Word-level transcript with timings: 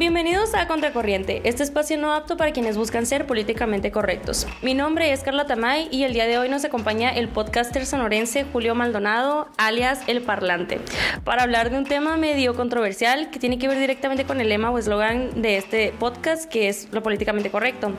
Bienvenidos 0.00 0.54
a 0.54 0.66
Contracorriente, 0.66 1.42
este 1.44 1.62
espacio 1.62 1.98
no 1.98 2.14
apto 2.14 2.38
para 2.38 2.52
quienes 2.52 2.78
buscan 2.78 3.04
ser 3.04 3.26
políticamente 3.26 3.90
correctos. 3.92 4.46
Mi 4.62 4.72
nombre 4.72 5.12
es 5.12 5.20
Carla 5.20 5.44
Tamay 5.44 5.88
y 5.90 6.04
el 6.04 6.14
día 6.14 6.26
de 6.26 6.38
hoy 6.38 6.48
nos 6.48 6.64
acompaña 6.64 7.10
el 7.10 7.28
podcaster 7.28 7.84
sonorense 7.84 8.46
Julio 8.50 8.74
Maldonado, 8.74 9.48
alias 9.58 10.00
El 10.06 10.22
Parlante, 10.22 10.80
para 11.22 11.42
hablar 11.42 11.68
de 11.68 11.76
un 11.76 11.84
tema 11.84 12.16
medio 12.16 12.54
controversial 12.54 13.28
que 13.28 13.38
tiene 13.38 13.58
que 13.58 13.68
ver 13.68 13.78
directamente 13.78 14.24
con 14.24 14.40
el 14.40 14.48
lema 14.48 14.70
o 14.70 14.78
eslogan 14.78 15.42
de 15.42 15.58
este 15.58 15.92
podcast, 15.98 16.50
que 16.50 16.70
es 16.70 16.88
lo 16.92 17.02
políticamente 17.02 17.50
correcto. 17.50 17.92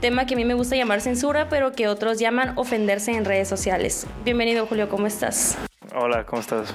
Tema 0.00 0.26
que 0.26 0.34
a 0.34 0.36
mí 0.36 0.44
me 0.44 0.54
gusta 0.54 0.76
llamar 0.76 1.00
censura, 1.00 1.48
pero 1.48 1.72
que 1.72 1.88
otros 1.88 2.20
llaman 2.20 2.52
ofenderse 2.56 3.10
en 3.10 3.24
redes 3.24 3.48
sociales. 3.48 4.06
Bienvenido 4.24 4.64
Julio, 4.66 4.88
¿cómo 4.88 5.08
estás? 5.08 5.58
Hola, 5.92 6.24
¿cómo 6.24 6.40
estás? 6.40 6.72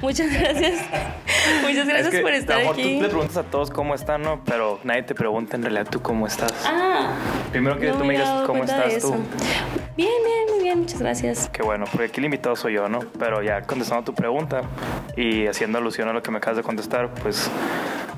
Muchas 0.00 0.32
gracias. 0.40 0.80
Muchas 1.62 1.88
gracias 1.88 2.22
por 2.22 2.32
estar 2.32 2.60
aquí. 2.60 2.96
Tú 2.96 3.02
le 3.02 3.08
preguntas 3.08 3.36
a 3.36 3.42
todos 3.44 3.70
cómo 3.70 3.94
están, 3.94 4.22
¿no? 4.22 4.42
Pero 4.44 4.80
nadie 4.84 5.02
te 5.02 5.14
pregunta 5.14 5.56
en 5.56 5.62
realidad 5.62 5.86
tú 5.90 6.00
cómo 6.00 6.26
estás. 6.26 6.52
Ah. 6.64 7.12
Primero 7.50 7.78
que 7.78 7.92
tú 7.92 8.04
me 8.04 8.14
digas 8.14 8.46
cómo 8.46 8.64
estás 8.64 8.98
tú. 8.98 9.14
Bien, 9.96 10.10
bien, 10.24 10.46
muy 10.50 10.62
bien, 10.62 10.80
muchas 10.80 11.00
gracias. 11.00 11.48
Qué 11.52 11.62
bueno, 11.62 11.86
porque 11.90 12.06
aquí 12.06 12.20
el 12.20 12.26
invitado 12.26 12.54
soy 12.54 12.74
yo, 12.74 12.88
¿no? 12.88 13.00
Pero 13.18 13.42
ya 13.42 13.62
contestando 13.62 14.04
tu 14.04 14.14
pregunta 14.14 14.62
y 15.16 15.46
haciendo 15.46 15.78
alusión 15.78 16.08
a 16.08 16.12
lo 16.12 16.22
que 16.22 16.30
me 16.30 16.38
acabas 16.38 16.58
de 16.58 16.62
contestar, 16.62 17.10
pues 17.22 17.50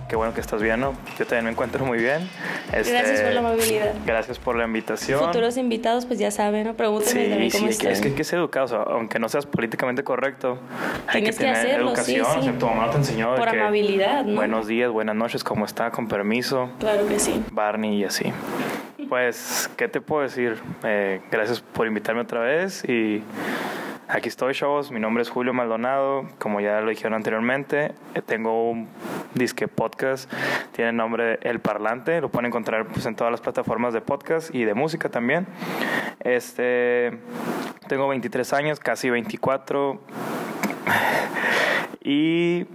qué 0.09 0.17
bueno 0.17 0.35
que 0.35 0.41
estás 0.41 0.63
bien, 0.63 0.81
¿no? 0.81 0.95
Yo 1.19 1.27
también 1.27 1.45
me 1.45 1.51
encuentro 1.51 1.85
muy 1.85 1.99
bien. 1.99 2.29
Este, 2.73 2.93
gracias 2.93 3.21
por 3.21 3.33
la 3.33 3.41
amabilidad. 3.41 3.95
Gracias 4.07 4.39
por 4.39 4.57
la 4.57 4.65
invitación. 4.65 5.21
Futuros 5.21 5.57
invitados, 5.57 6.07
pues 6.07 6.19
ya 6.19 6.31
saben, 6.31 6.67
¿no? 6.67 6.75
Pregúntame 6.75 7.25
sí, 7.25 7.31
también 7.31 7.51
cómo 7.51 7.73
sí, 7.73 7.87
Es 7.87 8.01
que 8.01 8.09
hay 8.09 8.15
que 8.15 8.25
ser 8.25 8.39
educado, 8.39 8.77
aunque 8.89 9.19
no 9.19 9.29
seas 9.29 9.47
políticamente 9.47 10.03
correcto, 10.03 10.59
hay 11.07 11.23
que 11.23 11.33
tener 11.33 11.81
educación. 11.81 12.27
Sí, 12.43 12.51
tu 12.59 12.67
mamá 12.67 12.91
te 12.91 12.97
enseñó. 12.97 13.35
Por 13.37 13.49
amabilidad, 13.49 14.25
¿no? 14.25 14.37
Buenos 14.37 14.67
días, 14.67 14.91
buenas 14.91 15.15
noches, 15.15 15.45
¿cómo 15.45 15.67
está? 15.67 15.91
Con 15.91 16.09
permiso. 16.09 16.71
Claro 16.79 17.07
que 17.07 17.19
sí. 17.19 17.43
Barney 17.53 18.01
y 18.01 18.05
así. 18.05 18.33
Pues, 19.09 19.71
¿qué 19.77 19.89
te 19.89 20.01
puedo 20.01 20.23
decir? 20.23 20.59
Eh, 20.85 21.21
gracias 21.31 21.61
por 21.61 21.87
invitarme 21.87 22.23
otra 22.23 22.41
vez 22.41 22.85
y 22.85 23.23
aquí 24.09 24.29
estoy, 24.29 24.55
chavos. 24.55 24.91
Mi 24.91 25.01
nombre 25.01 25.23
es 25.23 25.31
Julio 25.31 25.53
Maldonado, 25.53 26.27
como 26.39 26.61
ya 26.61 26.81
lo 26.81 26.91
dijeron 26.91 27.15
anteriormente. 27.15 27.93
Eh, 28.15 28.23
tengo 28.25 28.71
un 28.71 28.89
disque 29.35 29.69
podcast, 29.69 30.33
tiene 30.73 30.91
el 30.91 30.97
nombre 30.97 31.39
El 31.43 31.61
Parlante, 31.61 32.21
lo 32.21 32.31
pueden 32.31 32.47
encontrar 32.47 32.87
pues, 32.87 33.07
en 33.07 33.15
todas 33.15 33.31
las 33.31 33.41
plataformas 33.41 33.93
de 33.95 34.01
podcast 34.01 34.55
y 34.55 34.65
de 34.65 34.75
música 34.75 35.09
también. 35.09 35.47
Este, 36.21 37.19
tengo 37.89 38.09
23 38.09 38.53
años, 38.55 38.81
casi 38.81 39.11
24 39.11 40.01
y 42.03 42.67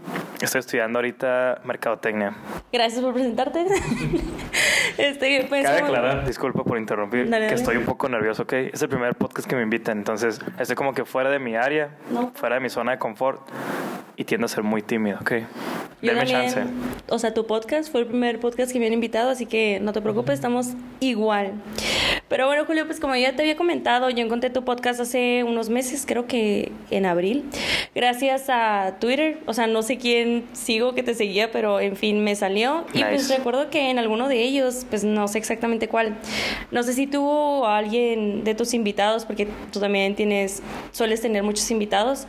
estoy 0.42 0.60
estudiando 0.60 1.00
ahorita 1.00 1.62
mercadotecnia. 1.64 2.36
Gracias 2.72 3.02
por 3.02 3.14
presentarte. 3.14 3.66
este, 4.98 5.46
pues, 5.50 5.66
Cabe 5.66 5.80
aclarar, 5.80 6.26
disculpa 6.26 6.64
por 6.64 6.78
interrumpir, 6.78 7.30
que 7.30 7.54
estoy 7.54 7.78
un 7.78 7.86
poco 7.86 8.10
nervioso, 8.10 8.44
¿ok? 8.44 8.54
Es 8.54 8.82
el 8.82 8.90
primer 8.90 9.16
podcast 9.16 9.48
que 9.48 9.56
me 9.56 9.64
invitan, 9.64 9.98
entonces 9.98 10.40
estoy 10.60 10.76
como 10.76 10.94
que 10.94 11.06
fuera 11.06 11.30
de 11.30 11.40
mi 11.40 11.56
área, 11.56 11.90
fuera 12.36 12.56
de 12.56 12.62
mi 12.62 12.70
zona 12.70 12.92
de 12.94 13.00
confort 13.00 13.42
y 14.16 14.26
tiendo 14.26 14.46
a 14.46 14.48
ser 14.48 14.64
muy 14.64 14.82
tímido, 14.82 15.18
¿ok? 15.22 15.32
Denme 16.02 16.26
chance. 16.26 16.64
O 17.10 17.18
sea, 17.18 17.34
tu 17.34 17.48
podcast 17.48 17.90
fue 17.92 18.02
el 18.02 18.08
primer 18.08 18.40
podcast 18.40 18.72
que 18.72 18.80
me 18.80 18.88
han 18.88 18.94
invitado, 18.94 19.30
así 19.30 19.46
que 19.46 19.80
no 19.82 19.94
te 19.94 20.02
preocupes, 20.02 20.36
estamos 20.36 20.74
igual. 21.00 21.54
Pero 22.30 22.48
bueno, 22.48 22.66
Julio, 22.66 22.86
pues 22.86 23.00
como 23.00 23.16
ya 23.16 23.36
te 23.36 23.44
había 23.44 23.56
comentado, 23.56 24.10
yo 24.10 24.24
encontré 24.24 24.50
tu 24.50 24.64
podcast 24.64 25.00
hace 25.00 25.44
unos 25.44 25.70
meses, 25.70 26.06
creo 26.08 26.26
que 26.26 26.72
en 26.90 27.06
abril, 27.06 27.44
gracias 27.94 28.46
a 28.50 28.96
Twitter. 29.00 29.38
O 29.46 29.54
sea, 29.54 29.68
no 29.68 29.84
sé 29.84 29.98
quién 29.98 30.46
sigo 30.54 30.96
que 30.96 31.04
te 31.04 31.14
seguía, 31.14 31.52
pero 31.52 31.80
en 31.80 31.96
fin, 31.96 32.24
me 32.24 32.36
salió. 32.36 32.86
Y 32.94 33.04
pues 33.04 33.30
recuerdo 33.30 33.70
que 33.70 33.90
en 33.90 34.00
alguno 34.00 34.30
de 34.30 34.42
ellos, 34.42 34.86
pues 34.90 35.04
no 35.04 35.28
sé 35.28 35.38
exactamente 35.38 35.88
cuál, 35.88 36.16
no 36.72 36.82
sé 36.84 36.94
si 36.94 37.08
tuvo 37.08 37.68
alguien 37.68 38.44
de 38.44 38.56
tus 38.56 38.74
invitados, 38.74 39.26
porque 39.26 39.48
tú 39.72 39.80
también 39.80 40.16
tienes, 40.16 40.64
sueles 40.92 41.22
tener 41.22 41.44
muchos 41.44 41.70
invitados, 41.72 42.28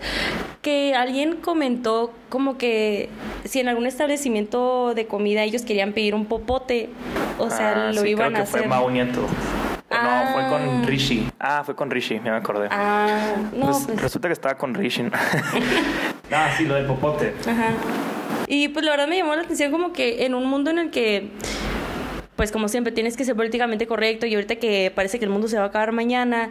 que 0.61 0.95
alguien 0.95 1.37
comentó 1.37 2.13
como 2.29 2.59
que 2.59 3.09
si 3.45 3.61
en 3.61 3.69
algún 3.69 3.87
establecimiento 3.87 4.93
de 4.95 5.07
comida 5.07 5.45
ellos 5.45 5.63
querían 5.63 5.93
pedir 5.93 6.15
un 6.15 6.27
popote, 6.27 6.89
o 7.39 7.49
sea, 7.49 7.89
ah, 7.89 7.93
lo 7.93 8.05
iban 8.05 8.37
a 8.37 8.41
hacer. 8.43 8.69
Fue 8.69 8.93
Nieto. 8.93 9.27
No, 10.03 10.33
fue 10.33 10.49
con 10.49 10.63
ah. 10.63 10.83
Rishi. 10.87 11.29
Ah, 11.39 11.63
fue 11.65 11.75
con 11.75 11.91
Rishi, 11.91 12.17
ya 12.17 12.33
me 12.33 12.37
acordé. 12.37 12.69
Ah, 12.71 13.35
no. 13.53 13.67
Pues, 13.67 13.85
pues. 13.87 14.03
Resulta 14.03 14.29
que 14.29 14.33
estaba 14.33 14.57
con 14.57 14.75
Rishi. 14.75 15.05
ah, 16.33 16.51
sí, 16.57 16.65
lo 16.65 16.75
del 16.75 16.87
popote. 16.87 17.35
Ajá. 17.47 17.69
Y 18.47 18.69
pues 18.69 18.85
la 18.85 18.93
verdad 18.93 19.09
me 19.09 19.17
llamó 19.17 19.35
la 19.35 19.43
atención 19.43 19.71
como 19.71 19.93
que 19.93 20.27
en 20.27 20.35
un 20.35 20.47
mundo 20.47 20.71
en 20.71 20.79
el 20.79 20.91
que 20.91 21.31
pues 22.37 22.51
como 22.51 22.69
siempre 22.69 22.93
tienes 22.93 23.17
que 23.17 23.25
ser 23.25 23.37
políticamente 23.37 23.87
correcto 23.87 24.27
y 24.27 24.35
ahorita 24.35 24.57
que 24.57 24.93
parece 24.95 25.19
que 25.19 25.25
el 25.25 25.31
mundo 25.31 25.49
se 25.49 25.57
va 25.57 25.65
a 25.65 25.67
acabar 25.69 25.93
mañana, 25.93 26.51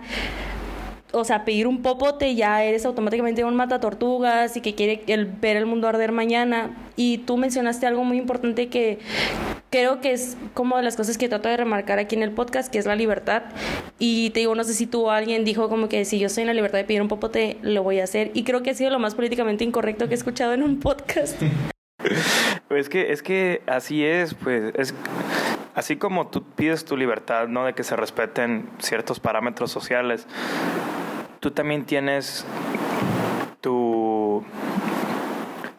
o 1.12 1.24
sea, 1.24 1.46
pedir 1.46 1.68
un 1.68 1.82
popote 1.82 2.34
ya 2.36 2.64
eres 2.64 2.86
automáticamente 2.86 3.44
un 3.44 3.56
mata 3.56 3.80
tortugas 3.80 4.58
y 4.58 4.62
que 4.62 4.76
quiere 4.76 5.04
el, 5.08 5.26
ver 5.26 5.58
el 5.58 5.66
mundo 5.66 5.88
arder 5.88 6.12
mañana. 6.12 6.72
Y 6.96 7.20
tú 7.20 7.38
mencionaste 7.38 7.86
algo 7.86 8.04
muy 8.04 8.18
importante 8.18 8.68
que 8.68 9.00
creo 9.74 10.02
que 10.02 10.12
es 10.12 10.38
como 10.54 10.78
de 10.78 10.84
las 10.84 10.96
cosas 10.96 11.18
que 11.18 11.28
trato 11.28 11.50
de 11.50 11.58
remarcar 11.58 11.98
aquí 11.98 12.16
en 12.16 12.22
el 12.22 12.30
podcast, 12.30 12.72
que 12.72 12.78
es 12.78 12.86
la 12.86 12.96
libertad. 12.96 13.42
Y 13.98 14.30
te 14.30 14.42
digo, 14.42 14.54
no 14.54 14.64
sé 14.64 14.76
si 14.76 14.86
tú 14.86 15.08
o 15.08 15.10
alguien 15.10 15.44
dijo 15.44 15.68
como 15.68 15.90
que 15.90 16.06
si 16.06 16.20
yo 16.20 16.28
estoy 16.28 16.42
en 16.44 16.48
la 16.48 16.54
libertad 16.54 16.78
de 16.78 16.84
pedir 16.84 17.02
un 17.02 17.08
popote, 17.08 17.58
lo 17.64 17.82
voy 17.82 18.00
a 18.00 18.04
hacer. 18.04 18.30
Y 18.36 18.44
creo 18.44 18.62
que 18.62 18.70
ha 18.70 18.76
sido 18.76 18.92
lo 18.92 19.00
más 19.00 19.16
políticamente 19.16 19.64
incorrecto 19.64 20.06
que 20.08 20.14
he 20.14 20.18
escuchado 20.18 20.54
en 20.54 20.62
un 20.62 20.80
podcast. 20.80 21.42
Pues 22.68 22.90
que, 22.90 23.12
es 23.12 23.22
que 23.22 23.62
así 23.68 24.04
es, 24.04 24.34
pues 24.34 24.74
es 24.76 24.96
así 25.76 25.96
como 25.96 26.28
tú 26.28 26.44
pides 26.44 26.86
tu 26.86 26.98
libertad, 26.98 27.48
¿no? 27.48 27.66
De 27.66 27.74
que 27.74 27.84
se 27.84 27.96
respeten 27.96 28.68
ciertos 28.80 29.20
parámetros 29.20 29.72
sociales 29.72 30.26
tú 31.44 31.52
también 31.52 31.84
tienes 31.84 32.46
tu 33.60 34.42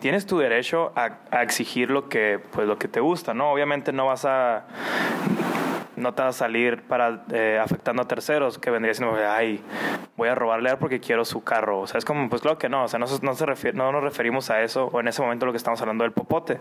tienes 0.04 0.26
tu 0.26 0.37
derecho 0.37 0.92
a, 0.97 1.41
exigir 1.41 1.91
lo 1.91 2.10
que 2.10 2.38
pues 2.53 2.69
lo 2.69 2.76
que 2.76 2.88
te 2.88 3.00
gusta 3.00 3.32
no 3.32 3.50
obviamente 3.50 3.91
no 3.91 4.04
vas 4.04 4.26
a 4.26 4.66
no 5.97 6.15
te 6.15 6.22
vas 6.22 6.37
a 6.37 6.38
salir 6.38 6.82
para 6.82 7.25
eh, 7.32 7.59
afectando 7.62 8.03
a 8.03 8.09
terceros 8.09 8.59
que 8.59 8.71
vendría 8.71 8.94
siendo 8.94 9.16
ay 9.16 9.62
voy 10.16 10.28
a 10.28 10.34
robarle 10.34 10.71
a 10.71 10.78
porque 10.78 11.00
quiero 11.00 11.25
su 11.25 11.43
carro 11.43 11.81
o 11.81 11.87
sea 11.87 11.99
es 11.99 12.05
como 12.05 12.28
pues 12.28 12.43
claro 12.43 12.59
que 12.59 12.69
no 12.69 12.84
o 12.84 12.88
sea 12.88 12.99
no, 12.99 13.06
no, 13.22 13.34
se 13.34 13.72
no 13.72 13.93
nos 13.93 14.03
referimos 14.03 14.50
a 14.50 14.62
eso 14.62 14.87
o 14.93 15.00
en 15.00 15.09
ese 15.09 15.22
momento 15.22 15.47
lo 15.47 15.53
que 15.53 15.59
estamos 15.59 15.81
hablando 15.81 16.04
del 16.04 16.12
popote. 16.12 16.59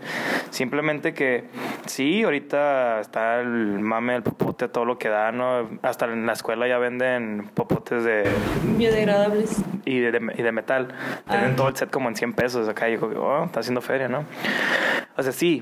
Simplemente 0.49 1.13
que 1.13 1.45
sí 1.85 2.23
ahorita 2.23 2.99
está 2.99 3.39
el 3.39 3.79
mame 3.79 4.13
del 4.13 4.23
popote 4.23 4.67
todo 4.67 4.85
lo 4.85 4.97
que 4.97 5.09
da 5.09 5.31
no 5.31 5.69
hasta 5.81 6.05
en 6.05 6.25
la 6.25 6.33
escuela 6.33 6.67
ya 6.67 6.77
venden 6.77 7.49
popotes 7.53 8.03
de 8.03 8.23
biodegradables. 8.77 9.63
y 9.85 9.99
de, 9.99 10.33
y 10.37 10.41
de 10.41 10.51
metal. 10.51 10.89
Tienen 11.27 11.51
ah. 11.51 11.55
todo 11.55 11.67
el 11.69 11.75
set 11.75 11.89
como 11.89 12.09
en 12.09 12.15
100 12.15 12.33
pesos 12.33 12.67
acá 12.67 12.87
y 12.89 12.91
digo 12.93 13.07
oh, 13.07 13.45
está 13.45 13.59
haciendo 13.59 13.81
feria 13.81 14.07
no 14.07 14.25
o 15.15 15.23
sea 15.23 15.31
sí 15.31 15.61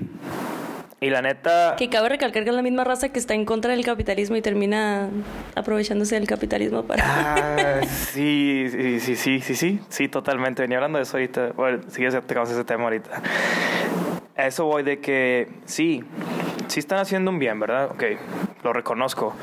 y 1.03 1.09
la 1.09 1.23
neta... 1.23 1.75
Que 1.78 1.89
cabe 1.89 2.09
recalcar 2.09 2.44
que 2.44 2.50
es 2.50 2.56
la 2.56 2.62
misma 2.62 2.84
raza 2.84 3.09
que 3.09 3.17
está 3.17 3.34
en 3.34 3.44
contra 3.44 3.72
del 3.72 3.84
capitalismo 3.84 4.35
y 4.35 4.41
termina 4.44 5.09
aprovechándose 5.56 6.13
del 6.13 6.28
capitalismo 6.28 6.84
para... 6.84 7.03
Ah, 7.07 7.81
sí, 7.88 8.67
sí, 8.69 9.00
sí, 9.00 9.16
sí, 9.16 9.39
sí, 9.41 9.56
sí, 9.56 9.79
sí, 9.89 10.07
totalmente. 10.07 10.62
Venía 10.62 10.78
hablando 10.78 11.00
de 11.00 11.03
eso 11.03 11.17
ahorita. 11.17 11.53
Bueno, 11.53 11.81
sí, 11.88 12.03
tocamos 12.28 12.51
ese 12.51 12.63
tema 12.66 12.84
ahorita. 12.84 13.19
A 14.38 14.45
eso 14.45 14.66
voy 14.66 14.84
de 14.84 15.00
que 15.00 15.50
sí, 15.66 16.03
sí 16.67 16.79
están 16.79 17.00
haciendo 17.00 17.31
un 17.31 17.39
bien, 17.39 17.59
¿verdad? 17.59 17.89
Ok, 17.89 18.03
lo 18.63 18.72
reconozco. 18.72 19.35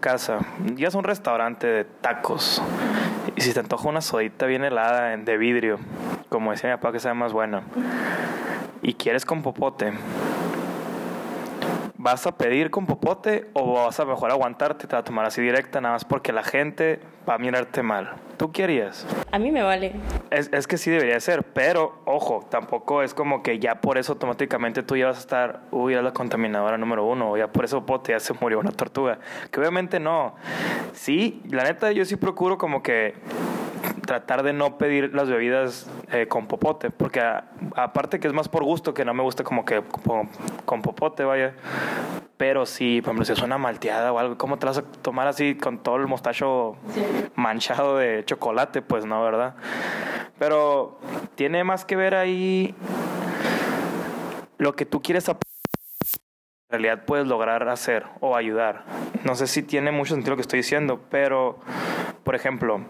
Casa, 0.00 0.38
ya 0.74 0.88
es 0.88 0.94
un 0.94 1.04
restaurante 1.04 1.66
de 1.66 1.84
tacos. 1.84 2.62
Y 3.36 3.42
si 3.42 3.52
te 3.52 3.60
antoja 3.60 3.90
una 3.90 4.00
sodita 4.00 4.46
bien 4.46 4.64
helada 4.64 5.14
de 5.14 5.36
vidrio, 5.36 5.78
como 6.30 6.50
decía 6.50 6.70
mi 6.70 6.76
papá 6.76 6.92
que 6.92 6.98
sea 6.98 7.12
más 7.12 7.34
buena 7.34 7.62
y 8.82 8.94
quieres 8.94 9.24
con 9.24 9.42
popote, 9.42 9.92
¿vas 11.96 12.26
a 12.26 12.36
pedir 12.36 12.70
con 12.70 12.86
popote 12.86 13.50
o 13.52 13.74
vas 13.74 14.00
a 14.00 14.04
mejor 14.04 14.30
aguantarte, 14.30 14.86
te 14.86 14.94
va 14.94 15.00
a 15.00 15.04
tomar 15.04 15.26
así 15.26 15.42
directa, 15.42 15.80
nada 15.80 15.94
más 15.94 16.04
porque 16.04 16.32
la 16.32 16.42
gente 16.42 17.00
va 17.28 17.34
a 17.34 17.38
mirarte 17.38 17.82
mal? 17.82 18.14
¿Tú 18.38 18.52
querías? 18.52 19.06
A 19.30 19.38
mí 19.38 19.52
me 19.52 19.62
vale. 19.62 19.92
Es, 20.30 20.48
es, 20.50 20.66
que 20.66 20.78
sí 20.78 20.90
debería 20.90 21.20
ser, 21.20 21.42
pero 21.42 22.00
ojo, 22.06 22.46
tampoco 22.50 23.02
es 23.02 23.12
como 23.12 23.42
que 23.42 23.58
ya 23.58 23.82
por 23.82 23.98
eso 23.98 24.12
automáticamente 24.12 24.82
tú 24.82 24.96
ya 24.96 25.08
vas 25.08 25.18
a 25.18 25.20
estar, 25.20 25.60
uy, 25.70 25.94
a 25.94 26.00
la 26.00 26.12
contaminadora 26.14 26.78
número 26.78 27.04
uno, 27.04 27.32
o 27.32 27.36
ya 27.36 27.48
por 27.48 27.66
eso 27.66 27.80
popote 27.80 28.12
ya 28.12 28.20
se 28.20 28.32
murió 28.32 28.58
una 28.58 28.72
tortuga. 28.72 29.18
Que 29.50 29.60
obviamente 29.60 30.00
no. 30.00 30.36
Sí, 30.94 31.42
la 31.50 31.64
neta 31.64 31.92
yo 31.92 32.06
sí 32.06 32.16
procuro 32.16 32.56
como 32.56 32.82
que 32.82 33.14
tratar 34.06 34.42
de 34.42 34.52
no 34.52 34.78
pedir 34.78 35.14
las 35.14 35.28
bebidas 35.28 35.88
eh, 36.12 36.26
con 36.26 36.46
popote, 36.46 36.90
porque 36.90 37.22
aparte 37.76 38.20
que 38.20 38.26
es 38.26 38.34
más 38.34 38.48
por 38.48 38.64
gusto, 38.64 38.94
que 38.94 39.04
no 39.04 39.14
me 39.14 39.22
gusta 39.22 39.44
como 39.44 39.64
que 39.64 39.82
con, 40.64 40.82
popote, 40.82 41.24
vaya. 41.24 41.54
Pero 42.36 42.64
sí, 42.66 43.00
por 43.02 43.10
ejemplo, 43.10 43.24
si 43.24 43.32
es 43.32 43.42
una 43.42 43.58
malteada 43.58 44.12
o 44.12 44.18
algo, 44.18 44.38
¿cómo 44.38 44.58
te 44.58 44.66
vas 44.66 44.78
a 44.78 44.82
tomar 44.82 45.28
así 45.28 45.56
con 45.56 45.78
todo 45.78 45.96
el 45.96 46.06
mostacho 46.06 46.76
manchado 47.34 47.98
de 47.98 48.24
chocolate? 48.24 48.82
Pues 48.82 49.04
no, 49.04 49.22
¿verdad? 49.22 49.54
Pero 50.38 50.98
tiene 51.34 51.64
más 51.64 51.84
que 51.84 51.96
ver 51.96 52.14
ahí 52.14 52.74
lo 54.58 54.74
que 54.74 54.86
tú 54.86 55.02
quieres 55.02 55.28
en 55.28 55.49
realidad 56.70 57.04
puedes 57.04 57.26
lograr 57.26 57.68
hacer 57.68 58.04
o 58.20 58.36
ayudar. 58.36 58.84
No 59.24 59.34
sé 59.34 59.46
si 59.46 59.62
tiene 59.62 59.90
mucho 59.90 60.14
sentido 60.14 60.30
lo 60.30 60.36
que 60.36 60.42
estoy 60.42 60.58
diciendo, 60.58 61.00
pero, 61.10 61.58
por 62.24 62.34
ejemplo, 62.34 62.84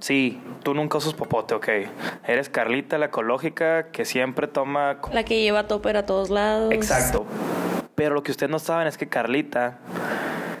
Sí, 0.00 0.40
tú 0.62 0.74
nunca 0.74 0.98
usas 0.98 1.14
popote, 1.14 1.54
ok. 1.54 1.68
Eres 2.26 2.48
Carlita, 2.48 2.98
la 2.98 3.06
ecológica, 3.06 3.90
que 3.90 4.04
siempre 4.04 4.46
toma... 4.46 4.98
La 5.12 5.24
que 5.24 5.40
lleva 5.40 5.66
topper 5.66 5.96
a 5.96 6.06
todos 6.06 6.30
lados. 6.30 6.72
Exacto. 6.72 7.26
Pero 7.94 8.14
lo 8.14 8.22
que 8.22 8.30
ustedes 8.30 8.50
no 8.50 8.58
saben 8.58 8.86
es 8.86 8.98
que 8.98 9.08
Carlita 9.08 9.78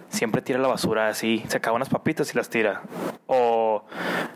siempre 0.08 0.40
tira 0.42 0.58
la 0.58 0.68
basura 0.68 1.08
así. 1.08 1.44
Se 1.48 1.58
acaba 1.58 1.76
unas 1.76 1.88
papitas 1.88 2.32
y 2.32 2.36
las 2.36 2.48
tira. 2.48 2.82
O, 3.26 3.84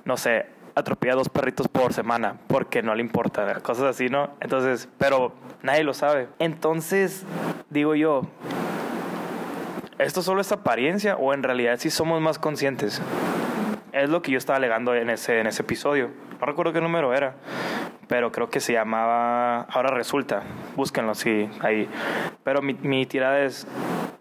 no 0.04 0.16
sé, 0.16 0.46
atropella 0.74 1.14
dos 1.14 1.28
perritos 1.28 1.68
por 1.68 1.92
semana 1.92 2.36
porque 2.46 2.82
no 2.82 2.94
le 2.94 3.02
importa. 3.02 3.60
Cosas 3.60 3.84
así, 3.84 4.08
¿no? 4.08 4.30
Entonces, 4.40 4.88
pero 4.98 5.32
nadie 5.62 5.84
lo 5.84 5.94
sabe. 5.94 6.28
Entonces, 6.38 7.24
digo 7.68 7.94
yo, 7.94 8.22
¿esto 9.98 10.22
solo 10.22 10.40
es 10.40 10.52
apariencia 10.52 11.16
o 11.16 11.34
en 11.34 11.42
realidad 11.42 11.76
sí 11.78 11.90
somos 11.90 12.20
más 12.20 12.38
conscientes? 12.38 13.02
Es 13.92 14.08
lo 14.08 14.22
que 14.22 14.30
yo 14.30 14.38
estaba 14.38 14.56
alegando 14.56 14.94
en 14.94 15.10
ese, 15.10 15.40
en 15.40 15.46
ese 15.46 15.62
episodio. 15.62 16.10
No 16.40 16.46
recuerdo 16.46 16.72
qué 16.72 16.80
número 16.80 17.12
era, 17.12 17.34
pero 18.08 18.32
creo 18.32 18.48
que 18.48 18.60
se 18.60 18.72
llamaba 18.72 19.62
Ahora 19.62 19.90
Resulta. 19.90 20.42
Búsquenlo, 20.76 21.14
sí, 21.14 21.50
ahí. 21.60 21.88
Pero 22.44 22.62
mi, 22.62 22.74
mi 22.74 23.04
tirada 23.04 23.40
es, 23.40 23.66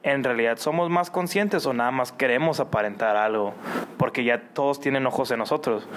¿en 0.04 0.24
realidad 0.24 0.58
somos 0.58 0.90
más 0.90 1.10
conscientes 1.10 1.66
o 1.66 1.74
nada 1.74 1.92
más 1.92 2.12
queremos 2.12 2.60
aparentar 2.60 3.16
algo? 3.16 3.54
Porque 3.98 4.24
ya 4.24 4.42
todos 4.54 4.80
tienen 4.80 5.06
ojos 5.06 5.32
en 5.32 5.40
nosotros. 5.40 5.88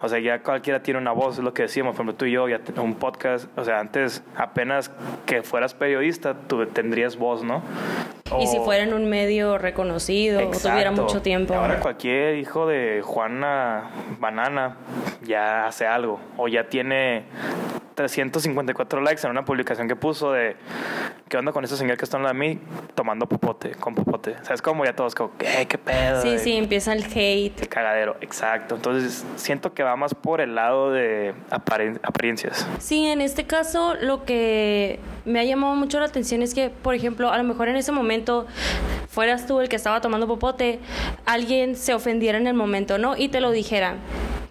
O 0.00 0.08
sea, 0.08 0.18
ya 0.18 0.42
cualquiera 0.42 0.82
tiene 0.82 0.98
una 0.98 1.12
voz, 1.12 1.38
es 1.38 1.44
lo 1.44 1.52
que 1.52 1.62
decíamos, 1.62 1.94
por 1.94 2.04
ejemplo, 2.04 2.14
tú 2.14 2.24
y 2.24 2.32
yo, 2.32 2.48
ya 2.48 2.60
un 2.80 2.94
podcast. 2.94 3.46
O 3.58 3.64
sea, 3.64 3.80
antes 3.80 4.22
apenas 4.36 4.90
que 5.26 5.42
fueras 5.42 5.74
periodista, 5.74 6.34
tú 6.34 6.64
tendrías 6.66 7.16
voz, 7.16 7.42
¿no? 7.42 7.62
Y 8.38 8.46
si 8.46 8.58
fuera 8.58 8.84
en 8.84 8.94
un 8.94 9.08
medio 9.08 9.58
reconocido 9.58 10.48
o 10.48 10.50
tuviera 10.50 10.90
mucho 10.90 11.22
tiempo. 11.22 11.54
Ahora 11.54 11.80
cualquier 11.80 12.36
hijo 12.36 12.66
de 12.66 13.02
Juana 13.02 13.90
Banana 14.18 14.76
ya 15.22 15.66
hace 15.66 15.86
algo 15.86 16.20
o 16.36 16.48
ya 16.48 16.68
tiene 16.68 17.24
354 17.94 19.00
likes 19.00 19.24
en 19.24 19.30
una 19.30 19.44
publicación 19.44 19.88
que 19.88 19.96
puso 19.96 20.32
de 20.32 20.56
¿qué 21.30 21.36
onda 21.36 21.52
con 21.52 21.64
ese 21.64 21.76
señor 21.76 21.96
que 21.96 22.04
está 22.04 22.16
en 22.16 22.24
la 22.24 22.30
de 22.30 22.38
mí 22.38 22.58
tomando 22.94 23.26
popote, 23.26 23.70
con 23.72 23.94
popote? 23.94 24.36
O 24.42 24.44
sea, 24.44 24.54
es 24.54 24.60
como 24.60 24.84
ya 24.84 24.94
todos 24.94 25.14
como, 25.14 25.30
¿qué, 25.38 25.66
qué 25.68 25.78
pedo? 25.78 26.20
Sí, 26.20 26.38
sí, 26.38 26.56
empieza 26.56 26.92
el 26.92 27.04
hate. 27.04 27.60
El 27.60 27.68
cagadero, 27.68 28.16
exacto. 28.20 28.74
Entonces, 28.74 29.24
siento 29.36 29.72
que 29.72 29.84
va 29.84 29.94
más 29.96 30.12
por 30.12 30.40
el 30.40 30.56
lado 30.56 30.90
de 30.90 31.32
apariencias. 31.50 32.66
Sí, 32.80 33.06
en 33.06 33.20
este 33.20 33.46
caso, 33.46 33.94
lo 33.94 34.24
que 34.24 34.98
me 35.24 35.38
ha 35.38 35.44
llamado 35.44 35.76
mucho 35.76 36.00
la 36.00 36.06
atención 36.06 36.42
es 36.42 36.52
que, 36.52 36.68
por 36.68 36.96
ejemplo, 36.96 37.30
a 37.30 37.38
lo 37.38 37.44
mejor 37.44 37.68
en 37.68 37.76
ese 37.76 37.92
momento 37.92 38.19
fueras 39.08 39.46
tú 39.46 39.60
el 39.60 39.68
que 39.68 39.76
estaba 39.76 40.00
tomando 40.00 40.26
popote, 40.26 40.80
alguien 41.26 41.76
se 41.76 41.94
ofendiera 41.94 42.38
en 42.38 42.46
el 42.46 42.54
momento, 42.54 42.98
¿no? 42.98 43.16
Y 43.16 43.28
te 43.28 43.40
lo 43.40 43.50
dijera 43.50 43.96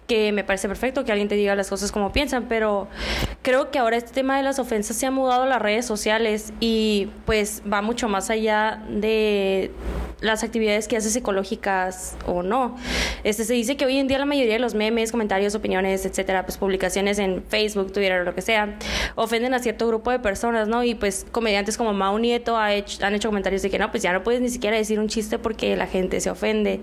que 0.06 0.32
me 0.32 0.42
parece 0.42 0.66
perfecto 0.66 1.04
que 1.04 1.12
alguien 1.12 1.28
te 1.28 1.36
diga 1.36 1.54
las 1.54 1.68
cosas 1.68 1.92
como 1.92 2.12
piensan, 2.12 2.46
pero 2.48 2.88
creo 3.42 3.70
que 3.70 3.78
ahora 3.78 3.96
este 3.96 4.10
tema 4.12 4.36
de 4.36 4.42
las 4.42 4.58
ofensas 4.58 4.96
se 4.96 5.06
ha 5.06 5.12
mudado 5.12 5.44
a 5.44 5.46
las 5.46 5.62
redes 5.62 5.86
sociales 5.86 6.52
y 6.58 7.08
pues 7.26 7.62
va 7.72 7.80
mucho 7.80 8.08
más 8.08 8.28
allá 8.28 8.82
de 8.88 9.70
las 10.20 10.44
actividades 10.44 10.88
que 10.88 10.96
haces 10.96 11.14
ecológicas 11.16 12.16
o 12.26 12.42
no. 12.42 12.76
Este 13.24 13.44
se 13.44 13.54
dice 13.54 13.76
que 13.76 13.86
hoy 13.86 13.98
en 13.98 14.08
día 14.08 14.18
la 14.18 14.26
mayoría 14.26 14.54
de 14.54 14.58
los 14.60 14.74
memes, 14.74 15.10
comentarios, 15.10 15.54
opiniones, 15.54 16.04
etcétera, 16.04 16.44
pues 16.44 16.58
publicaciones 16.58 17.18
en 17.18 17.42
Facebook, 17.48 17.92
Twitter 17.92 18.20
o 18.20 18.24
lo 18.24 18.34
que 18.34 18.42
sea, 18.42 18.76
ofenden 19.14 19.54
a 19.54 19.58
cierto 19.58 19.86
grupo 19.86 20.10
de 20.10 20.18
personas, 20.18 20.68
¿no? 20.68 20.84
Y 20.84 20.94
pues 20.94 21.26
comediantes 21.30 21.76
como 21.76 21.92
Mau 21.92 22.18
Nieto 22.18 22.56
ha 22.56 22.66
han 22.66 23.14
hecho 23.14 23.28
comentarios 23.28 23.62
de 23.62 23.70
que 23.70 23.78
no, 23.78 23.90
pues 23.90 24.02
ya 24.02 24.12
no 24.12 24.22
puedes 24.22 24.40
ni 24.40 24.48
siquiera 24.48 24.76
decir 24.76 24.98
un 24.98 25.08
chiste 25.08 25.38
porque 25.38 25.76
la 25.76 25.86
gente 25.86 26.20
se 26.20 26.30
ofende. 26.30 26.80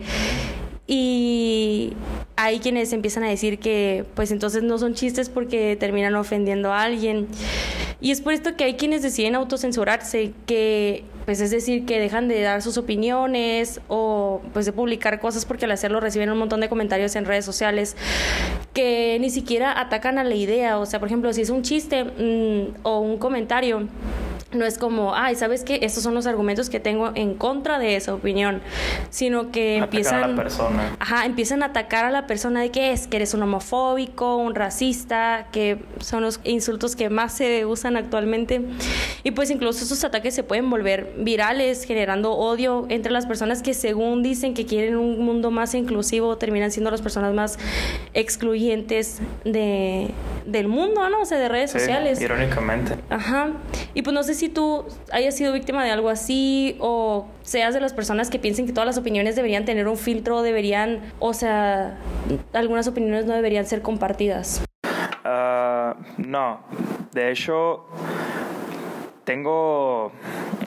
Y 0.88 1.94
hay 2.38 2.60
quienes 2.60 2.94
empiezan 2.94 3.24
a 3.24 3.30
decir 3.30 3.60
que 3.60 4.06
pues 4.16 4.32
entonces 4.32 4.64
no 4.64 4.78
son 4.78 4.94
chistes 4.94 5.30
porque 5.30 5.76
terminan 5.76 6.16
ofendiendo 6.16 6.72
a 6.72 6.82
alguien. 6.84 7.28
Y 8.00 8.12
es 8.12 8.22
por 8.22 8.34
esto 8.34 8.56
que 8.56 8.64
hay 8.64 8.76
quienes 8.76 9.02
deciden 9.02 9.36
autocensurarse, 9.36 10.32
que 10.46 11.04
pues 11.28 11.42
es 11.42 11.52
decir, 11.52 11.86
que 11.86 12.00
dejan 12.00 12.30
de 12.30 12.42
dar 12.42 12.62
sus 12.62 12.78
opiniones 12.78 13.82
o 13.90 14.42
pues 14.54 14.66
de 14.66 14.72
publicar 14.72 15.20
cosas 15.20 15.44
porque 15.44 15.66
al 15.66 15.72
hacerlo 15.72 16.00
reciben 16.00 16.30
un 16.30 16.38
montón 16.38 16.62
de 16.62 16.70
comentarios 16.70 17.18
en 17.18 17.26
redes 17.26 17.44
sociales 17.44 17.98
que 18.72 19.18
ni 19.20 19.30
siquiera 19.30 19.78
atacan 19.78 20.20
a 20.20 20.24
la 20.24 20.36
idea. 20.36 20.80
O 20.80 20.86
sea, 20.86 21.02
por 21.02 21.10
ejemplo, 21.10 21.34
si 21.34 21.42
es 21.42 21.50
un 21.50 21.64
chiste 21.64 22.06
mm, 22.06 22.78
o 22.84 23.02
un 23.02 23.18
comentario 23.18 23.90
no 24.52 24.66
es 24.66 24.78
como, 24.78 25.14
ay, 25.16 25.36
¿sabes 25.36 25.64
qué? 25.64 25.80
Estos 25.82 26.04
son 26.04 26.14
los 26.14 26.26
argumentos 26.26 26.70
que 26.70 26.80
tengo 26.80 27.12
en 27.16 27.34
contra 27.36 27.80
de 27.80 27.96
esa 27.96 28.14
opinión, 28.14 28.62
sino 29.10 29.52
que 29.52 29.78
empiezan 29.78 30.24
a 30.24 30.28
la 30.28 30.36
persona. 30.36 30.96
Ajá, 31.00 31.26
empiezan 31.26 31.64
a 31.64 31.68
atacar 31.68 32.06
a 32.06 32.12
la 32.12 32.28
persona 32.28 32.62
de 32.62 32.72
que 32.72 32.92
es 32.92 33.08
que 33.08 33.18
eres 33.18 33.34
un 33.34 33.44
homofóbico, 33.44 34.38
un 34.38 34.56
racista, 34.56 35.48
que 35.52 35.80
son 36.00 36.24
los 36.24 36.40
insultos 36.44 36.96
que 36.96 37.10
más 37.10 37.34
se 37.34 37.66
usan 37.66 37.98
actualmente. 37.98 38.62
Y 39.24 39.32
pues 39.32 39.50
incluso 39.50 39.84
esos 39.84 40.04
ataques 40.04 40.34
se 40.34 40.44
pueden 40.44 40.70
volver 40.70 41.14
virales, 41.18 41.84
generando 41.84 42.32
odio 42.32 42.86
entre 42.90 43.12
las 43.12 43.26
personas 43.26 43.62
que 43.62 43.74
según 43.74 44.24
dicen 44.24 44.54
que 44.54 44.66
quieren 44.66 44.96
un 44.96 45.20
mundo 45.20 45.52
más 45.52 45.74
inclusivo, 45.74 46.38
terminan 46.38 46.72
siendo 46.72 46.90
las 46.90 47.02
personas 47.02 47.34
más 47.34 47.60
excluyentes 48.14 49.20
de, 49.44 50.12
del 50.46 50.68
mundo, 50.70 51.10
¿no? 51.10 51.22
O 51.22 51.26
sea, 51.26 51.38
de 51.38 51.50
redes 51.50 51.72
sociales. 51.72 52.22
Irónicamente. 52.22 52.96
Ajá. 53.10 53.50
Y 53.94 54.04
pues 54.04 54.14
no 54.14 54.24
sé 54.24 54.37
si 54.38 54.50
tú 54.50 54.86
hayas 55.12 55.36
sido 55.36 55.52
víctima 55.52 55.84
de 55.84 55.92
algo 55.92 56.10
así 56.10 56.78
o 56.80 57.28
seas 57.42 57.74
de 57.74 57.82
las 57.82 57.94
personas 57.94 58.30
que 58.30 58.40
piensen 58.40 58.66
que 58.66 58.74
todas 58.74 58.86
las 58.86 58.98
opiniones 58.98 59.36
deberían 59.36 59.66
tener 59.66 59.88
un 59.88 59.98
filtro, 59.98 60.42
deberían, 60.44 61.02
o 61.20 61.34
sea, 61.34 61.98
algunas 62.54 62.88
opiniones 62.88 63.26
no 63.26 63.34
deberían 63.34 63.66
ser 63.66 63.82
compartidas. 63.82 64.64
Ah, 65.24 65.98
no, 66.18 66.62
de 67.12 67.32
hecho, 67.32 67.86
tengo 69.24 70.12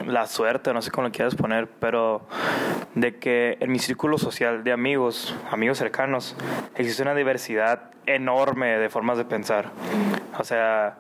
la 0.06 0.26
suerte, 0.26 0.72
no 0.74 0.82
sé 0.82 0.90
cómo 0.90 1.06
lo 1.06 1.12
quieras 1.12 1.34
poner, 1.34 1.68
pero 1.68 2.22
de 2.94 3.16
que 3.18 3.56
en 3.60 3.70
mi 3.70 3.78
círculo 3.78 4.18
social 4.18 4.64
de 4.64 4.72
amigos, 4.72 5.34
amigos 5.50 5.78
cercanos, 5.78 6.36
existe 6.74 7.02
una 7.02 7.14
diversidad 7.14 7.90
enorme 8.06 8.78
de 8.78 8.88
formas 8.90 9.16
de 9.16 9.24
pensar. 9.24 9.70
O 10.38 10.44
sea, 10.44 10.98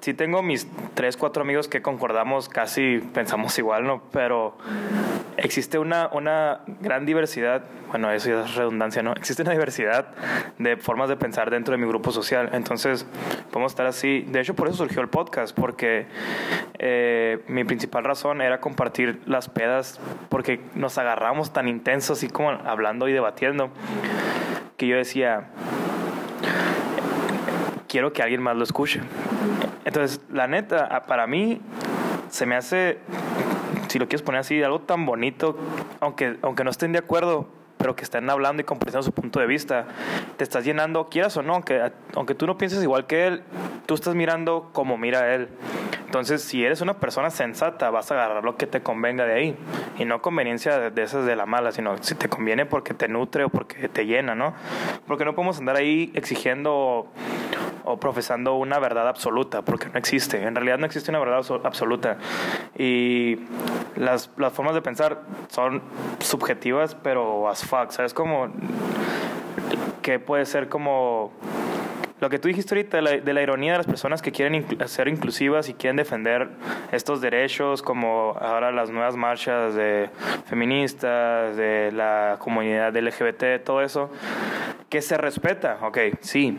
sí 0.00 0.14
tengo 0.14 0.42
mis 0.42 0.66
tres, 0.94 1.16
cuatro 1.16 1.42
amigos 1.42 1.68
que 1.68 1.82
concordamos, 1.82 2.48
casi 2.48 2.98
pensamos 3.12 3.58
igual, 3.58 3.84
¿no? 3.84 4.02
Pero 4.12 4.56
existe 5.36 5.78
una, 5.78 6.08
una 6.12 6.60
gran 6.80 7.06
diversidad, 7.06 7.62
bueno, 7.88 8.10
eso 8.10 8.28
ya 8.30 8.44
es 8.44 8.54
redundancia, 8.54 9.02
¿no? 9.02 9.12
Existe 9.12 9.42
una 9.42 9.52
diversidad 9.52 10.08
de 10.58 10.76
formas 10.76 11.08
de 11.08 11.16
pensar 11.16 11.50
dentro 11.50 11.72
de 11.72 11.78
mi 11.78 11.86
grupo 11.86 12.12
social. 12.12 12.50
Entonces, 12.52 13.06
podemos 13.50 13.72
estar 13.72 13.86
así. 13.86 14.24
De 14.28 14.40
hecho, 14.40 14.54
por 14.54 14.68
eso 14.68 14.76
surgió 14.76 15.02
el 15.02 15.08
podcast, 15.08 15.56
porque 15.56 16.06
eh, 16.78 17.42
mi 17.48 17.64
principal 17.64 18.04
razón 18.04 18.40
era 18.40 18.60
compartir 18.60 19.20
las 19.26 19.48
pedas, 19.48 20.00
porque 20.28 20.60
nos 20.74 20.98
agarramos 20.98 21.52
tan 21.52 21.68
intensos, 21.68 22.22
y 22.22 22.28
como 22.28 22.50
hablando 22.50 23.08
y 23.08 23.12
debatiendo, 23.12 23.70
que 24.76 24.86
yo 24.86 24.96
decía, 24.96 25.48
quiero 27.88 28.12
que 28.12 28.22
alguien 28.22 28.40
más 28.40 28.56
lo 28.56 28.64
escuche. 28.64 29.00
Entonces, 29.90 30.20
la 30.30 30.46
neta, 30.46 31.02
para 31.08 31.26
mí 31.26 31.60
se 32.28 32.46
me 32.46 32.54
hace, 32.54 32.98
si 33.88 33.98
lo 33.98 34.06
quieres 34.06 34.22
poner 34.22 34.42
así, 34.42 34.62
algo 34.62 34.82
tan 34.82 35.04
bonito, 35.04 35.58
aunque, 35.98 36.36
aunque 36.42 36.62
no 36.62 36.70
estén 36.70 36.92
de 36.92 37.00
acuerdo, 37.00 37.48
pero 37.76 37.96
que 37.96 38.04
estén 38.04 38.30
hablando 38.30 38.62
y 38.62 38.64
compartiendo 38.64 39.02
su 39.02 39.10
punto 39.10 39.40
de 39.40 39.48
vista. 39.48 39.86
Te 40.36 40.44
estás 40.44 40.64
llenando, 40.64 41.08
quieras 41.08 41.36
o 41.38 41.42
no, 41.42 41.54
aunque, 41.54 41.90
aunque 42.14 42.36
tú 42.36 42.46
no 42.46 42.56
pienses 42.56 42.80
igual 42.84 43.08
que 43.08 43.26
él, 43.26 43.42
tú 43.86 43.94
estás 43.94 44.14
mirando 44.14 44.70
como 44.72 44.96
mira 44.96 45.34
él. 45.34 45.48
Entonces, 46.04 46.42
si 46.42 46.64
eres 46.64 46.82
una 46.82 46.98
persona 47.00 47.30
sensata, 47.30 47.90
vas 47.90 48.12
a 48.12 48.14
agarrar 48.14 48.44
lo 48.44 48.56
que 48.56 48.68
te 48.68 48.82
convenga 48.82 49.24
de 49.24 49.32
ahí. 49.32 49.56
Y 49.98 50.04
no 50.04 50.22
conveniencia 50.22 50.90
de, 50.90 51.02
esas 51.02 51.26
de 51.26 51.34
la 51.34 51.46
mala, 51.46 51.72
sino 51.72 52.00
si 52.00 52.14
te 52.14 52.28
conviene 52.28 52.64
porque 52.64 52.94
te 52.94 53.08
nutre 53.08 53.44
o 53.44 53.48
porque 53.48 53.88
te 53.88 54.06
llena, 54.06 54.36
¿no? 54.36 54.54
Porque 55.08 55.24
no 55.24 55.34
podemos 55.34 55.58
andar 55.58 55.74
ahí 55.76 56.12
exigiendo 56.14 57.08
profesando 57.98 58.54
una 58.54 58.78
verdad 58.78 59.08
absoluta, 59.08 59.62
porque 59.62 59.88
no 59.88 59.98
existe. 59.98 60.42
En 60.42 60.54
realidad 60.54 60.78
no 60.78 60.86
existe 60.86 61.10
una 61.10 61.18
verdad 61.18 61.44
absoluta. 61.64 62.18
Y 62.78 63.38
las, 63.96 64.30
las 64.36 64.52
formas 64.52 64.74
de 64.74 64.82
pensar 64.82 65.22
son 65.48 65.82
subjetivas, 66.20 66.94
pero 66.94 67.48
as 67.48 67.64
fuck. 67.64 67.90
¿Sabes? 67.90 68.14
Como 68.14 68.48
que 70.02 70.18
puede 70.18 70.46
ser 70.46 70.68
como 70.68 71.32
lo 72.20 72.28
que 72.28 72.38
tú 72.38 72.48
dijiste 72.48 72.74
ahorita 72.74 72.98
de 72.98 73.02
la, 73.02 73.10
de 73.16 73.32
la, 73.32 73.42
ironía 73.42 73.72
de 73.72 73.78
las 73.78 73.86
personas 73.86 74.20
que 74.20 74.30
quieren 74.30 74.66
ser 74.86 75.08
inclusivas 75.08 75.70
y 75.70 75.74
quieren 75.74 75.96
defender 75.96 76.50
estos 76.92 77.22
derechos, 77.22 77.80
como 77.80 78.36
ahora 78.38 78.70
las 78.72 78.90
nuevas 78.90 79.16
marchas 79.16 79.74
de 79.74 80.10
feministas, 80.44 81.56
de 81.56 81.90
la 81.92 82.36
comunidad 82.38 82.94
LGBT, 82.94 83.64
todo 83.64 83.80
eso, 83.80 84.10
que 84.90 85.00
se 85.00 85.16
respeta, 85.16 85.78
ok, 85.80 85.98
sí, 86.20 86.58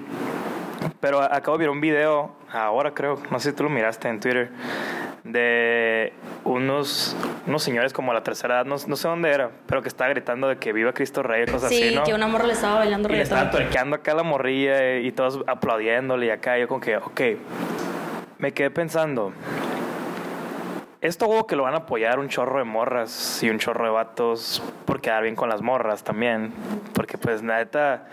pero 1.01 1.22
acabo 1.22 1.58
de 1.58 1.63
ver 1.63 1.70
un 1.72 1.81
video, 1.81 2.31
ahora 2.53 2.91
creo, 2.93 3.20
no 3.29 3.39
sé 3.39 3.50
si 3.50 3.55
tú 3.55 3.63
lo 3.63 3.70
miraste 3.70 4.08
en 4.08 4.20
Twitter, 4.22 4.50
de 5.24 6.13
unos, 6.46 7.15
unos 7.46 7.62
señores 7.63 7.93
como 7.93 8.12
a 8.12 8.13
la 8.15 8.24
tercera 8.24 8.55
edad, 8.55 8.65
no, 8.65 8.75
no 8.88 8.96
sé 8.96 9.08
dónde 9.08 9.29
era, 9.31 9.51
pero 9.67 9.81
que 9.81 9.88
estaba 9.88 10.10
gritando 10.10 10.48
de 10.48 10.58
que 10.58 10.74
viva 10.74 10.93
Cristo 10.93 11.22
Rey, 11.22 11.46
cosas 11.46 11.70
Sí, 11.70 11.84
así, 11.84 11.96
¿no? 11.96 12.03
que 12.03 12.13
una 12.13 12.27
morra 12.27 12.46
le 12.48 12.53
estaba 12.53 12.77
bailando 12.79 13.08
y 13.10 13.12
le 13.12 13.17
reggaetón. 13.20 13.38
estaban 13.38 13.51
tuerqueando 13.51 13.96
acá 13.98 14.13
la 14.13 14.24
morrilla 14.24 14.98
y 14.98 15.12
todos 15.12 15.43
aplaudiéndole 15.48 16.27
y 16.27 16.29
acá 16.29 16.58
yo 16.58 16.67
como 16.67 16.79
que, 16.81 16.98
ok, 16.98 17.22
me 18.39 18.51
quedé 18.53 18.72
pensando, 18.72 19.31
esto 21.01 21.27
hubo 21.27 21.48
que 21.48 21.55
lo 21.55 21.63
van 21.63 21.74
a 21.74 21.77
apoyar 21.77 22.20
un 22.20 22.29
chorro 22.29 22.60
de 22.60 22.63
morras 22.63 23.41
y 23.41 23.50
un 23.50 23.58
chorro 23.58 23.86
de 23.86 23.91
vatos 23.91 24.62
por 24.86 25.01
quedar 25.01 25.24
bien 25.24 25.36
con 25.36 25.50
las 25.50 25.62
morras 25.62 26.03
también. 26.03 26.53
Porque 26.93 27.17
pues 27.17 27.41
neta, 27.41 28.05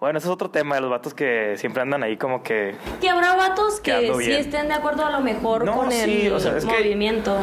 bueno, 0.00 0.18
ese 0.18 0.26
es 0.26 0.32
otro 0.32 0.50
tema 0.50 0.74
de 0.74 0.80
los 0.80 0.90
vatos 0.90 1.14
que 1.14 1.54
siempre 1.56 1.82
andan 1.82 2.02
ahí 2.02 2.16
como 2.16 2.42
que... 2.42 2.74
Que 3.00 3.08
habrá 3.08 3.34
vatos 3.36 3.80
que 3.80 4.12
sí 4.18 4.32
estén 4.32 4.66
de 4.68 4.74
acuerdo 4.74 5.06
a 5.06 5.10
lo 5.12 5.20
mejor 5.20 5.64
No, 5.64 5.76
con 5.76 5.92
sí, 5.92 6.26
el 6.26 6.32
o 6.32 6.40
sea, 6.40 6.56
es 6.56 6.64
movimiento. 6.64 7.36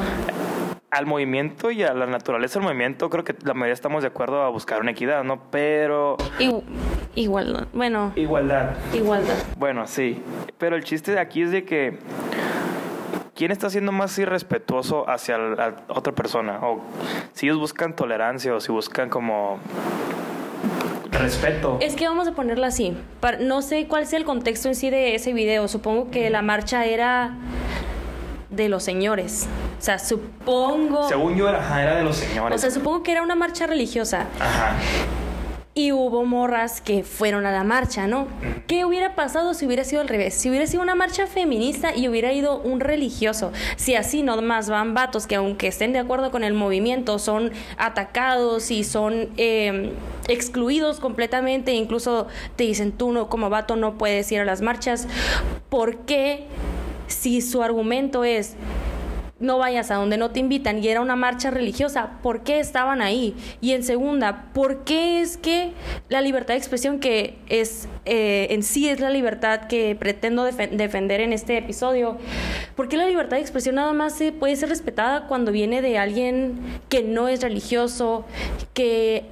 Al 0.91 1.05
movimiento 1.07 1.71
y 1.71 1.81
a 1.83 1.93
la 1.93 2.05
naturaleza 2.05 2.59
del 2.59 2.65
movimiento 2.67 3.09
creo 3.09 3.23
que 3.23 3.35
la 3.43 3.53
mayoría 3.53 3.73
estamos 3.73 4.01
de 4.03 4.09
acuerdo 4.09 4.43
a 4.43 4.49
buscar 4.49 4.81
una 4.81 4.91
equidad, 4.91 5.23
¿no? 5.23 5.41
Pero... 5.49 6.17
Igu- 6.39 6.61
igual, 7.15 7.67
bueno, 7.73 8.11
Igualdad. 8.15 8.71
igualdad. 8.93 9.33
Bueno, 9.57 9.87
sí. 9.87 10.21
Pero 10.57 10.75
el 10.75 10.83
chiste 10.83 11.13
de 11.13 11.19
aquí 11.19 11.41
es 11.41 11.51
de 11.51 11.63
que 11.65 11.97
¿quién 13.35 13.51
está 13.51 13.69
siendo 13.69 13.91
más 13.91 14.17
irrespetuoso 14.19 15.09
hacia 15.09 15.37
la 15.37 15.75
otra 15.87 16.13
persona? 16.13 16.59
O 16.61 16.81
si 17.33 17.47
ellos 17.47 17.59
buscan 17.59 17.95
tolerancia 17.95 18.53
o 18.55 18.59
si 18.59 18.71
buscan 18.71 19.09
como 19.09 19.59
respeto. 21.11 21.77
Es 21.81 21.95
que 21.95 22.07
vamos 22.07 22.27
a 22.27 22.33
ponerla 22.33 22.67
así. 22.67 22.97
No 23.39 23.61
sé 23.61 23.87
cuál 23.87 24.05
sea 24.07 24.19
el 24.19 24.25
contexto 24.25 24.67
en 24.67 24.75
sí 24.75 24.89
de 24.89 25.15
ese 25.15 25.33
video. 25.33 25.67
Supongo 25.67 26.09
que 26.11 26.29
la 26.29 26.41
marcha 26.41 26.85
era 26.85 27.35
de 28.49 28.69
los 28.69 28.83
señores. 28.83 29.47
O 29.79 29.81
sea, 29.81 29.99
supongo. 29.99 31.07
Según 31.09 31.35
yo 31.35 31.49
era, 31.49 31.59
ajá, 31.59 31.83
era 31.83 31.95
de 31.95 32.03
los 32.03 32.17
O 32.21 32.25
señores. 32.25 32.61
sea, 32.61 32.71
supongo 32.71 33.03
que 33.03 33.11
era 33.11 33.21
una 33.21 33.35
marcha 33.35 33.67
religiosa. 33.67 34.27
ajá. 34.39 34.75
Y 35.75 35.91
hubo 35.91 36.23
morras 36.23 36.81
que 36.81 37.03
fueron 37.03 37.47
a 37.47 37.51
la 37.51 37.63
marcha, 37.63 38.05
¿no? 38.05 38.27
¿Qué 38.67 38.85
hubiera 38.85 39.15
pasado 39.15 39.55
si 39.55 39.65
hubiera 39.65 39.83
sido 39.83 40.01
al 40.01 40.07
revés? 40.07 40.35
Si 40.35 40.49
hubiera 40.49 40.67
sido 40.67 40.83
una 40.83 40.93
marcha 40.93 41.25
feminista 41.25 41.95
y 41.95 42.07
hubiera 42.07 42.31
ido 42.31 42.61
un 42.61 42.79
religioso. 42.79 43.51
Si 43.75 43.95
así 43.95 44.21
no 44.21 44.39
más 44.43 44.69
van 44.69 44.93
vatos 44.93 45.25
que 45.25 45.33
aunque 45.33 45.67
estén 45.67 45.91
de 45.91 45.99
acuerdo 45.99 46.29
con 46.29 46.43
el 46.43 46.53
movimiento, 46.53 47.17
son 47.17 47.51
atacados 47.77 48.69
y 48.69 48.83
son 48.83 49.29
eh, 49.37 49.93
excluidos 50.27 50.99
completamente, 50.99 51.73
incluso 51.73 52.27
te 52.55 52.65
dicen 52.65 52.91
tú 52.91 53.11
no, 53.11 53.27
como 53.27 53.49
vato 53.49 53.75
no 53.75 53.97
puedes 53.97 54.31
ir 54.31 54.41
a 54.41 54.45
las 54.45 54.61
marchas. 54.61 55.07
¿Por 55.69 55.97
qué 56.05 56.45
si 57.07 57.41
su 57.41 57.63
argumento 57.63 58.23
es 58.23 58.55
no 59.43 59.59
vayas 59.59 59.91
a 59.91 59.95
donde 59.95 60.17
no 60.17 60.31
te 60.31 60.39
invitan. 60.39 60.83
Y 60.83 60.87
era 60.87 61.01
una 61.01 61.15
marcha 61.15 61.51
religiosa, 61.51 62.19
¿por 62.23 62.41
qué 62.41 62.59
estaban 62.59 63.01
ahí? 63.01 63.35
Y 63.61 63.73
en 63.73 63.83
segunda, 63.83 64.45
¿por 64.53 64.83
qué 64.83 65.21
es 65.21 65.37
que 65.37 65.73
la 66.09 66.21
libertad 66.21 66.55
de 66.55 66.57
expresión 66.57 66.99
que 66.99 67.37
es 67.47 67.87
eh, 68.05 68.47
en 68.49 68.63
sí 68.63 68.89
es 68.89 68.99
la 68.99 69.09
libertad 69.09 69.67
que 69.67 69.95
pretendo 69.95 70.49
defen- 70.49 70.71
defender 70.71 71.21
en 71.21 71.33
este 71.33 71.57
episodio, 71.57 72.17
¿por 72.75 72.87
qué 72.87 72.97
la 72.97 73.07
libertad 73.07 73.37
de 73.37 73.41
expresión 73.41 73.75
nada 73.75 73.93
más 73.93 74.13
se 74.15 74.31
puede 74.31 74.55
ser 74.55 74.69
respetada 74.69 75.27
cuando 75.27 75.51
viene 75.51 75.81
de 75.81 75.97
alguien 75.97 76.59
que 76.89 77.03
no 77.03 77.27
es 77.27 77.41
religioso, 77.41 78.25
que 78.73 79.25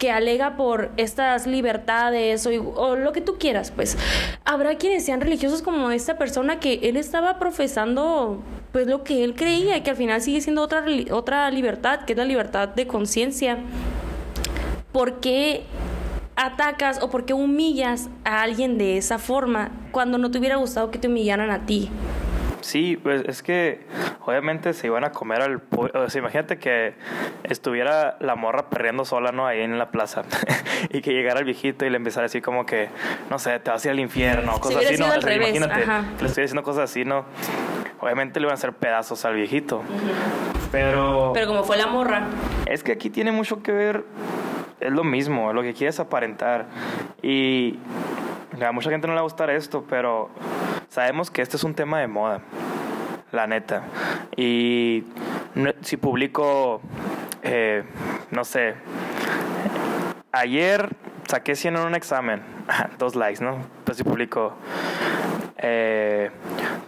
que 0.00 0.10
alega 0.10 0.56
por 0.56 0.90
estas 0.96 1.46
libertades 1.46 2.46
o, 2.46 2.96
lo 2.96 3.12
que 3.12 3.20
tú 3.20 3.36
quieras, 3.38 3.70
pues 3.70 3.98
habrá 4.46 4.76
quienes 4.76 5.04
sean 5.04 5.20
religiosos 5.20 5.60
como 5.60 5.90
esta 5.90 6.16
persona 6.16 6.58
que 6.58 6.80
él 6.84 6.96
estaba 6.96 7.38
profesando 7.38 8.42
pues 8.72 8.86
lo 8.86 9.04
que 9.04 9.24
él 9.24 9.34
creía 9.34 9.76
y 9.76 9.82
que 9.82 9.90
al 9.90 9.96
final 9.96 10.22
sigue 10.22 10.40
siendo 10.40 10.62
otra 10.62 10.82
otra 11.10 11.50
libertad, 11.50 12.06
que 12.06 12.14
es 12.14 12.16
la 12.16 12.24
libertad 12.24 12.68
de 12.68 12.86
conciencia. 12.86 13.58
¿Por 14.90 15.20
qué 15.20 15.64
atacas 16.34 17.02
o 17.02 17.10
por 17.10 17.26
qué 17.26 17.34
humillas 17.34 18.08
a 18.24 18.40
alguien 18.40 18.78
de 18.78 18.96
esa 18.96 19.18
forma 19.18 19.70
cuando 19.92 20.16
no 20.16 20.30
te 20.30 20.38
hubiera 20.38 20.56
gustado 20.56 20.90
que 20.90 20.98
te 20.98 21.08
humillaran 21.08 21.50
a 21.50 21.66
ti? 21.66 21.90
Sí, 22.62 22.96
pues 22.96 23.22
es 23.26 23.42
que 23.42 23.80
obviamente 24.24 24.72
se 24.72 24.86
iban 24.86 25.04
a 25.04 25.12
comer 25.12 25.42
al. 25.42 25.62
O 25.70 26.10
sea, 26.10 26.18
imagínate 26.18 26.58
que 26.58 26.94
estuviera 27.44 28.16
la 28.20 28.34
morra 28.34 28.68
perreando 28.68 29.04
sola, 29.04 29.32
¿no? 29.32 29.46
Ahí 29.46 29.60
en 29.60 29.78
la 29.78 29.90
plaza. 29.90 30.22
y 30.90 31.00
que 31.00 31.12
llegara 31.12 31.40
el 31.40 31.44
viejito 31.44 31.84
y 31.84 31.90
le 31.90 31.96
empezara 31.96 32.26
así 32.26 32.40
como 32.40 32.66
que, 32.66 32.88
no 33.30 33.38
sé, 33.38 33.58
te 33.60 33.70
vas 33.70 33.84
a 33.84 33.88
ir 33.88 33.92
al 33.92 34.00
infierno, 34.00 34.58
cosas 34.60 34.84
así, 34.84 34.96
¿no? 34.96 35.06
al 35.06 35.22
revés, 35.22 35.56
imagínate, 35.56 35.82
ajá. 35.82 36.04
que 36.16 36.22
le 36.22 36.28
estoy 36.28 36.42
diciendo 36.42 36.62
cosas 36.62 36.90
así, 36.90 37.04
¿no? 37.04 37.24
Obviamente 38.00 38.40
le 38.40 38.44
iban 38.44 38.52
a 38.52 38.54
hacer 38.54 38.72
pedazos 38.72 39.24
al 39.24 39.34
viejito. 39.34 39.82
Pero, 40.72 41.32
Pero 41.34 41.46
como 41.46 41.64
fue 41.64 41.76
la 41.76 41.86
morra, 41.86 42.28
es 42.66 42.82
que 42.82 42.92
aquí 42.92 43.10
tiene 43.10 43.32
mucho 43.32 43.62
que 43.62 43.72
ver, 43.72 44.04
es 44.80 44.92
lo 44.92 45.04
mismo, 45.04 45.52
lo 45.52 45.62
que 45.62 45.74
quieres 45.74 46.00
aparentar. 46.00 46.66
Y 47.22 47.78
a 48.64 48.72
mucha 48.72 48.90
gente 48.90 49.06
no 49.06 49.12
le 49.12 49.16
va 49.16 49.20
a 49.20 49.24
gustar 49.24 49.50
esto, 49.50 49.84
pero 49.88 50.30
sabemos 50.88 51.30
que 51.30 51.42
este 51.42 51.56
es 51.56 51.64
un 51.64 51.74
tema 51.74 52.00
de 52.00 52.06
moda, 52.06 52.40
la 53.32 53.46
neta. 53.46 53.82
Y 54.36 55.04
no- 55.54 55.72
si 55.82 55.96
publico, 55.96 56.80
eh, 57.42 57.84
no 58.30 58.44
sé, 58.44 58.74
ayer 60.32 60.88
saqué 61.28 61.54
100 61.54 61.76
en 61.76 61.82
un 61.82 61.94
examen, 61.94 62.42
dos 62.98 63.14
likes, 63.16 63.42
¿no? 63.42 63.58
Pues 63.84 63.98
si 63.98 64.04
publico... 64.04 64.54
eh, 65.62 66.30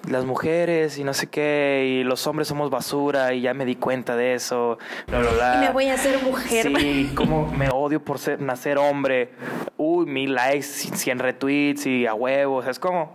las 0.08 0.24
mujeres 0.24 0.98
y 0.98 1.04
no 1.04 1.14
sé 1.14 1.28
qué, 1.28 2.00
y 2.00 2.04
los 2.04 2.26
hombres 2.26 2.48
somos 2.48 2.70
basura, 2.70 3.32
y 3.34 3.40
ya 3.42 3.54
me 3.54 3.64
di 3.64 3.76
cuenta 3.76 4.16
de 4.16 4.34
eso, 4.34 4.78
bla, 5.06 5.20
bla, 5.20 5.30
bla. 5.30 5.54
y 5.56 5.66
me 5.66 5.70
voy 5.72 5.88
a 5.88 5.94
hacer 5.94 6.22
mujer. 6.22 6.72
Sí, 6.76 7.12
como 7.14 7.46
me 7.52 7.68
odio 7.70 8.02
por 8.02 8.18
ser, 8.18 8.40
nacer 8.40 8.78
hombre. 8.78 9.30
Uy, 9.76 10.06
mil 10.06 10.34
likes, 10.34 10.62
cien 10.64 11.18
retweets 11.18 11.86
y 11.86 12.06
a 12.06 12.14
huevos. 12.14 12.66
Es 12.66 12.78
como. 12.78 13.12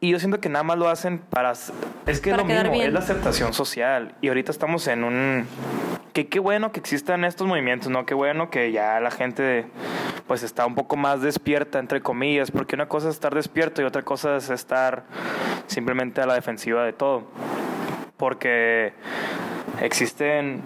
Y 0.00 0.10
yo 0.10 0.18
siento 0.20 0.40
que 0.40 0.48
nada 0.48 0.62
más 0.62 0.78
lo 0.78 0.88
hacen 0.88 1.18
para. 1.18 1.52
Es 1.52 1.72
que 2.20 2.30
Para 2.30 2.42
es 2.42 2.48
lo 2.48 2.54
mismo, 2.54 2.72
bien. 2.72 2.86
es 2.86 2.92
la 2.92 3.00
aceptación 3.00 3.52
social. 3.52 4.14
Y 4.20 4.28
ahorita 4.28 4.52
estamos 4.52 4.86
en 4.86 5.02
un. 5.04 5.46
Que 6.12 6.28
qué 6.28 6.38
bueno 6.38 6.72
que 6.72 6.80
existan 6.80 7.24
estos 7.24 7.46
movimientos, 7.46 7.88
¿no? 7.90 8.06
Qué 8.06 8.14
bueno 8.14 8.50
que 8.50 8.70
ya 8.72 9.00
la 9.00 9.10
gente 9.10 9.66
pues 10.26 10.42
está 10.42 10.66
un 10.66 10.74
poco 10.74 10.96
más 10.96 11.22
despierta, 11.22 11.78
entre 11.78 12.00
comillas, 12.00 12.50
porque 12.50 12.74
una 12.74 12.86
cosa 12.86 13.08
es 13.08 13.14
estar 13.14 13.34
despierto 13.34 13.80
y 13.82 13.86
otra 13.86 14.02
cosa 14.02 14.36
es 14.36 14.50
estar 14.50 15.04
simplemente 15.66 16.20
a 16.20 16.26
la 16.26 16.34
defensiva 16.34 16.84
de 16.84 16.92
todo. 16.92 17.24
Porque 18.16 18.92
existen, 19.80 20.60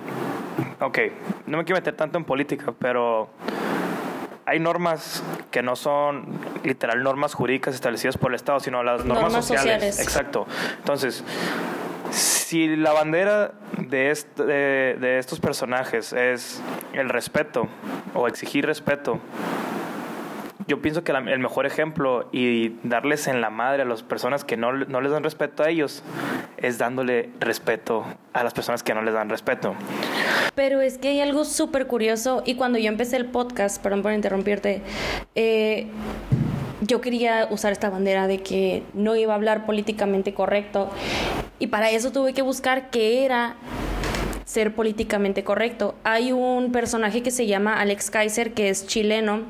ok, 0.81 0.99
no 1.47 1.59
me 1.59 1.65
quiero 1.65 1.79
meter 1.79 1.95
tanto 1.95 2.19
en 2.19 2.25
política, 2.25 2.73
pero 2.79 3.31
hay 4.47 4.61
normas 4.61 5.23
que 5.51 5.63
no 5.63 5.77
son 5.77 6.39
literal 6.65 7.03
normas 7.03 7.35
jurídicas 7.35 7.75
establecidas 7.75 8.19
por 8.19 8.31
el 8.31 8.37
Estado, 8.37 8.61
sino 8.61 8.83
las 8.83 9.05
normas, 9.05 9.25
Normas 9.25 9.47
sociales. 9.47 9.95
sociales. 9.95 10.01
Exacto. 10.01 10.47
Entonces, 10.79 11.25
si 12.11 12.77
la 12.77 12.93
bandera 12.93 13.53
de, 13.79 14.97
de 14.99 15.19
estos 15.19 15.41
personajes 15.41 16.13
es 16.13 16.61
el 16.93 17.09
respeto 17.09 17.69
o 18.15 18.29
exigir 18.29 18.67
respeto, 18.67 19.21
yo 20.67 20.83
pienso 20.83 21.05
que 21.05 21.13
el 21.13 21.39
mejor 21.39 21.67
ejemplo 21.67 22.29
y 22.33 22.77
darles 22.83 23.29
en 23.29 23.41
la 23.41 23.51
madre 23.51 23.83
a 23.83 23.85
las 23.85 24.03
personas 24.03 24.45
que 24.45 24.57
no, 24.57 24.73
no 24.73 25.01
les 25.01 25.13
dan 25.13 25.23
respeto 25.23 25.63
a 25.63 25.69
ellos 25.69 26.03
es 26.57 26.79
dándole 26.79 27.31
respeto 27.41 28.05
a 28.33 28.45
las 28.45 28.55
personas 28.55 28.83
que 28.83 28.95
no 28.95 29.03
les 29.03 29.15
dan 29.15 29.29
respeto. 29.29 29.75
Pero 30.55 30.81
es 30.81 30.99
que 30.99 31.09
hay 31.09 31.21
algo 31.21 31.45
súper 31.45 31.87
curioso 31.87 32.43
y 32.47 32.55
cuando 32.55 32.79
yo 32.79 32.89
empecé 32.89 33.17
el 33.17 33.27
podcast, 33.27 33.83
perdón 33.83 34.03
por 34.03 34.13
interrumpirte, 34.13 34.83
eh, 35.35 35.89
yo 36.81 37.01
quería 37.01 37.49
usar 37.51 37.73
esta 37.73 37.91
bandera 37.91 38.27
de 38.27 38.43
que 38.43 38.83
no 38.93 39.17
iba 39.17 39.33
a 39.33 39.37
hablar 39.37 39.67
políticamente 39.67 40.35
correcto 40.35 40.91
y 41.59 41.69
para 41.69 41.91
eso 41.91 42.13
tuve 42.13 42.35
que 42.35 42.43
buscar 42.43 42.91
qué 42.91 43.25
era 43.25 43.57
ser 44.45 44.75
políticamente 44.75 45.45
correcto. 45.45 45.95
Hay 46.05 46.33
un 46.33 46.73
personaje 46.73 47.23
que 47.23 47.31
se 47.31 47.47
llama 47.47 47.81
Alex 47.81 48.11
Kaiser 48.11 48.53
que 48.53 48.69
es 48.69 48.87
chileno 48.87 49.43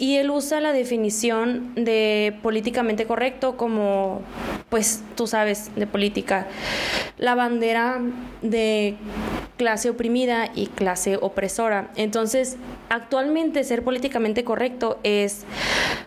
y 0.00 0.16
él 0.16 0.30
usa 0.30 0.62
la 0.62 0.72
definición 0.72 1.74
de 1.74 2.34
políticamente 2.42 3.04
correcto 3.04 3.58
como, 3.58 4.22
pues 4.70 5.02
tú 5.14 5.26
sabes, 5.26 5.70
de 5.76 5.86
política, 5.86 6.46
la 7.18 7.34
bandera 7.34 8.00
de 8.40 8.96
clase 9.58 9.90
oprimida 9.90 10.50
y 10.54 10.68
clase 10.68 11.18
opresora. 11.20 11.90
Entonces, 11.96 12.56
actualmente 12.88 13.62
ser 13.62 13.84
políticamente 13.84 14.42
correcto 14.42 14.98
es 15.02 15.44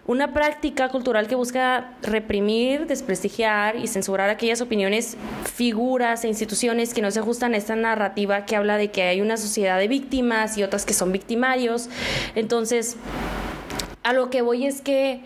una 0.08 0.34
práctica 0.34 0.90
cultural 0.90 1.28
que 1.28 1.36
busca 1.36 1.94
reprimir, 2.02 2.88
desprestigiar 2.88 3.76
y 3.76 3.86
censurar 3.86 4.32
aquellas 4.32 4.60
opiniones, 4.62 5.18
figuras 5.54 6.24
e 6.24 6.30
instituciones 6.30 6.96
que 6.96 7.04
no 7.04 7.12
se 7.12 7.20
ajustan 7.20 7.54
a 7.54 7.58
esta 7.58 7.76
narrativa 7.76 8.46
que 8.46 8.56
habla 8.56 8.78
de 8.78 8.90
que 8.90 9.04
hay 9.04 9.22
una 9.22 9.38
sociedad 9.38 9.78
de 9.78 9.88
víctimas 9.88 10.58
y 10.58 10.64
otras 10.64 10.84
que 10.84 10.96
son 10.96 11.12
victimarios. 11.12 11.90
Entonces, 12.34 12.98
a 14.04 14.14
lo 14.14 14.30
que 14.30 14.42
voy 14.42 14.66
es 14.66 14.82
que 14.82 15.22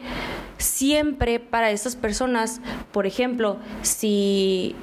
siempre 0.57 1.39
para 1.39 1.71
estas 1.71 1.95
personas, 1.95 2.61
por 2.91 3.05
ejemplo, 3.05 3.57
si 3.81 4.75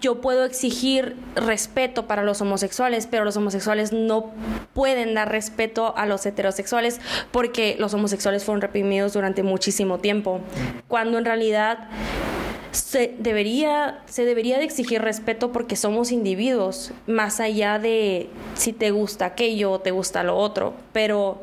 yo 0.00 0.20
puedo 0.20 0.44
exigir 0.44 1.16
respeto 1.34 2.06
para 2.06 2.22
los 2.22 2.40
homosexuales, 2.40 3.06
pero 3.06 3.24
los 3.24 3.36
homosexuales 3.36 3.92
no 3.92 4.32
pueden 4.72 5.14
dar 5.14 5.30
respeto 5.30 5.94
a 5.96 6.06
los 6.06 6.24
heterosexuales 6.24 7.00
porque 7.30 7.76
los 7.78 7.92
homosexuales 7.92 8.44
fueron 8.44 8.62
reprimidos 8.62 9.12
durante 9.12 9.42
muchísimo 9.42 9.98
tiempo, 9.98 10.40
cuando 10.88 11.18
en 11.18 11.24
realidad 11.26 11.88
se 12.70 13.14
debería, 13.18 14.02
se 14.06 14.24
debería 14.24 14.58
de 14.58 14.64
exigir 14.64 15.00
respeto 15.00 15.52
porque 15.52 15.76
somos 15.76 16.10
individuos, 16.10 16.92
más 17.06 17.38
allá 17.40 17.78
de 17.78 18.28
si 18.54 18.72
te 18.72 18.90
gusta 18.90 19.26
aquello 19.26 19.72
o 19.72 19.80
te 19.80 19.90
gusta 19.90 20.24
lo 20.24 20.36
otro, 20.36 20.74
pero 20.92 21.42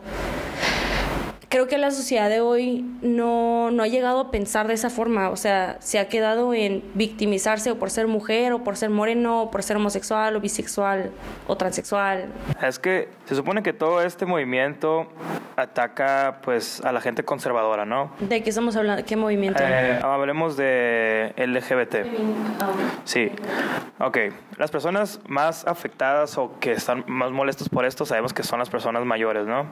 creo 1.51 1.67
que 1.67 1.77
la 1.77 1.91
sociedad 1.91 2.29
de 2.29 2.39
hoy 2.39 2.85
no, 3.01 3.71
no 3.71 3.83
ha 3.83 3.87
llegado 3.87 4.21
a 4.21 4.31
pensar 4.31 4.69
de 4.69 4.73
esa 4.73 4.89
forma, 4.89 5.29
o 5.29 5.35
sea, 5.35 5.75
se 5.81 5.99
ha 5.99 6.07
quedado 6.07 6.53
en 6.53 6.81
victimizarse 6.93 7.69
o 7.71 7.77
por 7.77 7.89
ser 7.89 8.07
mujer 8.07 8.53
o 8.53 8.63
por 8.63 8.77
ser 8.77 8.89
moreno 8.89 9.43
o 9.43 9.51
por 9.51 9.61
ser 9.61 9.75
homosexual 9.75 10.33
o 10.37 10.39
bisexual 10.39 11.11
o 11.47 11.57
transexual. 11.57 12.27
Es 12.61 12.79
que 12.79 13.09
se 13.25 13.35
supone 13.35 13.61
que 13.63 13.73
todo 13.73 14.01
este 14.01 14.25
movimiento 14.25 15.07
ataca 15.57 16.39
pues 16.41 16.81
a 16.85 16.93
la 16.93 17.01
gente 17.01 17.23
conservadora, 17.23 17.85
¿no? 17.85 18.11
¿De 18.19 18.41
qué 18.41 18.49
estamos 18.49 18.77
hablando? 18.77 19.03
¿Qué 19.03 19.17
movimiento? 19.17 19.61
Eh, 19.61 19.99
hablemos 20.01 20.55
de 20.55 21.33
LGBT. 21.35 21.95
Sí. 23.03 23.29
Ok. 23.99 24.17
Las 24.57 24.71
personas 24.71 25.19
más 25.27 25.67
afectadas 25.67 26.37
o 26.37 26.59
que 26.59 26.71
están 26.71 27.03
más 27.07 27.31
molestos 27.31 27.67
por 27.67 27.85
esto 27.85 28.05
sabemos 28.05 28.33
que 28.33 28.43
son 28.43 28.59
las 28.59 28.69
personas 28.69 29.05
mayores, 29.05 29.45
¿no? 29.47 29.65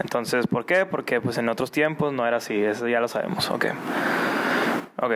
Entonces, 0.00 0.46
¿por 0.46 0.66
qué? 0.66 0.86
Porque 0.86 1.13
pues 1.20 1.38
en 1.38 1.48
otros 1.48 1.70
tiempos 1.70 2.12
no 2.12 2.26
era 2.26 2.38
así, 2.38 2.62
eso 2.62 2.88
ya 2.88 3.00
lo 3.00 3.08
sabemos, 3.08 3.50
ok. 3.50 3.66
Ok, 5.02 5.12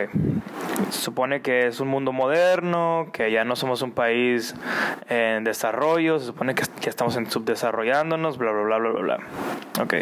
supone 0.91 1.41
que 1.41 1.67
es 1.67 1.79
un 1.79 1.87
mundo 1.87 2.11
moderno, 2.11 3.09
que 3.13 3.31
ya 3.31 3.45
no 3.45 3.55
somos 3.55 3.81
un 3.81 3.91
país 3.91 4.53
en 5.07 5.43
desarrollo, 5.45 6.19
se 6.19 6.27
supone 6.27 6.53
que 6.53 6.63
ya 6.81 6.89
estamos 6.89 7.15
en 7.15 7.31
subdesarrollándonos, 7.31 8.37
bla, 8.37 8.51
bla, 8.51 8.63
bla, 8.63 8.77
bla, 8.77 8.89
bla, 8.91 9.01
bla. 9.01 9.19
Ok, 9.81 9.93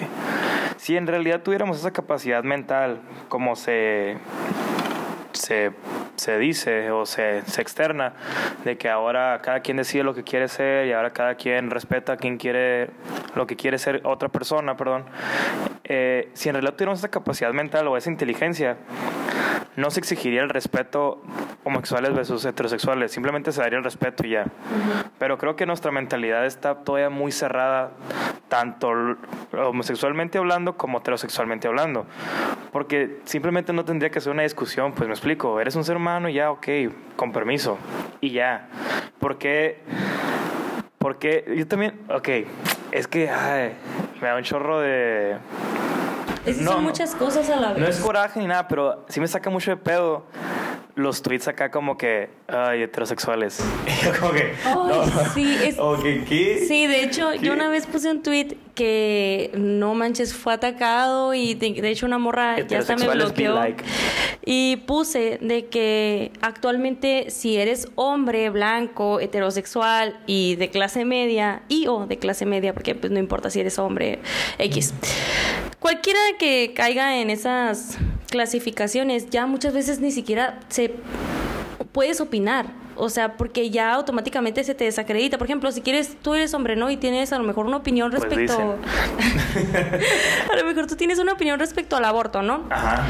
si 0.78 0.98
en 0.98 1.08
realidad 1.08 1.42
tuviéramos 1.42 1.78
esa 1.78 1.92
capacidad 1.92 2.44
mental, 2.44 3.00
como 3.30 3.56
se 3.56 4.18
se, 5.38 5.72
se 6.16 6.38
dice 6.38 6.92
o 6.92 7.06
se, 7.06 7.44
se, 7.46 7.62
externa 7.62 8.14
de 8.66 8.78
que 8.78 8.90
ahora 8.90 9.40
cada 9.42 9.62
quien 9.62 9.78
decide 9.78 10.04
lo 10.04 10.14
que 10.14 10.24
quiere 10.24 10.48
ser 10.48 10.88
y 10.88 10.94
ahora 10.94 11.12
cada 11.12 11.36
quien 11.36 11.70
respeta 11.70 12.14
a 12.14 12.18
quien 12.18 12.38
quiere 12.38 12.90
lo 13.36 13.48
que 13.48 13.56
quiere 13.56 13.78
ser 13.78 14.02
otra 14.04 14.30
persona, 14.30 14.76
perdón. 14.76 15.06
Eh, 15.90 16.30
si 16.34 16.50
en 16.50 16.56
realidad 16.56 16.74
tuviéramos 16.74 17.00
esa 17.00 17.10
capacidad 17.10 17.54
mental 17.54 17.88
o 17.88 17.96
esa 17.96 18.10
inteligencia, 18.10 18.78
no 19.78 19.92
se 19.92 20.00
exigiría 20.00 20.42
el 20.42 20.50
respeto 20.50 21.22
homosexuales 21.64 22.14
versus 22.14 22.44
heterosexuales, 22.46 23.12
simplemente 23.12 23.52
se 23.52 23.62
daría 23.62 23.78
el 23.78 23.84
respeto 23.84 24.26
y 24.26 24.32
ya. 24.32 24.46
Pero 25.20 25.38
creo 25.38 25.56
que 25.56 25.66
nuestra 25.66 25.92
mentalidad 25.92 26.46
está 26.46 26.76
todavía 26.84 27.10
muy 27.10 27.32
cerrada, 27.32 27.92
tanto 28.50 28.92
homosexualmente 29.54 30.40
hablando 30.40 30.78
como 30.78 30.98
heterosexualmente 30.98 31.68
hablando. 31.68 32.06
Porque 32.72 33.20
simplemente 33.26 33.72
no 33.72 33.86
tendría 33.86 34.10
que 34.10 34.20
ser 34.20 34.34
una 34.34 34.44
discusión, 34.44 34.94
pues 34.94 35.08
me 35.08 35.14
explico, 35.14 35.60
eres 35.62 35.76
un 35.76 35.84
ser 35.84 35.98
humano 35.98 36.28
y 36.28 36.34
ya, 36.34 36.52
ok, 36.52 36.68
con 37.16 37.32
permiso, 37.32 37.78
y 38.20 38.32
ya. 38.32 38.68
Porque, 39.20 39.80
porque 40.98 41.46
yo 41.56 41.68
también, 41.68 42.02
ok, 42.10 42.30
es 42.92 43.08
que 43.08 43.30
me 44.22 44.28
da 44.28 44.36
un 44.36 44.44
chorro 44.44 44.80
de 44.80 45.38
es 46.48 46.64
son 46.64 46.84
muchas 46.84 47.14
cosas 47.14 47.50
a 47.50 47.58
la 47.58 47.74
vez. 47.74 47.80
No 47.80 47.88
es 47.88 48.00
coraje 48.00 48.40
ni 48.40 48.48
nada, 48.48 48.68
pero 48.68 49.06
sí 49.10 49.20
me 49.20 49.28
saca 49.28 49.50
mucho 49.50 49.72
de 49.72 49.78
pedo 49.78 50.26
los 50.96 51.22
tweets 51.22 51.48
acá 51.48 51.70
como 51.70 51.98
que, 51.98 52.30
ay, 52.48 52.84
heterosexuales. 52.84 53.64
como 54.20 54.32
que, 54.32 54.54
sí, 55.34 55.58
es, 55.62 55.78
¿qué? 56.28 56.66
Sí, 56.68 56.88
de 56.88 57.04
hecho, 57.04 57.34
yo 57.36 57.54
una 57.54 57.70
vez 57.70 57.86
puse 57.86 58.10
un 58.10 58.24
tweet 58.24 58.58
que 58.78 59.50
no 59.56 59.96
manches, 59.96 60.36
fue 60.36 60.54
atacado 60.54 61.34
y 61.34 61.56
de, 61.56 61.90
hecho 61.90 62.06
una 62.06 62.20
morra 62.20 62.60
ya 62.60 62.78
hasta 62.78 62.96
me 62.96 63.08
bloqueó. 63.08 63.60
Y 64.46 64.78
puse 64.86 65.40
de 65.42 65.66
que 65.66 66.32
actualmente 66.42 67.32
si 67.32 67.58
eres 67.58 67.88
hombre, 67.96 68.52
blanco, 68.52 69.20
heterosexual 69.20 70.20
y 70.28 70.58
de 70.58 70.70
clase 70.70 71.06
media, 71.06 71.64
y 71.68 71.88
o 71.88 72.06
de 72.06 72.20
clase 72.20 72.46
media, 72.46 72.74
porque 72.76 72.94
pues 72.94 73.12
no 73.12 73.18
importa 73.18 73.50
si 73.50 73.62
eres 73.62 73.80
hombre, 73.80 74.20
X. 74.60 74.94
Cualquiera 75.80 76.20
que 76.38 76.74
caiga 76.76 77.20
en 77.20 77.32
esas 77.32 77.98
clasificaciones, 78.30 79.32
ya 79.32 79.48
muchas 79.48 79.74
veces 79.74 80.00
ni 80.00 80.12
siquiera 80.12 80.60
se 80.70 80.94
puedes 81.94 82.22
opinar. 82.22 82.68
O 82.98 83.10
sea, 83.10 83.38
porque 83.38 83.70
ya 83.70 83.94
automáticamente 83.94 84.64
se 84.64 84.76
te 84.76 84.86
desacredita. 84.86 85.38
Por 85.38 85.46
ejemplo, 85.46 85.72
si 85.72 85.82
quieres, 85.82 86.18
tú 86.22 86.34
eres 86.34 86.54
hombre, 86.54 86.76
¿no? 86.76 86.90
Y 86.90 86.98
tienes 86.98 87.32
a 87.34 87.38
lo 87.38 87.44
mejor 87.44 87.66
una 87.66 87.78
opinión 87.78 88.10
pues 88.12 88.24
respecto. 88.24 88.58
a 90.52 90.56
lo 90.56 90.66
mejor 90.66 90.88
tú 90.88 90.96
tienes 90.96 91.20
una 91.20 91.34
opinión 91.34 91.60
respecto 91.60 91.96
al 91.96 92.06
aborto, 92.06 92.42
¿no? 92.42 92.64
Ajá. 92.70 93.06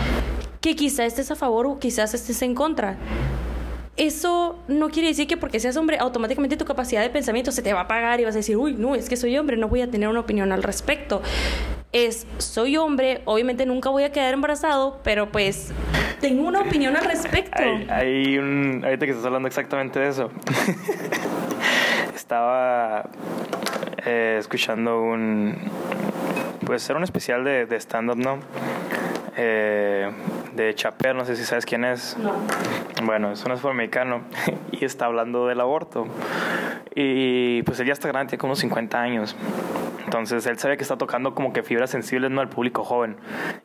Que 0.62 0.76
quizás 0.76 1.08
estés 1.08 1.32
a 1.32 1.36
favor 1.36 1.66
o 1.68 1.80
quizás 1.80 2.14
estés 2.14 2.42
en 2.42 2.56
contra. 2.56 2.98
Eso 3.96 4.60
no 4.68 4.90
quiere 4.90 5.08
decir 5.08 5.28
que 5.28 5.38
porque 5.38 5.60
seas 5.60 5.76
hombre, 5.76 5.98
automáticamente 5.98 6.56
tu 6.56 6.66
capacidad 6.66 7.02
de 7.02 7.10
pensamiento 7.10 7.52
se 7.52 7.64
te 7.64 7.74
va 7.74 7.82
a 7.82 7.84
apagar 7.84 8.20
y 8.20 8.26
vas 8.26 8.36
a 8.36 8.38
decir, 8.38 8.56
uy, 8.56 8.76
no, 8.76 8.94
es 8.94 9.10
que 9.10 9.18
soy 9.18 9.36
hombre, 9.38 9.58
no 9.58 9.70
voy 9.70 9.82
a 9.82 9.90
tener 9.90 10.08
una 10.08 10.20
opinión 10.20 10.52
al 10.52 10.62
respecto 10.62 11.22
es, 11.92 12.28
soy 12.38 12.78
hombre, 12.78 13.22
obviamente 13.26 13.66
nunca 13.66 13.90
voy 13.90 14.04
a 14.04 14.12
quedar 14.12 14.34
embarazado, 14.34 15.00
pero 15.04 15.30
pues 15.32 15.72
tengo 16.20 16.48
una 16.48 16.62
opinión 16.62 16.96
al 16.96 17.06
respecto. 17.06 17.62
Hay, 17.90 18.38
un, 18.38 18.82
ahorita 18.84 19.06
que 19.06 19.12
estás 19.12 19.26
hablando 19.26 19.48
exactamente 19.48 20.00
de 20.00 20.10
eso. 20.10 20.32
Estaba 22.16 23.10
eh, 24.06 24.38
escuchando 24.40 25.02
un, 25.02 25.56
pues 26.66 26.90
era 26.90 26.98
un 26.98 27.04
especial 27.04 27.44
de, 27.44 27.68
stand-up, 27.80 28.18
¿no? 28.18 28.40
Eh, 29.40 30.12
de 30.56 30.74
Chaper, 30.74 31.16
no 31.16 31.24
sé 31.24 31.36
si 31.36 31.46
sabes 31.46 31.66
quién 31.66 31.86
es. 31.86 32.18
No. 32.18 32.34
Bueno, 33.04 33.32
es 33.32 33.46
un 33.46 33.52
afroamericano 33.52 34.22
y 34.72 34.84
está 34.84 35.06
hablando 35.06 35.48
del 35.48 35.62
aborto. 35.62 36.08
Y 36.96 37.62
pues 37.62 37.80
él 37.80 37.88
ya 37.88 37.94
está 37.94 38.08
grande, 38.08 38.32
tiene 38.32 38.40
como 38.40 38.52
unos 38.52 38.60
50 38.60 39.00
años. 39.00 39.36
Entonces 40.06 40.48
él 40.48 40.58
sabe 40.58 40.78
que 40.78 40.84
está 40.84 40.98
tocando 40.98 41.36
como 41.36 41.54
que 41.54 41.62
fibras 41.62 41.92
sensibles 41.92 42.32
no 42.32 42.42
al 42.42 42.50
público 42.50 42.84
joven. 42.84 43.18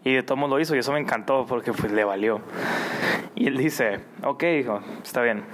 Y 0.05 0.13
de 0.13 0.23
todo 0.23 0.37
modo 0.37 0.57
lo 0.57 0.61
hizo 0.61 0.77
y 0.77 0.79
eso 0.81 0.93
me 0.93 1.01
encantó 1.01 1.47
porque 1.47 1.73
pues 1.73 1.91
le 1.91 2.05
valió. 2.05 2.41
Y 3.35 3.47
él 3.47 3.57
dice, 3.57 4.01
ok 4.25 4.43
hijo, 4.61 4.81
está 5.03 5.23
bien. 5.23 5.45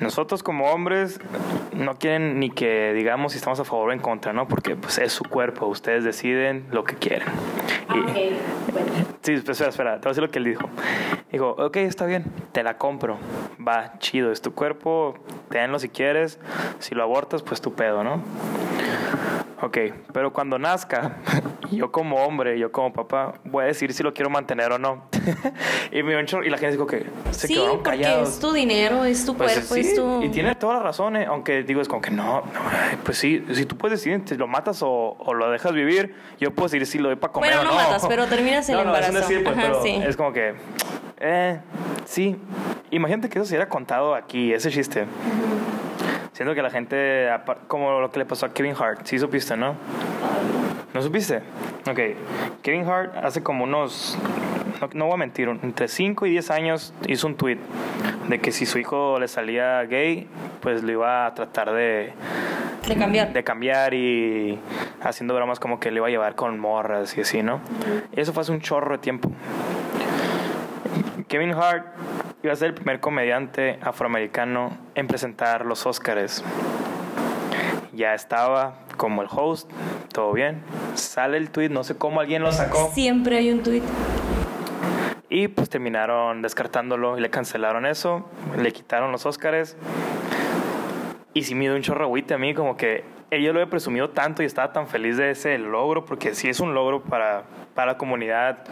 Nosotros 0.00 0.42
como 0.42 0.70
hombres 0.70 1.20
no 1.72 1.96
quieren 1.96 2.40
ni 2.40 2.50
que 2.50 2.92
digamos 2.94 3.32
si 3.32 3.38
estamos 3.38 3.60
a 3.60 3.64
favor 3.64 3.90
o 3.90 3.92
en 3.92 4.00
contra, 4.00 4.32
¿no? 4.32 4.48
Porque 4.48 4.74
pues 4.74 4.98
es 4.98 5.12
su 5.12 5.24
cuerpo, 5.24 5.66
ustedes 5.66 6.04
deciden 6.04 6.66
lo 6.70 6.84
que 6.84 6.96
quieren. 6.96 7.28
Okay. 7.88 8.40
Sí, 9.22 9.34
espera, 9.34 9.68
espera, 9.68 10.00
te 10.00 10.00
voy 10.00 10.08
a 10.08 10.10
decir 10.10 10.22
lo 10.22 10.30
que 10.30 10.38
él 10.38 10.44
dijo. 10.44 10.68
Dijo, 11.30 11.50
ok, 11.50 11.76
está 11.76 12.06
bien, 12.06 12.24
te 12.52 12.62
la 12.62 12.78
compro. 12.78 13.18
Va, 13.66 13.98
chido, 13.98 14.32
es 14.32 14.40
tu 14.40 14.54
cuerpo, 14.54 15.14
tenlo 15.50 15.78
si 15.78 15.88
quieres. 15.88 16.38
Si 16.78 16.94
lo 16.94 17.02
abortas, 17.02 17.42
pues 17.42 17.60
tu 17.60 17.74
pedo, 17.74 18.02
¿no? 18.02 18.22
Ok, 19.62 19.76
pero 20.12 20.32
cuando 20.32 20.58
nazca, 20.58 21.16
yo 21.70 21.92
como 21.92 22.16
hombre, 22.16 22.58
yo 22.58 22.72
como 22.72 22.92
papá, 22.92 23.34
voy 23.44 23.64
a 23.64 23.66
decir 23.66 23.92
si 23.92 24.02
lo 24.02 24.14
quiero 24.14 24.30
mantener 24.30 24.72
o 24.72 24.78
no. 24.78 25.04
y, 25.92 26.02
me 26.02 26.12
y 26.12 26.48
la 26.50 26.56
gente 26.56 26.72
dijo 26.72 26.86
que 26.86 27.06
se 27.30 27.46
sí, 27.46 27.60
porque 27.84 28.22
es 28.22 28.38
tu 28.38 28.52
dinero, 28.52 29.04
es 29.04 29.26
tu 29.26 29.36
pues, 29.36 29.52
cuerpo, 29.52 29.74
es 29.74 29.94
tu... 29.94 30.22
Y 30.22 30.30
tiene 30.30 30.54
toda 30.54 30.74
la 30.74 30.82
razón, 30.82 31.16
¿eh? 31.16 31.26
aunque 31.26 31.62
digo, 31.62 31.82
es 31.82 31.88
como 31.88 32.00
que 32.00 32.10
no, 32.10 32.42
pues 33.04 33.18
sí, 33.18 33.44
si 33.52 33.66
tú 33.66 33.76
puedes 33.76 33.98
decidir 33.98 34.22
si 34.24 34.36
lo 34.36 34.46
matas 34.46 34.82
o, 34.82 35.16
o, 35.18 35.34
lo 35.34 35.50
dejas 35.50 35.74
vivir, 35.74 36.14
yo 36.38 36.52
puedo 36.52 36.68
decir 36.68 36.86
si 36.86 36.98
lo 36.98 37.08
doy 37.08 37.16
para 37.16 37.32
comer 37.32 37.54
bueno, 37.54 37.64
no. 37.64 37.70
no 37.70 37.76
matas, 37.76 38.06
pero 38.08 38.26
terminas 38.26 38.68
el 38.70 38.78
embarazo. 38.80 39.18
Es, 39.18 39.28
decir, 39.28 39.44
pues, 39.44 39.56
pero 39.56 39.82
es 39.84 40.16
como 40.16 40.32
que, 40.32 40.54
eh, 41.18 41.60
sí. 42.06 42.36
Imagínate 42.90 43.28
que 43.28 43.38
eso 43.38 43.46
se 43.46 43.54
hubiera 43.54 43.68
contado 43.68 44.14
aquí, 44.14 44.52
ese 44.52 44.70
chiste. 44.70 45.06
Siento 46.40 46.54
que 46.54 46.62
la 46.62 46.70
gente, 46.70 47.28
como 47.68 48.00
lo 48.00 48.10
que 48.10 48.20
le 48.20 48.24
pasó 48.24 48.46
a 48.46 48.54
Kevin 48.54 48.74
Hart, 48.74 49.02
sí 49.04 49.18
supiste, 49.18 49.58
¿no? 49.58 49.74
¿No 50.94 51.02
supiste? 51.02 51.42
Ok. 51.86 52.00
Kevin 52.62 52.88
Hart 52.88 53.14
hace 53.22 53.42
como 53.42 53.64
unos, 53.64 54.16
no, 54.94 55.04
voy 55.04 55.12
a 55.12 55.16
mentir, 55.18 55.50
entre 55.50 55.86
5 55.86 56.24
y 56.24 56.30
10 56.30 56.50
años 56.50 56.94
hizo 57.06 57.26
un 57.26 57.34
tweet 57.34 57.58
de 58.30 58.38
que 58.38 58.52
si 58.52 58.64
su 58.64 58.78
hijo 58.78 59.18
le 59.18 59.28
salía 59.28 59.82
gay, 59.82 60.28
pues 60.62 60.82
lo 60.82 60.92
iba 60.92 61.26
a 61.26 61.34
tratar 61.34 61.74
de... 61.74 62.14
De 62.88 62.96
cambiar. 62.96 63.34
De 63.34 63.44
cambiar 63.44 63.92
y 63.92 64.58
haciendo 65.02 65.34
bromas 65.34 65.60
como 65.60 65.78
que 65.78 65.90
le 65.90 65.98
iba 65.98 66.06
a 66.06 66.10
llevar 66.10 66.36
con 66.36 66.58
morras 66.58 67.18
y 67.18 67.20
así, 67.20 67.42
¿no? 67.42 67.60
Y 68.16 68.20
eso 68.20 68.32
fue 68.32 68.40
hace 68.40 68.52
un 68.52 68.62
chorro 68.62 68.92
de 68.92 69.02
tiempo. 69.02 69.30
Kevin 71.28 71.52
Hart 71.52 71.84
iba 72.42 72.52
a 72.52 72.56
ser 72.56 72.68
el 72.68 72.74
primer 72.74 73.00
comediante 73.00 73.78
afroamericano 73.82 74.76
en 74.94 75.06
presentar 75.06 75.66
los 75.66 75.86
Óscares. 75.86 76.42
Ya 77.92 78.14
estaba 78.14 78.74
como 78.96 79.22
el 79.22 79.28
host, 79.30 79.70
todo 80.12 80.32
bien. 80.32 80.62
Sale 80.94 81.36
el 81.36 81.50
tweet, 81.50 81.68
no 81.68 81.84
sé 81.84 81.96
cómo 81.96 82.20
alguien 82.20 82.42
lo 82.42 82.52
sacó. 82.52 82.90
Siempre 82.94 83.36
hay 83.36 83.50
un 83.50 83.62
tweet. 83.62 83.82
Y 85.28 85.48
pues 85.48 85.68
terminaron 85.68 86.42
descartándolo 86.42 87.18
y 87.18 87.20
le 87.20 87.30
cancelaron 87.30 87.86
eso, 87.86 88.28
le 88.60 88.72
quitaron 88.72 89.12
los 89.12 89.26
Óscares. 89.26 89.76
Y 91.34 91.44
sí 91.44 91.54
me 91.54 91.62
dio 91.62 91.74
un 91.74 91.82
chorro 91.82 92.12
a 92.12 92.38
mí, 92.38 92.54
como 92.54 92.76
que 92.76 93.04
ella 93.30 93.52
lo 93.52 93.60
he 93.60 93.66
presumido 93.66 94.10
tanto 94.10 94.42
y 94.42 94.46
estaba 94.46 94.72
tan 94.72 94.88
feliz 94.88 95.16
de 95.16 95.30
ese 95.30 95.56
logro, 95.58 96.04
porque 96.04 96.34
sí 96.34 96.48
es 96.48 96.60
un 96.60 96.74
logro 96.74 97.02
para, 97.02 97.44
para 97.74 97.92
la 97.92 97.98
comunidad 97.98 98.64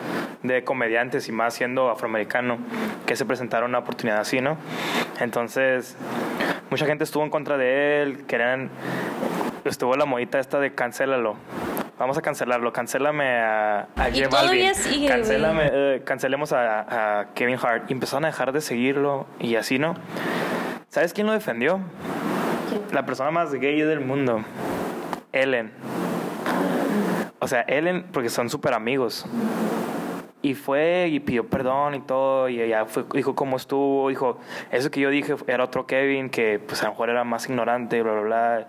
de 0.42 0.64
comediantes 0.64 1.28
y 1.28 1.32
más 1.32 1.54
siendo 1.54 1.90
afroamericano, 1.90 2.58
que 3.06 3.16
se 3.16 3.24
presentaron 3.24 3.70
una 3.70 3.78
oportunidad 3.78 4.20
así, 4.20 4.40
¿no? 4.40 4.56
Entonces, 5.20 5.96
mucha 6.70 6.86
gente 6.86 7.04
estuvo 7.04 7.22
en 7.24 7.30
contra 7.30 7.56
de 7.56 8.02
él, 8.02 8.26
querían, 8.26 8.70
estuvo 9.64 9.96
la 9.96 10.04
modita 10.04 10.38
esta 10.38 10.58
de 10.58 10.74
cancélalo. 10.74 11.36
Vamos 11.98 12.16
a 12.16 12.22
cancelarlo, 12.22 12.72
cancélame 12.72 13.38
a, 13.38 13.88
a 13.96 14.08
y 14.10 14.22
todavía 14.22 14.72
sigue, 14.72 15.08
Cancélame, 15.08 15.70
eh, 15.72 16.02
cancelemos 16.04 16.52
a, 16.52 17.20
a 17.20 17.34
Kevin 17.34 17.58
Hart. 17.60 17.90
Y 17.90 17.92
empezaron 17.92 18.24
a 18.24 18.28
dejar 18.28 18.52
de 18.52 18.60
seguirlo 18.60 19.26
y 19.40 19.56
así, 19.56 19.80
¿no? 19.80 19.94
¿Sabes 20.90 21.12
quién 21.12 21.26
lo 21.26 21.32
defendió? 21.32 21.80
La 22.92 23.04
persona 23.04 23.30
más 23.30 23.52
gay 23.52 23.80
del 23.82 24.00
mundo. 24.00 24.42
Ellen. 25.32 25.70
O 27.38 27.46
sea, 27.46 27.62
Ellen, 27.62 28.06
porque 28.12 28.30
son 28.30 28.48
súper 28.48 28.72
amigos. 28.74 29.26
Y 30.40 30.54
fue 30.54 31.08
y 31.10 31.18
pidió 31.18 31.48
perdón 31.48 31.96
y 31.96 32.00
todo, 32.00 32.48
y 32.48 32.60
ella 32.60 32.84
fue, 32.86 33.04
dijo 33.12 33.34
cómo 33.34 33.56
estuvo, 33.56 34.08
dijo, 34.08 34.38
eso 34.70 34.88
que 34.88 35.00
yo 35.00 35.10
dije 35.10 35.34
era 35.48 35.64
otro 35.64 35.86
Kevin, 35.86 36.30
que 36.30 36.60
pues 36.64 36.80
a 36.82 36.86
lo 36.86 36.92
mejor 36.92 37.10
era 37.10 37.24
más 37.24 37.48
ignorante, 37.48 38.00
bla, 38.02 38.12
bla, 38.12 38.22
bla. 38.22 38.68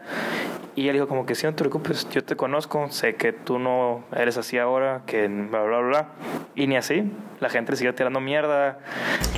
Y 0.76 0.84
ella 0.84 0.94
dijo 0.94 1.08
como 1.08 1.26
que 1.28 1.36
sí, 1.36 1.46
no 1.46 1.54
te 1.54 1.60
preocupes, 1.60 2.10
yo 2.10 2.24
te 2.24 2.36
conozco, 2.36 2.90
sé 2.90 3.16
que 3.16 3.34
tú 3.34 3.60
no 3.60 4.04
eres 4.16 4.38
así 4.38 4.58
ahora, 4.58 5.02
que 5.06 5.28
bla, 5.28 5.62
bla, 5.62 5.80
bla. 5.80 6.08
Y 6.56 6.66
ni 6.68 6.76
así, 6.76 7.04
la 7.40 7.50
gente 7.50 7.72
le 7.72 7.78
siguió 7.78 7.94
tirando 7.94 8.20
mierda. 8.20 8.80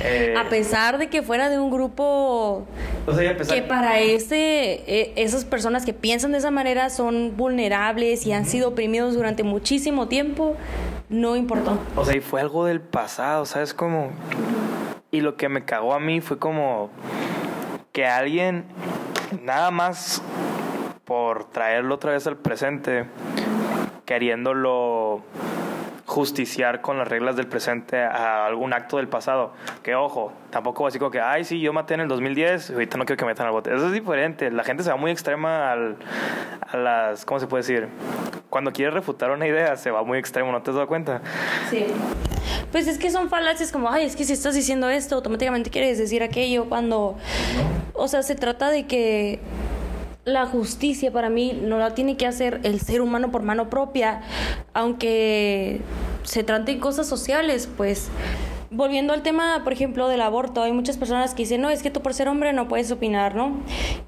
Eh, 0.02 0.34
a 0.36 0.48
pesar 0.48 0.98
de 0.98 1.08
que 1.08 1.22
fuera 1.22 1.48
de 1.48 1.58
un 1.58 1.70
grupo 1.70 2.66
que 3.48 3.62
para 3.62 4.00
ese, 4.00 4.84
e, 4.86 5.12
esas 5.16 5.44
personas 5.44 5.84
que 5.84 5.92
piensan 5.92 6.32
de 6.32 6.38
esa 6.38 6.50
manera 6.50 6.90
son 6.90 7.36
vulnerables 7.36 8.26
y 8.26 8.32
han 8.32 8.46
sido 8.46 8.70
oprimidos 8.70 9.14
durante 9.14 9.42
muchísimo 9.42 10.08
tiempo, 10.08 10.56
no 11.12 11.36
importó. 11.36 11.78
O 11.94 12.04
sea, 12.04 12.16
y 12.16 12.20
fue 12.20 12.40
algo 12.40 12.64
del 12.64 12.80
pasado, 12.80 13.44
¿sabes 13.44 13.74
cómo? 13.74 14.10
Y 15.10 15.20
lo 15.20 15.36
que 15.36 15.48
me 15.48 15.64
cagó 15.64 15.94
a 15.94 16.00
mí 16.00 16.20
fue 16.20 16.38
como 16.38 16.90
que 17.92 18.06
alguien, 18.06 18.64
nada 19.42 19.70
más 19.70 20.22
por 21.04 21.44
traerlo 21.50 21.94
otra 21.94 22.12
vez 22.12 22.26
al 22.26 22.36
presente, 22.36 23.04
queriéndolo 24.06 25.22
justiciar 26.06 26.80
con 26.80 26.98
las 26.98 27.08
reglas 27.08 27.36
del 27.36 27.46
presente 27.46 28.02
a 28.02 28.46
algún 28.46 28.72
acto 28.72 28.96
del 28.96 29.08
pasado. 29.08 29.52
Que 29.82 29.94
ojo, 29.94 30.32
tampoco 30.50 30.86
así 30.86 30.98
como 30.98 31.10
que, 31.10 31.20
ay, 31.20 31.44
sí, 31.44 31.60
yo 31.60 31.72
maté 31.72 31.94
en 31.94 32.00
el 32.00 32.08
2010, 32.08 32.70
ahorita 32.70 32.96
no 32.96 33.04
quiero 33.04 33.18
que 33.18 33.24
metan 33.26 33.46
al 33.46 33.52
bote. 33.52 33.74
Eso 33.74 33.86
es 33.86 33.92
diferente. 33.92 34.50
La 34.50 34.64
gente 34.64 34.82
se 34.82 34.90
va 34.90 34.96
muy 34.96 35.10
extrema 35.10 35.72
al, 35.72 35.96
a 36.66 36.76
las, 36.76 37.26
¿cómo 37.26 37.38
se 37.38 37.46
puede 37.46 37.62
decir? 37.62 37.88
Cuando 38.52 38.70
quiere 38.70 38.90
refutar 38.90 39.30
una 39.30 39.48
idea, 39.48 39.78
se 39.78 39.90
va 39.90 40.04
muy 40.04 40.18
extremo, 40.18 40.52
¿no 40.52 40.60
te 40.60 40.68
has 40.68 40.74
dado 40.74 40.86
cuenta? 40.86 41.22
Sí. 41.70 41.86
Pues 42.70 42.86
es 42.86 42.98
que 42.98 43.10
son 43.10 43.30
falacias 43.30 43.72
como, 43.72 43.88
ay, 43.88 44.04
es 44.04 44.14
que 44.14 44.24
si 44.24 44.34
estás 44.34 44.54
diciendo 44.54 44.90
esto, 44.90 45.14
automáticamente 45.14 45.70
quieres 45.70 45.96
decir 45.96 46.22
aquello, 46.22 46.66
cuando, 46.68 47.16
o 47.94 48.08
sea, 48.08 48.22
se 48.22 48.34
trata 48.34 48.70
de 48.70 48.86
que 48.86 49.40
la 50.26 50.44
justicia 50.44 51.10
para 51.10 51.30
mí 51.30 51.58
no 51.62 51.78
la 51.78 51.94
tiene 51.94 52.18
que 52.18 52.26
hacer 52.26 52.60
el 52.62 52.78
ser 52.82 53.00
humano 53.00 53.30
por 53.30 53.42
mano 53.42 53.70
propia, 53.70 54.20
aunque 54.74 55.80
se 56.22 56.44
trate 56.44 56.74
de 56.74 56.78
cosas 56.78 57.06
sociales, 57.06 57.70
pues 57.74 58.10
volviendo 58.70 59.14
al 59.14 59.22
tema, 59.22 59.62
por 59.64 59.72
ejemplo, 59.72 60.08
del 60.08 60.20
aborto, 60.20 60.62
hay 60.62 60.72
muchas 60.72 60.98
personas 60.98 61.32
que 61.32 61.44
dicen, 61.44 61.62
no, 61.62 61.70
es 61.70 61.82
que 61.82 61.90
tú 61.90 62.02
por 62.02 62.12
ser 62.12 62.28
hombre 62.28 62.52
no 62.52 62.68
puedes 62.68 62.92
opinar, 62.92 63.34
¿no? 63.34 63.56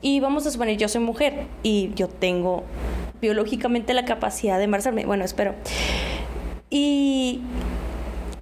Y 0.03 0.21
vamos 0.21 0.47
a 0.47 0.51
suponer, 0.51 0.77
yo 0.77 0.91
soy 0.91 1.01
mujer 1.01 1.47
y 1.63 1.93
yo 1.95 2.09
tengo 2.09 2.65
biológicamente 3.25 3.95
la 3.95 4.05
capacidad 4.05 4.59
de 4.59 4.65
embarazarme, 4.65 5.07
bueno, 5.07 5.25
espero. 5.25 5.55
Y 6.69 7.41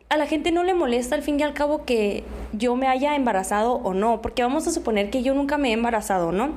a 0.09 0.17
la 0.17 0.27
gente 0.27 0.51
no 0.51 0.65
le 0.65 0.75
molesta 0.75 1.15
al 1.15 1.23
fin 1.23 1.39
y 1.39 1.45
al 1.45 1.55
cabo 1.55 1.85
que 1.85 2.25
yo 2.53 2.75
me 2.75 2.89
haya 2.89 3.15
embarazado 3.15 3.75
o 3.75 3.95
no, 3.95 4.21
porque 4.21 4.43
vamos 4.43 4.67
a 4.67 4.73
suponer 4.73 5.09
que 5.09 5.23
yo 5.23 5.35
nunca 5.35 5.57
me 5.57 5.71
he 5.71 5.73
embarazado, 5.73 6.33
¿no? 6.33 6.55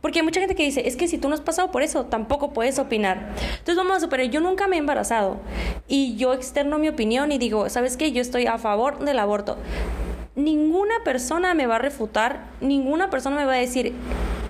Porque 0.00 0.18
hay 0.18 0.24
mucha 0.24 0.40
gente 0.40 0.56
que 0.56 0.64
dice, 0.64 0.88
es 0.88 0.96
que 0.96 1.06
si 1.06 1.18
tú 1.18 1.28
no 1.28 1.34
has 1.34 1.40
pasado 1.40 1.70
por 1.70 1.82
eso, 1.82 2.06
tampoco 2.06 2.52
puedes 2.52 2.80
opinar. 2.80 3.30
Entonces 3.52 3.76
vamos 3.76 3.96
a 3.96 4.00
suponer, 4.00 4.28
yo 4.30 4.40
nunca 4.40 4.66
me 4.66 4.76
he 4.76 4.78
embarazado 4.80 5.36
y 5.86 6.16
yo 6.16 6.34
externo 6.34 6.78
mi 6.78 6.88
opinión 6.88 7.30
y 7.30 7.38
digo, 7.38 7.68
¿sabes 7.70 7.96
qué? 7.96 8.10
Yo 8.10 8.20
estoy 8.20 8.46
a 8.46 8.58
favor 8.58 8.98
del 8.98 9.20
aborto. 9.20 9.56
Ninguna 10.34 10.94
persona 11.04 11.54
me 11.54 11.66
va 11.66 11.76
a 11.76 11.78
refutar, 11.78 12.46
ninguna 12.60 13.08
persona 13.08 13.36
me 13.36 13.44
va 13.44 13.52
a 13.52 13.56
decir, 13.56 13.94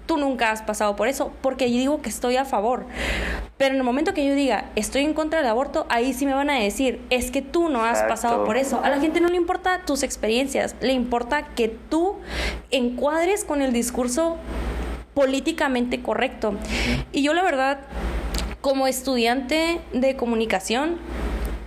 tú 0.07 0.17
nunca 0.17 0.51
has 0.51 0.63
pasado 0.63 0.97
por 0.97 1.09
eso, 1.09 1.33
porque 1.41 1.71
yo 1.71 1.79
digo 1.79 2.03
que 2.03 2.09
estoy 2.09 2.37
a 2.37 2.45
favor. 2.45 2.87
Pero 3.57 3.75
en 3.75 3.79
el 3.79 3.85
momento 3.85 4.15
que 4.15 4.27
yo 4.27 4.35
diga, 4.35 4.71
estoy 4.77 5.03
en 5.03 5.15
contra 5.15 5.41
del 5.41 5.49
aborto, 5.49 5.87
ahí 5.89 6.13
sí 6.15 6.27
me 6.27 6.35
van 6.35 6.51
a 6.51 6.59
decir, 6.59 7.01
es 7.11 7.31
que 7.31 7.43
tú 7.43 7.69
no 7.69 7.85
has 7.85 8.03
pasado 8.03 8.45
por 8.45 8.57
eso. 8.57 8.81
A 8.83 8.91
la 8.91 9.01
gente 9.01 9.21
no 9.21 9.29
le 9.29 9.37
importa 9.37 9.83
tus 9.85 10.03
experiencias, 10.03 10.75
le 10.81 10.93
importa 10.93 11.47
que 11.55 11.69
tú 11.69 12.17
encuadres 12.71 13.45
con 13.45 13.63
el 13.63 13.73
discurso 13.73 14.37
políticamente 15.15 16.03
correcto. 16.03 16.55
Y 17.13 17.23
yo 17.23 17.35
la 17.35 17.43
verdad, 17.43 17.81
como 18.61 18.87
estudiante 18.87 19.81
de 19.93 20.17
comunicación, 20.17 20.99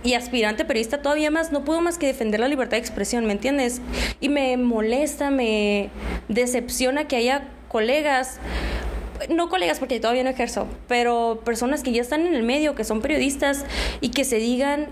y 0.06 0.14
aspirante 0.14 0.64
periodista 0.64 1.02
todavía 1.02 1.32
más, 1.32 1.50
no 1.50 1.64
puedo 1.64 1.80
más 1.80 1.98
que 1.98 2.06
defender 2.06 2.38
la 2.38 2.46
libertad 2.46 2.76
de 2.76 2.78
expresión, 2.78 3.26
¿me 3.26 3.32
entiendes? 3.32 3.80
Y 4.20 4.28
me 4.28 4.56
molesta, 4.56 5.30
me 5.30 5.90
decepciona 6.28 7.08
que 7.08 7.16
haya 7.16 7.48
colegas, 7.68 8.38
no 9.28 9.48
colegas 9.48 9.78
porque 9.78 10.00
todavía 10.00 10.24
no 10.24 10.30
ejerzo, 10.30 10.66
pero 10.88 11.40
personas 11.44 11.82
que 11.82 11.92
ya 11.92 12.02
están 12.02 12.26
en 12.26 12.34
el 12.34 12.42
medio, 12.42 12.74
que 12.74 12.84
son 12.84 13.00
periodistas 13.00 13.64
y 14.00 14.10
que 14.10 14.24
se 14.24 14.36
digan 14.36 14.86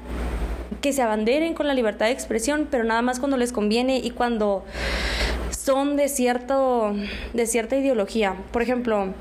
que 0.80 0.92
se 0.92 1.00
abanderen 1.00 1.54
con 1.54 1.66
la 1.66 1.72
libertad 1.72 2.06
de 2.06 2.12
expresión, 2.12 2.68
pero 2.70 2.84
nada 2.84 3.00
más 3.00 3.18
cuando 3.18 3.38
les 3.38 3.52
conviene 3.52 3.98
y 3.98 4.10
cuando 4.10 4.64
son 5.50 5.96
de 5.96 6.08
cierto 6.08 6.94
de 7.32 7.46
cierta 7.46 7.76
ideología. 7.76 8.36
Por 8.52 8.60
ejemplo, 8.60 9.14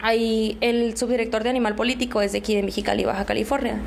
hay 0.00 0.58
el 0.60 0.96
subdirector 0.96 1.42
de 1.42 1.50
Animal 1.50 1.74
Político 1.74 2.22
es 2.22 2.32
de 2.32 2.38
aquí 2.38 2.54
de 2.54 2.62
Mexicali, 2.62 3.04
Baja 3.04 3.24
California. 3.24 3.80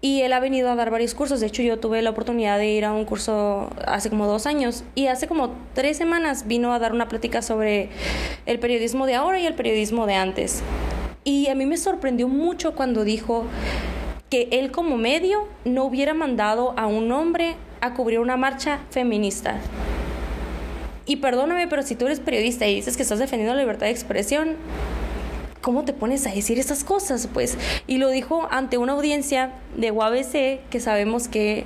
Y 0.00 0.20
él 0.22 0.32
ha 0.32 0.38
venido 0.38 0.70
a 0.70 0.76
dar 0.76 0.90
varios 0.90 1.14
cursos. 1.14 1.40
De 1.40 1.46
hecho, 1.46 1.62
yo 1.62 1.80
tuve 1.80 2.02
la 2.02 2.10
oportunidad 2.10 2.56
de 2.58 2.68
ir 2.68 2.84
a 2.84 2.92
un 2.92 3.04
curso 3.04 3.70
hace 3.84 4.10
como 4.10 4.26
dos 4.26 4.46
años. 4.46 4.84
Y 4.94 5.08
hace 5.08 5.26
como 5.26 5.54
tres 5.74 5.96
semanas 5.96 6.46
vino 6.46 6.72
a 6.72 6.78
dar 6.78 6.92
una 6.92 7.08
plática 7.08 7.42
sobre 7.42 7.88
el 8.46 8.60
periodismo 8.60 9.06
de 9.06 9.16
ahora 9.16 9.40
y 9.40 9.46
el 9.46 9.54
periodismo 9.54 10.06
de 10.06 10.14
antes. 10.14 10.62
Y 11.24 11.48
a 11.48 11.54
mí 11.56 11.66
me 11.66 11.76
sorprendió 11.76 12.28
mucho 12.28 12.74
cuando 12.74 13.02
dijo 13.02 13.44
que 14.30 14.48
él 14.52 14.70
como 14.70 14.96
medio 14.96 15.48
no 15.64 15.84
hubiera 15.84 16.14
mandado 16.14 16.74
a 16.78 16.86
un 16.86 17.10
hombre 17.10 17.56
a 17.80 17.94
cubrir 17.94 18.20
una 18.20 18.36
marcha 18.36 18.80
feminista. 18.90 19.58
Y 21.06 21.16
perdóname, 21.16 21.66
pero 21.68 21.82
si 21.82 21.96
tú 21.96 22.06
eres 22.06 22.20
periodista 22.20 22.66
y 22.66 22.74
dices 22.74 22.96
que 22.96 23.02
estás 23.02 23.18
defendiendo 23.18 23.54
la 23.54 23.60
libertad 23.62 23.86
de 23.86 23.92
expresión, 23.92 24.56
¿cómo 25.60 25.84
te 25.84 25.92
pones 25.92 26.26
a 26.26 26.30
decir 26.30 26.58
esas 26.58 26.84
cosas? 26.84 27.28
Pues, 27.32 27.56
y 27.86 27.98
lo 27.98 28.08
dijo 28.08 28.48
ante 28.50 28.78
una 28.78 28.92
audiencia 28.92 29.52
de 29.76 29.90
UABC 29.90 30.68
que 30.70 30.80
sabemos 30.80 31.28
que 31.28 31.64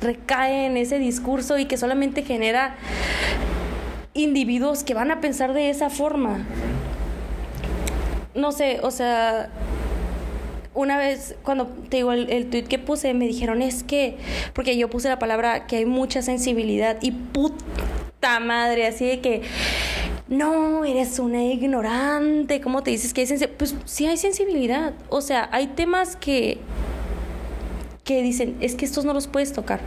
recae 0.00 0.66
en 0.66 0.76
ese 0.76 0.98
discurso 0.98 1.58
y 1.58 1.66
que 1.66 1.76
solamente 1.76 2.22
genera 2.22 2.76
individuos 4.14 4.82
que 4.82 4.94
van 4.94 5.10
a 5.10 5.20
pensar 5.20 5.52
de 5.52 5.70
esa 5.70 5.90
forma. 5.90 6.46
No 8.34 8.52
sé, 8.52 8.80
o 8.82 8.90
sea, 8.90 9.50
una 10.74 10.96
vez 10.96 11.34
cuando 11.42 11.66
te 11.66 11.98
digo 11.98 12.12
el, 12.12 12.30
el 12.30 12.48
tweet 12.48 12.64
que 12.64 12.78
puse 12.78 13.12
me 13.12 13.26
dijeron 13.26 13.60
es 13.60 13.82
que 13.82 14.16
porque 14.54 14.76
yo 14.76 14.88
puse 14.88 15.08
la 15.08 15.18
palabra 15.18 15.66
que 15.66 15.76
hay 15.76 15.86
mucha 15.86 16.22
sensibilidad 16.22 16.96
y 17.00 17.10
puta 18.20 18.38
madre 18.38 18.86
así 18.86 19.06
de 19.06 19.20
que 19.20 19.42
no, 20.28 20.84
eres 20.84 21.18
una 21.18 21.42
ignorante, 21.42 22.60
¿cómo 22.60 22.82
te 22.82 22.90
dices 22.90 23.14
que 23.14 23.22
hay 23.22 23.26
sensibilidad? 23.26 23.56
Pues 23.56 23.74
sí 23.86 24.06
hay 24.06 24.18
sensibilidad, 24.18 24.92
o 25.08 25.22
sea, 25.22 25.48
hay 25.52 25.68
temas 25.68 26.16
que 26.16 26.58
que 28.04 28.22
dicen, 28.22 28.56
es 28.60 28.74
que 28.74 28.84
estos 28.84 29.04
no 29.04 29.12
los 29.12 29.28
puedes 29.28 29.52
tocar. 29.52 29.78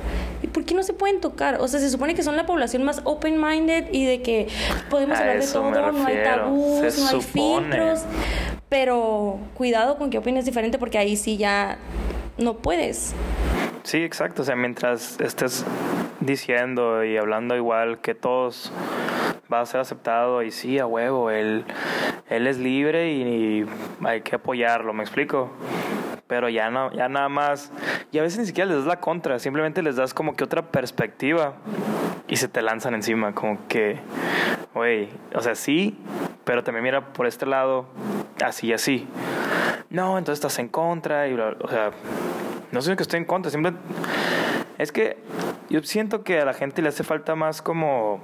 ¿Y 0.41 0.47
por 0.47 0.63
qué 0.63 0.73
no 0.73 0.83
se 0.83 0.93
pueden 0.93 1.19
tocar? 1.19 1.59
O 1.59 1.67
sea, 1.67 1.79
se 1.79 1.89
supone 1.89 2.15
que 2.15 2.23
son 2.23 2.37
la 2.37 2.45
población 2.45 2.83
más 2.83 3.01
open-minded 3.03 3.87
y 3.91 4.05
de 4.05 4.21
que 4.21 4.47
podemos 4.89 5.19
hablar 5.19 5.41
de 5.41 5.47
todo, 5.47 5.91
no 5.91 6.05
hay 6.05 6.23
tabús, 6.23 6.99
no 6.99 7.07
hay 7.09 7.21
filtros. 7.21 8.03
Pero 8.69 9.39
cuidado 9.55 9.97
con 9.97 10.09
que 10.09 10.19
opines 10.19 10.45
diferente 10.45 10.79
porque 10.79 10.97
ahí 10.97 11.17
sí 11.17 11.35
ya 11.37 11.77
no 12.37 12.57
puedes. 12.57 13.13
Sí, 13.83 13.97
exacto. 13.97 14.43
O 14.43 14.45
sea, 14.45 14.55
mientras 14.55 15.19
estés 15.19 15.65
diciendo 16.25 17.03
y 17.03 17.17
hablando 17.17 17.55
igual 17.55 17.99
que 17.99 18.15
todos 18.15 18.71
va 19.51 19.61
a 19.61 19.65
ser 19.65 19.81
aceptado 19.81 20.41
y 20.41 20.51
sí, 20.51 20.79
a 20.79 20.85
huevo, 20.85 21.29
él, 21.29 21.65
él 22.29 22.47
es 22.47 22.57
libre 22.57 23.11
y, 23.11 23.65
hay 24.03 24.21
que 24.21 24.35
apoyarlo, 24.35 24.93
¿me 24.93 25.03
explico? 25.03 25.51
pero 26.27 26.49
ya 26.49 26.71
no, 26.71 26.91
ya 26.93 27.09
nada 27.09 27.29
más, 27.29 27.71
y 28.11 28.17
a 28.17 28.23
veces 28.23 28.39
ni 28.39 28.45
siquiera 28.47 28.67
les 28.67 28.79
das 28.79 28.87
la 28.87 28.99
contra, 28.99 29.37
simplemente 29.37 29.83
les 29.83 29.97
das 29.97 30.15
como 30.15 30.35
que 30.35 30.43
otra 30.43 30.63
perspectiva 30.63 31.53
y 32.27 32.37
se 32.37 32.47
te 32.47 32.63
lanzan 32.63 32.95
encima, 32.95 33.35
como 33.35 33.67
que, 33.67 33.99
güey, 34.73 35.09
o 35.35 35.41
sea, 35.41 35.53
sí, 35.53 35.95
pero 36.43 36.63
también 36.63 36.85
mira 36.85 37.13
por 37.13 37.27
este 37.27 37.45
lado, 37.45 37.85
así 38.43 38.67
y 38.67 38.73
así. 38.73 39.07
No, 39.91 40.17
entonces 40.17 40.39
estás 40.39 40.57
en 40.57 40.69
contra 40.69 41.27
y 41.27 41.33
o 41.33 41.67
sea, 41.67 41.91
no 42.71 42.81
sé 42.81 42.95
que 42.95 43.03
estoy 43.03 43.19
en 43.19 43.25
contra, 43.25 43.51
siempre 43.51 43.73
es 44.77 44.91
que 44.91 45.17
yo 45.69 45.81
siento 45.83 46.23
que 46.23 46.39
a 46.39 46.45
la 46.45 46.53
gente 46.53 46.81
le 46.81 46.89
hace 46.89 47.03
falta 47.03 47.35
más 47.35 47.61
como 47.61 48.21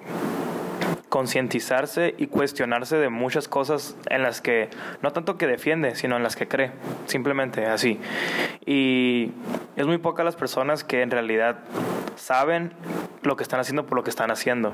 concientizarse 1.10 2.16
y 2.18 2.28
cuestionarse 2.28 2.98
de 2.98 3.10
muchas 3.10 3.48
cosas 3.48 3.98
en 4.10 4.24
las 4.24 4.42
que, 4.42 4.70
no 5.02 5.12
tanto 5.12 5.38
que 5.38 5.48
defiende, 5.48 5.96
sino 5.96 6.16
en 6.16 6.24
las 6.24 6.36
que 6.36 6.48
cree, 6.48 6.72
simplemente 7.08 7.66
así. 7.66 8.00
Y 8.66 9.32
es 9.76 9.88
muy 9.88 9.98
pocas 9.98 10.24
las 10.24 10.36
personas 10.36 10.84
que 10.84 11.02
en 11.02 11.12
realidad 11.12 11.60
saben 12.16 12.74
lo 13.24 13.36
que 13.36 13.44
están 13.44 13.60
haciendo 13.60 13.86
por 13.86 13.98
lo 13.98 14.04
que 14.04 14.10
están 14.10 14.32
haciendo. 14.32 14.74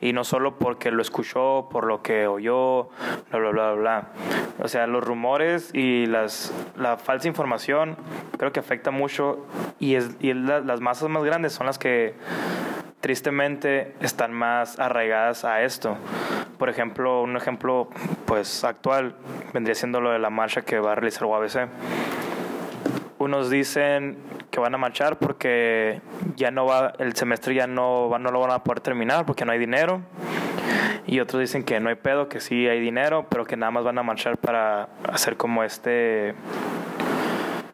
Y 0.00 0.12
no 0.12 0.24
solo 0.24 0.58
porque 0.58 0.90
lo 0.90 1.02
escuchó, 1.02 1.68
por 1.70 1.84
lo 1.84 2.02
que 2.02 2.26
oyó, 2.26 2.88
bla, 3.30 3.38
bla, 3.38 3.50
bla, 3.50 3.72
bla. 3.72 4.08
O 4.62 4.68
sea, 4.68 4.86
los 4.86 5.04
rumores 5.04 5.70
y 5.74 6.06
las, 6.06 6.52
la 6.76 6.96
falsa 6.96 7.28
información 7.28 7.96
creo 8.38 8.52
que 8.52 8.60
afecta 8.60 8.90
mucho 8.90 9.46
y, 9.78 9.96
es, 9.96 10.16
y 10.20 10.32
las 10.34 10.80
masas 10.80 11.08
más 11.08 11.24
grandes 11.24 11.52
son 11.52 11.66
las 11.66 11.78
que 11.78 12.14
tristemente 13.04 13.92
están 14.00 14.32
más 14.32 14.78
arraigadas 14.78 15.44
a 15.44 15.60
esto. 15.60 15.98
Por 16.56 16.70
ejemplo, 16.70 17.20
un 17.20 17.36
ejemplo 17.36 17.90
pues 18.24 18.64
actual 18.64 19.14
vendría 19.52 19.74
siendo 19.74 20.00
lo 20.00 20.10
de 20.10 20.18
la 20.18 20.30
marcha 20.30 20.62
que 20.62 20.78
va 20.78 20.92
a 20.92 20.94
realizar 20.94 21.26
UABC. 21.26 21.68
Unos 23.18 23.50
dicen 23.50 24.16
que 24.50 24.58
van 24.58 24.74
a 24.74 24.78
marchar 24.78 25.18
porque 25.18 26.00
ya 26.36 26.50
no 26.50 26.64
va 26.64 26.94
el 26.98 27.14
semestre 27.14 27.54
ya 27.54 27.66
no 27.66 28.08
va, 28.08 28.18
no 28.18 28.30
lo 28.30 28.40
van 28.40 28.52
a 28.52 28.64
poder 28.64 28.80
terminar 28.80 29.26
porque 29.26 29.44
no 29.44 29.52
hay 29.52 29.58
dinero. 29.58 30.00
Y 31.06 31.20
otros 31.20 31.40
dicen 31.40 31.62
que 31.62 31.78
no 31.80 31.90
hay 31.90 31.96
pedo, 31.96 32.30
que 32.30 32.40
sí 32.40 32.66
hay 32.68 32.80
dinero, 32.80 33.26
pero 33.28 33.44
que 33.44 33.58
nada 33.58 33.70
más 33.70 33.84
van 33.84 33.98
a 33.98 34.02
marchar 34.02 34.38
para 34.38 34.88
hacer 35.12 35.36
como 35.36 35.62
este 35.62 36.34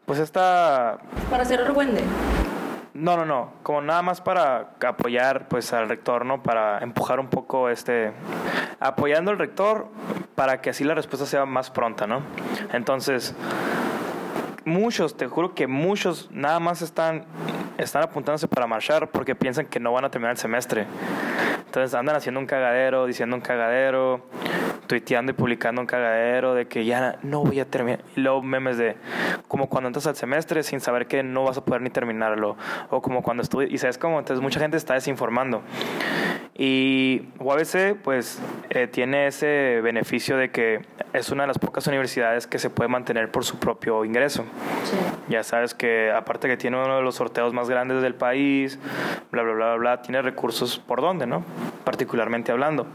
pues 0.06 0.18
esta 0.18 0.98
para 1.30 1.44
hacer 1.44 1.60
argüende 1.60 2.02
no, 3.00 3.16
no, 3.16 3.24
no, 3.24 3.52
como 3.62 3.80
nada 3.80 4.02
más 4.02 4.20
para 4.20 4.72
apoyar 4.86 5.48
pues 5.48 5.72
al 5.72 5.88
rector, 5.88 6.26
¿no? 6.26 6.42
Para 6.42 6.78
empujar 6.80 7.18
un 7.18 7.28
poco 7.28 7.70
este 7.70 8.12
apoyando 8.78 9.30
al 9.30 9.38
rector 9.38 9.88
para 10.34 10.60
que 10.60 10.70
así 10.70 10.84
la 10.84 10.94
respuesta 10.94 11.26
sea 11.26 11.46
más 11.46 11.70
pronta, 11.70 12.06
¿no? 12.06 12.22
Entonces, 12.72 13.34
muchos, 14.64 15.16
te 15.16 15.26
juro 15.26 15.54
que 15.54 15.66
muchos 15.66 16.30
nada 16.30 16.60
más 16.60 16.82
están 16.82 17.24
están 17.78 18.02
apuntándose 18.02 18.46
para 18.46 18.66
marchar 18.66 19.08
porque 19.10 19.34
piensan 19.34 19.66
que 19.66 19.80
no 19.80 19.92
van 19.92 20.04
a 20.04 20.10
terminar 20.10 20.32
el 20.32 20.38
semestre. 20.38 20.86
Entonces 21.64 21.94
andan 21.94 22.16
haciendo 22.16 22.38
un 22.38 22.46
cagadero, 22.46 23.06
diciendo 23.06 23.34
un 23.36 23.42
cagadero, 23.42 24.26
tuiteando 24.90 25.30
y 25.30 25.36
publicando 25.36 25.80
un 25.80 25.86
cagadero 25.86 26.52
de 26.52 26.66
que 26.66 26.84
ya 26.84 27.20
no 27.22 27.44
voy 27.44 27.60
a 27.60 27.64
terminar. 27.64 28.00
Y 28.16 28.22
luego 28.22 28.42
memes 28.42 28.76
de 28.76 28.96
como 29.46 29.68
cuando 29.68 29.86
entras 29.86 30.08
al 30.08 30.16
semestre 30.16 30.64
sin 30.64 30.80
saber 30.80 31.06
que 31.06 31.22
no 31.22 31.44
vas 31.44 31.58
a 31.58 31.64
poder 31.64 31.80
ni 31.80 31.90
terminarlo. 31.90 32.56
O 32.90 33.00
como 33.00 33.22
cuando 33.22 33.44
estudias. 33.44 33.70
Y 33.70 33.78
sabes 33.78 33.98
cómo, 33.98 34.18
entonces 34.18 34.42
mucha 34.42 34.58
gente 34.58 34.76
está 34.76 34.94
desinformando. 34.94 35.62
Y 36.56 37.28
UABC 37.38 38.02
pues 38.02 38.42
eh, 38.70 38.88
tiene 38.88 39.28
ese 39.28 39.80
beneficio 39.80 40.36
de 40.36 40.50
que 40.50 40.80
es 41.12 41.30
una 41.30 41.44
de 41.44 41.46
las 41.46 41.60
pocas 41.60 41.86
universidades 41.86 42.48
que 42.48 42.58
se 42.58 42.68
puede 42.68 42.88
mantener 42.88 43.30
por 43.30 43.44
su 43.44 43.60
propio 43.60 44.04
ingreso. 44.04 44.44
Ya 45.28 45.44
sabes 45.44 45.72
que 45.72 46.10
aparte 46.10 46.48
que 46.48 46.56
tiene 46.56 46.76
uno 46.76 46.96
de 46.96 47.02
los 47.02 47.14
sorteos 47.14 47.54
más 47.54 47.70
grandes 47.70 48.02
del 48.02 48.16
país, 48.16 48.80
bla, 49.30 49.44
bla, 49.44 49.52
bla, 49.52 49.76
bla, 49.76 50.02
tiene 50.02 50.20
recursos 50.20 50.80
por 50.80 51.00
donde, 51.00 51.28
¿no? 51.28 51.44
Particularmente 51.84 52.50
hablando. 52.50 52.88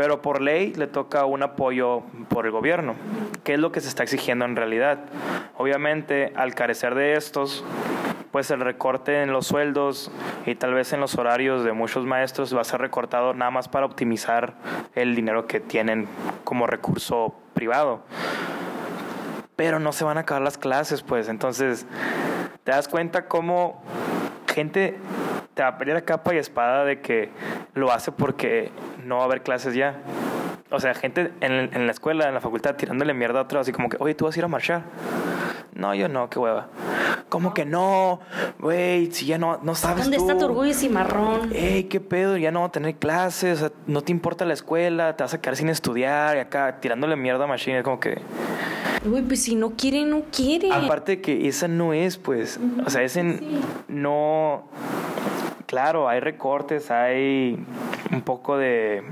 Pero 0.00 0.22
por 0.22 0.40
ley 0.40 0.72
le 0.72 0.86
toca 0.86 1.26
un 1.26 1.42
apoyo 1.42 2.00
por 2.30 2.46
el 2.46 2.52
gobierno, 2.52 2.94
que 3.44 3.52
es 3.52 3.60
lo 3.60 3.70
que 3.70 3.82
se 3.82 3.88
está 3.88 4.02
exigiendo 4.02 4.46
en 4.46 4.56
realidad. 4.56 5.00
Obviamente, 5.58 6.32
al 6.36 6.54
carecer 6.54 6.94
de 6.94 7.16
estos, 7.16 7.62
pues 8.30 8.50
el 8.50 8.60
recorte 8.60 9.22
en 9.22 9.30
los 9.30 9.46
sueldos 9.46 10.10
y 10.46 10.54
tal 10.54 10.72
vez 10.72 10.94
en 10.94 11.00
los 11.00 11.16
horarios 11.16 11.64
de 11.64 11.74
muchos 11.74 12.06
maestros 12.06 12.56
va 12.56 12.62
a 12.62 12.64
ser 12.64 12.80
recortado 12.80 13.34
nada 13.34 13.50
más 13.50 13.68
para 13.68 13.84
optimizar 13.84 14.54
el 14.94 15.14
dinero 15.14 15.46
que 15.46 15.60
tienen 15.60 16.08
como 16.44 16.66
recurso 16.66 17.34
privado. 17.52 18.00
Pero 19.54 19.80
no 19.80 19.92
se 19.92 20.04
van 20.04 20.16
a 20.16 20.22
acabar 20.22 20.40
las 20.40 20.56
clases, 20.56 21.02
pues 21.02 21.28
entonces 21.28 21.86
te 22.64 22.72
das 22.72 22.88
cuenta 22.88 23.26
cómo 23.26 23.82
gente 24.46 24.96
te 25.54 25.62
va 25.62 25.68
a 25.68 25.78
pelear 25.78 25.98
a 25.98 26.02
capa 26.02 26.34
y 26.34 26.38
espada 26.38 26.84
de 26.84 27.00
que 27.00 27.30
lo 27.74 27.92
hace 27.92 28.12
porque 28.12 28.70
no 29.04 29.16
va 29.16 29.22
a 29.22 29.24
haber 29.26 29.42
clases 29.42 29.74
ya. 29.74 29.96
O 30.70 30.78
sea, 30.78 30.94
gente 30.94 31.32
en, 31.40 31.52
en 31.74 31.86
la 31.86 31.92
escuela, 31.92 32.28
en 32.28 32.34
la 32.34 32.40
facultad, 32.40 32.76
tirándole 32.76 33.12
mierda 33.12 33.40
a 33.40 33.42
otro, 33.42 33.58
así 33.58 33.72
como 33.72 33.88
que, 33.88 33.96
oye, 33.98 34.14
tú 34.14 34.26
vas 34.26 34.36
a 34.36 34.38
ir 34.38 34.44
a 34.44 34.48
marchar. 34.48 34.82
No, 35.74 35.94
yo 35.94 36.08
no, 36.08 36.28
qué 36.28 36.38
hueva. 36.38 36.68
¿Cómo 37.28 37.54
que 37.54 37.64
no? 37.64 38.20
Güey, 38.58 39.10
si 39.12 39.24
ya 39.24 39.38
no, 39.38 39.60
no 39.62 39.74
sabes 39.74 40.04
¿Dónde 40.04 40.16
está 40.16 40.36
tu 40.36 40.44
orgullo 40.46 40.70
y 40.70 40.74
cimarrón? 40.74 41.50
Ey, 41.54 41.84
qué 41.84 42.00
pedo, 42.00 42.36
ya 42.36 42.50
no 42.50 42.60
va 42.60 42.66
a 42.66 42.72
tener 42.72 42.96
clases, 42.96 43.62
o 43.62 43.68
sea, 43.68 43.72
no 43.86 44.02
te 44.02 44.12
importa 44.12 44.44
la 44.44 44.52
escuela, 44.52 45.16
te 45.16 45.22
vas 45.22 45.32
a 45.32 45.40
quedar 45.40 45.56
sin 45.56 45.68
estudiar 45.68 46.36
y 46.36 46.40
acá 46.40 46.80
tirándole 46.80 47.16
mierda 47.16 47.44
a 47.44 47.46
Machine, 47.46 47.82
como 47.82 48.00
que... 48.00 48.20
Uy, 49.04 49.22
pues 49.22 49.42
si 49.42 49.54
no 49.54 49.70
quiere, 49.70 50.04
no 50.04 50.24
quiere. 50.30 50.72
Aparte 50.72 51.20
que 51.20 51.48
esa 51.48 51.68
no 51.68 51.92
es, 51.94 52.18
pues, 52.18 52.60
o 52.84 52.90
sea, 52.90 53.02
ese 53.02 53.40
no... 53.88 54.64
Claro, 55.70 56.08
hay 56.08 56.18
recortes, 56.18 56.90
hay 56.90 57.56
un 58.10 58.22
poco 58.22 58.58
de 58.58 59.04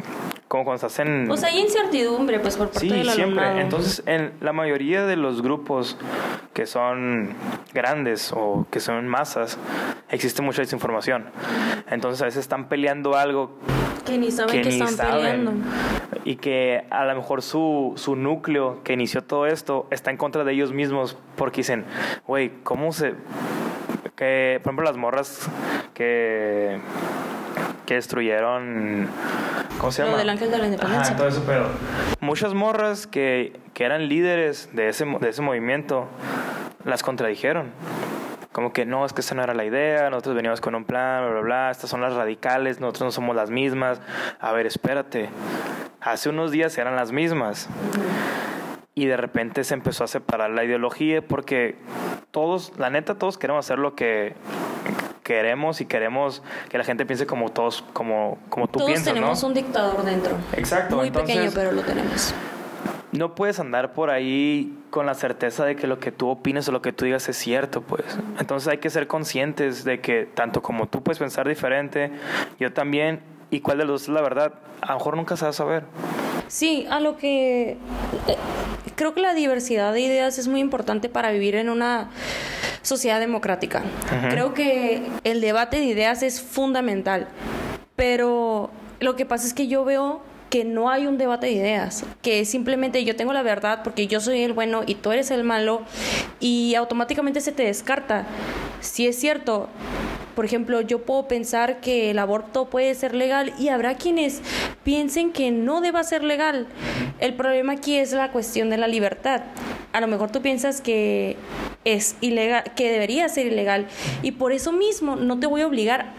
como 0.48 0.64
cuando 0.64 0.84
estás 0.84 0.98
en... 1.06 1.30
Sea, 1.38 1.50
hay 1.50 1.60
incertidumbre, 1.60 2.40
pues, 2.40 2.56
por 2.56 2.70
parte 2.70 2.80
sí, 2.80 3.10
siempre. 3.10 3.60
Entonces, 3.60 4.02
en 4.06 4.32
la 4.40 4.52
mayoría 4.52 5.06
de 5.06 5.14
los 5.14 5.40
grupos 5.40 5.96
que 6.54 6.66
son 6.66 7.32
grandes 7.72 8.32
o 8.34 8.66
que 8.72 8.80
son 8.80 9.06
masas, 9.06 9.56
existe 10.10 10.42
mucha 10.42 10.62
desinformación. 10.62 11.26
Entonces, 11.88 12.22
a 12.22 12.24
veces 12.24 12.40
están 12.40 12.68
peleando 12.68 13.14
algo 13.14 13.56
que 14.04 14.18
ni 14.18 14.32
saben 14.32 14.60
que, 14.60 14.68
están 14.68 14.96
peleando. 14.96 15.52
Y 16.24 16.36
que 16.38 16.86
a 16.90 17.04
lo 17.04 17.14
mejor 17.14 17.42
su, 17.42 17.92
su 17.94 18.16
núcleo 18.16 18.82
que 18.82 18.94
inició 18.94 19.22
todo 19.22 19.46
esto 19.46 19.86
está 19.92 20.10
en 20.10 20.16
contra 20.16 20.42
de 20.42 20.54
ellos 20.54 20.72
mismos 20.72 21.16
porque 21.36 21.58
dicen, 21.58 21.84
güey, 22.26 22.50
¿cómo 22.64 22.90
se...? 22.90 23.14
Que, 24.18 24.60
por 24.62 24.72
ejemplo, 24.72 24.84
las 24.84 24.98
morras 24.98 25.48
que 25.94 26.78
que 27.88 27.94
destruyeron. 27.94 29.08
¿Cómo 29.78 29.90
se 29.90 30.02
llama? 30.02 30.12
Lo 30.12 30.18
del 30.18 30.28
ángel 30.28 30.50
de 30.50 30.58
la 30.58 30.66
independencia. 30.66 31.16
todo 31.16 31.26
eso, 31.26 31.42
pero. 31.46 31.68
Muchas 32.20 32.52
morras 32.52 33.06
que, 33.06 33.58
que 33.72 33.84
eran 33.84 34.08
líderes 34.08 34.68
de 34.74 34.90
ese, 34.90 35.06
de 35.06 35.28
ese 35.30 35.40
movimiento 35.40 36.06
las 36.84 37.02
contradijeron. 37.02 37.70
Como 38.52 38.74
que 38.74 38.84
no, 38.84 39.06
es 39.06 39.14
que 39.14 39.22
esa 39.22 39.34
no 39.34 39.42
era 39.42 39.54
la 39.54 39.64
idea, 39.64 40.10
nosotros 40.10 40.34
veníamos 40.34 40.60
con 40.60 40.74
un 40.74 40.84
plan, 40.84 41.22
bla, 41.22 41.30
bla, 41.30 41.40
bla, 41.40 41.70
estas 41.70 41.88
son 41.88 42.02
las 42.02 42.12
radicales, 42.12 42.78
nosotros 42.78 43.06
no 43.06 43.10
somos 43.10 43.34
las 43.34 43.50
mismas. 43.50 44.02
A 44.38 44.52
ver, 44.52 44.66
espérate. 44.66 45.30
Hace 46.02 46.28
unos 46.28 46.50
días 46.50 46.76
eran 46.76 46.94
las 46.94 47.10
mismas. 47.10 47.70
Y 48.98 49.06
de 49.06 49.16
repente 49.16 49.62
se 49.62 49.74
empezó 49.74 50.02
a 50.02 50.08
separar 50.08 50.50
la 50.50 50.64
ideología 50.64 51.22
porque 51.22 51.76
todos, 52.32 52.72
la 52.78 52.90
neta, 52.90 53.14
todos 53.14 53.38
queremos 53.38 53.64
hacer 53.64 53.78
lo 53.78 53.94
que 53.94 54.34
queremos 55.22 55.80
y 55.80 55.84
queremos 55.84 56.42
que 56.68 56.78
la 56.78 56.82
gente 56.82 57.06
piense 57.06 57.24
como 57.24 57.50
todos, 57.50 57.84
como, 57.92 58.38
como 58.48 58.66
tú 58.66 58.80
todos 58.80 58.86
piensas. 58.86 59.04
Todos 59.04 59.14
tenemos 59.14 59.42
un 59.44 59.54
dictador 59.54 60.02
dentro. 60.02 60.32
Exacto. 60.56 60.96
Muy 60.96 61.12
pequeño, 61.12 61.48
pero 61.54 61.70
lo 61.70 61.82
tenemos. 61.82 62.34
No 63.12 63.36
puedes 63.36 63.60
andar 63.60 63.92
por 63.92 64.10
ahí 64.10 64.76
con 64.90 65.06
la 65.06 65.14
certeza 65.14 65.64
de 65.64 65.76
que 65.76 65.86
lo 65.86 66.00
que 66.00 66.10
tú 66.10 66.28
opines 66.28 66.68
o 66.68 66.72
lo 66.72 66.82
que 66.82 66.92
tú 66.92 67.04
digas 67.04 67.28
es 67.28 67.36
cierto, 67.36 67.82
pues. 67.82 68.18
Entonces 68.40 68.66
hay 68.66 68.78
que 68.78 68.90
ser 68.90 69.06
conscientes 69.06 69.84
de 69.84 70.00
que 70.00 70.24
tanto 70.26 70.60
como 70.60 70.88
tú 70.88 71.04
puedes 71.04 71.20
pensar 71.20 71.46
diferente, 71.46 72.10
yo 72.58 72.72
también, 72.72 73.20
y 73.52 73.60
cuál 73.60 73.78
de 73.78 73.84
los 73.84 74.00
dos 74.00 74.02
es 74.02 74.08
la 74.08 74.22
verdad, 74.22 74.54
a 74.80 74.88
lo 74.88 74.98
mejor 74.98 75.16
nunca 75.16 75.36
se 75.36 75.44
va 75.44 75.50
a 75.50 75.52
saber. 75.52 75.84
Sí, 76.48 76.86
a 76.90 77.00
lo 77.00 77.16
que 77.16 77.76
eh, 78.26 78.36
creo 78.96 79.14
que 79.14 79.20
la 79.20 79.34
diversidad 79.34 79.92
de 79.92 80.00
ideas 80.00 80.38
es 80.38 80.48
muy 80.48 80.60
importante 80.60 81.08
para 81.08 81.30
vivir 81.30 81.54
en 81.54 81.68
una 81.68 82.10
sociedad 82.82 83.20
democrática. 83.20 83.82
Creo 84.30 84.54
que 84.54 85.02
el 85.24 85.40
debate 85.40 85.78
de 85.78 85.84
ideas 85.84 86.22
es 86.22 86.40
fundamental, 86.40 87.28
pero 87.96 88.70
lo 89.00 89.14
que 89.14 89.26
pasa 89.26 89.46
es 89.46 89.54
que 89.54 89.68
yo 89.68 89.84
veo 89.84 90.22
que 90.50 90.64
no 90.64 90.88
hay 90.88 91.06
un 91.06 91.18
debate 91.18 91.46
de 91.46 91.52
ideas, 91.52 92.04
que 92.22 92.44
simplemente 92.44 93.04
yo 93.04 93.14
tengo 93.14 93.34
la 93.34 93.42
verdad 93.42 93.82
porque 93.84 94.06
yo 94.06 94.20
soy 94.20 94.42
el 94.42 94.54
bueno 94.54 94.82
y 94.86 94.94
tú 94.94 95.12
eres 95.12 95.30
el 95.30 95.44
malo 95.44 95.82
y 96.40 96.74
automáticamente 96.74 97.40
se 97.40 97.52
te 97.52 97.64
descarta. 97.64 98.24
Si 98.80 99.06
es 99.06 99.18
cierto, 99.18 99.68
por 100.38 100.44
ejemplo, 100.44 100.80
yo 100.82 101.02
puedo 101.02 101.26
pensar 101.26 101.80
que 101.80 102.12
el 102.12 102.18
aborto 102.20 102.70
puede 102.70 102.94
ser 102.94 103.12
legal 103.12 103.52
y 103.58 103.70
habrá 103.70 103.96
quienes 103.96 104.40
piensen 104.84 105.32
que 105.32 105.50
no 105.50 105.80
deba 105.80 106.04
ser 106.04 106.22
legal. 106.22 106.68
El 107.18 107.34
problema 107.34 107.72
aquí 107.72 107.96
es 107.96 108.12
la 108.12 108.30
cuestión 108.30 108.70
de 108.70 108.76
la 108.76 108.86
libertad. 108.86 109.42
A 109.92 110.00
lo 110.00 110.06
mejor 110.06 110.30
tú 110.30 110.40
piensas 110.40 110.80
que 110.80 111.36
es 111.84 112.14
ilegal, 112.20 112.62
que 112.76 112.88
debería 112.88 113.28
ser 113.28 113.48
ilegal. 113.48 113.88
Y 114.22 114.30
por 114.30 114.52
eso 114.52 114.70
mismo 114.70 115.16
no 115.16 115.40
te 115.40 115.48
voy 115.48 115.62
a 115.62 115.66
obligar 115.66 116.12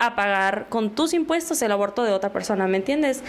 a 0.00 0.16
pagar 0.16 0.66
con 0.68 0.90
tus 0.90 1.14
impuestos 1.14 1.62
el 1.62 1.70
aborto 1.70 2.02
de 2.02 2.12
otra 2.12 2.32
persona, 2.32 2.66
¿me 2.66 2.78
entiendes? 2.78 3.22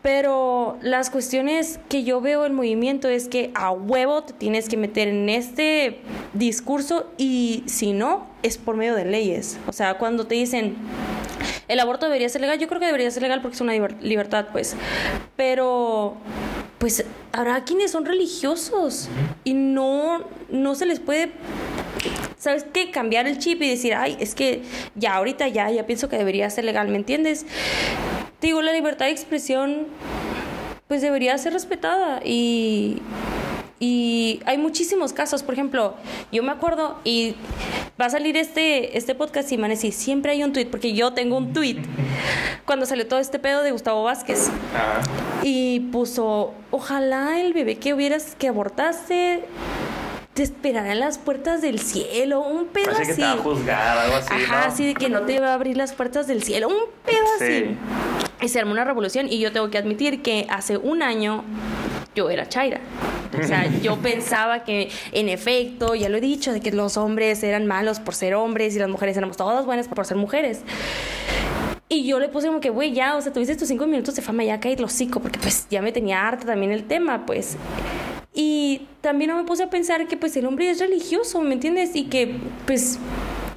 Pero 0.00 0.78
las 0.80 1.10
cuestiones 1.10 1.78
que 1.88 2.04
yo 2.04 2.20
veo 2.20 2.46
en 2.46 2.54
movimiento 2.54 3.08
es 3.08 3.28
que 3.28 3.50
a 3.54 3.70
huevo 3.70 4.22
te 4.22 4.32
tienes 4.32 4.68
que 4.68 4.76
meter 4.76 5.08
en 5.08 5.28
este 5.28 6.00
discurso 6.32 7.06
y 7.18 7.64
si 7.66 7.92
no, 7.92 8.26
es 8.42 8.56
por 8.56 8.76
medio 8.76 8.94
de 8.94 9.04
leyes. 9.04 9.58
O 9.66 9.72
sea, 9.72 9.98
cuando 9.98 10.26
te 10.26 10.36
dicen 10.36 10.76
el 11.66 11.80
aborto 11.80 12.06
debería 12.06 12.28
ser 12.28 12.40
legal, 12.40 12.58
yo 12.58 12.68
creo 12.68 12.80
que 12.80 12.86
debería 12.86 13.10
ser 13.10 13.22
legal 13.22 13.42
porque 13.42 13.56
es 13.56 13.60
una 13.60 13.74
libertad, 14.00 14.46
pues. 14.52 14.74
Pero 15.36 16.16
pues 16.78 17.04
habrá 17.32 17.64
quienes 17.64 17.90
son 17.90 18.06
religiosos 18.06 19.08
y 19.44 19.54
no, 19.54 20.22
no 20.48 20.74
se 20.76 20.86
les 20.86 21.00
puede 21.00 21.32
¿sabes 22.38 22.64
qué? 22.72 22.90
Cambiar 22.90 23.26
el 23.26 23.38
chip 23.38 23.60
y 23.62 23.68
decir, 23.68 23.94
ay, 23.94 24.16
es 24.20 24.34
que 24.34 24.62
ya 24.94 25.14
ahorita 25.16 25.48
ya, 25.48 25.70
ya 25.70 25.86
pienso 25.86 26.08
que 26.08 26.16
debería 26.16 26.48
ser 26.50 26.64
legal, 26.64 26.88
¿me 26.88 26.96
entiendes? 26.96 27.44
Te 28.40 28.48
digo, 28.48 28.62
la 28.62 28.72
libertad 28.72 29.06
de 29.06 29.12
expresión 29.12 29.86
pues 30.86 31.02
debería 31.02 31.36
ser 31.36 31.52
respetada 31.52 32.20
y, 32.24 33.02
y 33.78 34.40
hay 34.46 34.56
muchísimos 34.56 35.12
casos, 35.12 35.42
por 35.42 35.52
ejemplo, 35.54 35.94
yo 36.32 36.42
me 36.42 36.50
acuerdo 36.50 36.98
y 37.04 37.34
va 38.00 38.06
a 38.06 38.10
salir 38.10 38.36
este, 38.36 38.96
este 38.96 39.14
podcast 39.14 39.50
y 39.52 39.56
van 39.56 39.66
a 39.66 39.74
decir, 39.74 39.92
siempre 39.92 40.32
hay 40.32 40.42
un 40.42 40.52
tweet, 40.52 40.66
porque 40.66 40.94
yo 40.94 41.12
tengo 41.12 41.36
un 41.36 41.52
tweet 41.52 41.82
cuando 42.64 42.86
salió 42.86 43.06
todo 43.06 43.18
este 43.18 43.38
pedo 43.38 43.62
de 43.62 43.72
Gustavo 43.72 44.04
Vázquez. 44.04 44.50
Y 45.42 45.80
puso, 45.92 46.54
ojalá 46.70 47.40
el 47.40 47.52
bebé 47.52 47.76
que 47.76 47.94
hubieras, 47.94 48.34
que 48.36 48.48
abortaste, 48.48 49.44
te 50.38 50.44
esperará 50.44 50.92
en 50.92 51.00
las 51.00 51.18
puertas 51.18 51.62
del 51.62 51.80
cielo, 51.80 52.42
un 52.42 52.66
pedo 52.66 52.92
así. 52.92 53.06
que 53.06 53.14
te 53.14 53.22
va 53.22 53.32
a 53.32 53.36
juzgar, 53.38 53.98
algo 53.98 54.16
así. 54.18 54.34
Ajá, 54.34 54.66
así 54.66 54.86
de 54.86 54.94
que 54.94 55.08
no 55.08 55.22
te 55.22 55.40
va 55.40 55.48
a 55.48 55.54
abrir 55.54 55.76
las 55.76 55.94
puertas 55.94 56.28
del 56.28 56.44
cielo, 56.44 56.68
un 56.68 56.84
pedo 57.04 57.24
así. 57.34 57.76
Y 58.40 58.48
se 58.48 58.60
armó 58.60 58.70
una 58.70 58.84
revolución 58.84 59.26
y 59.28 59.40
yo 59.40 59.50
tengo 59.50 59.68
que 59.68 59.78
admitir 59.78 60.22
que 60.22 60.46
hace 60.48 60.76
un 60.76 61.02
año 61.02 61.42
yo 62.14 62.30
era 62.30 62.48
Chaira. 62.48 62.78
O 63.36 63.44
sea, 63.44 63.66
yo 63.82 63.96
pensaba 63.96 64.62
que, 64.62 64.92
en 65.10 65.28
efecto, 65.28 65.96
ya 65.96 66.08
lo 66.08 66.18
he 66.18 66.20
dicho, 66.20 66.52
de 66.52 66.60
que 66.60 66.70
los 66.70 66.96
hombres 66.96 67.42
eran 67.42 67.66
malos 67.66 67.98
por 67.98 68.14
ser 68.14 68.36
hombres 68.36 68.76
y 68.76 68.78
las 68.78 68.88
mujeres 68.88 69.16
éramos 69.16 69.36
todas 69.36 69.66
buenas 69.66 69.88
por 69.88 70.06
ser 70.06 70.18
mujeres. 70.18 70.60
Y 71.88 72.06
yo 72.06 72.20
le 72.20 72.28
puse 72.28 72.46
como 72.46 72.60
que, 72.60 72.70
güey, 72.70 72.92
ya, 72.92 73.16
o 73.16 73.20
sea, 73.20 73.32
tuviste 73.32 73.56
tus 73.56 73.66
cinco 73.66 73.88
minutos 73.88 74.14
de 74.14 74.22
fama, 74.22 74.44
ya 74.44 74.60
caí 74.60 74.76
lo 74.76 74.86
hocico, 74.86 75.18
porque 75.18 75.40
pues 75.40 75.66
ya 75.68 75.82
me 75.82 75.90
tenía 75.90 76.28
harta 76.28 76.46
también 76.46 76.70
el 76.70 76.84
tema, 76.84 77.26
pues. 77.26 77.56
Y 78.40 78.86
también 79.00 79.32
no 79.32 79.36
me 79.36 79.42
puse 79.42 79.64
a 79.64 79.68
pensar 79.68 80.06
que 80.06 80.16
pues 80.16 80.36
el 80.36 80.46
hombre 80.46 80.70
es 80.70 80.78
religioso, 80.78 81.40
¿me 81.40 81.54
entiendes? 81.54 81.96
Y 81.96 82.04
que 82.04 82.36
pues 82.66 83.00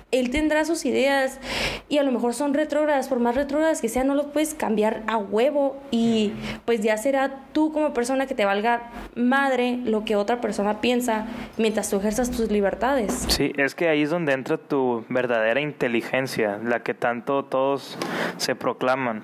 él 0.09 0.31
tendrá 0.31 0.65
sus 0.65 0.85
ideas 0.85 1.39
y 1.87 1.99
a 1.99 2.03
lo 2.03 2.11
mejor 2.11 2.33
son 2.33 2.55
retrógradas, 2.55 3.07
por 3.07 3.19
más 3.19 3.35
retrógradas 3.35 3.79
que 3.79 3.89
sean, 3.89 4.07
no 4.07 4.15
lo 4.15 4.31
puedes 4.31 4.55
cambiar 4.55 5.03
a 5.05 5.17
huevo 5.17 5.79
y 5.91 6.33
pues 6.65 6.81
ya 6.81 6.97
será 6.97 7.43
tú 7.51 7.71
como 7.71 7.93
persona 7.93 8.25
que 8.25 8.33
te 8.33 8.43
valga 8.43 8.89
madre 9.15 9.77
lo 9.85 10.03
que 10.03 10.15
otra 10.15 10.41
persona 10.41 10.81
piensa 10.81 11.27
mientras 11.57 11.91
tú 11.91 11.97
ejerzas 11.97 12.31
tus 12.31 12.49
libertades. 12.49 13.25
Sí, 13.27 13.53
es 13.57 13.75
que 13.75 13.87
ahí 13.87 14.01
es 14.01 14.09
donde 14.09 14.33
entra 14.33 14.57
tu 14.57 15.05
verdadera 15.09 15.61
inteligencia, 15.61 16.57
la 16.57 16.81
que 16.81 16.95
tanto 16.95 17.45
todos 17.45 17.99
se 18.37 18.55
proclaman. 18.55 19.23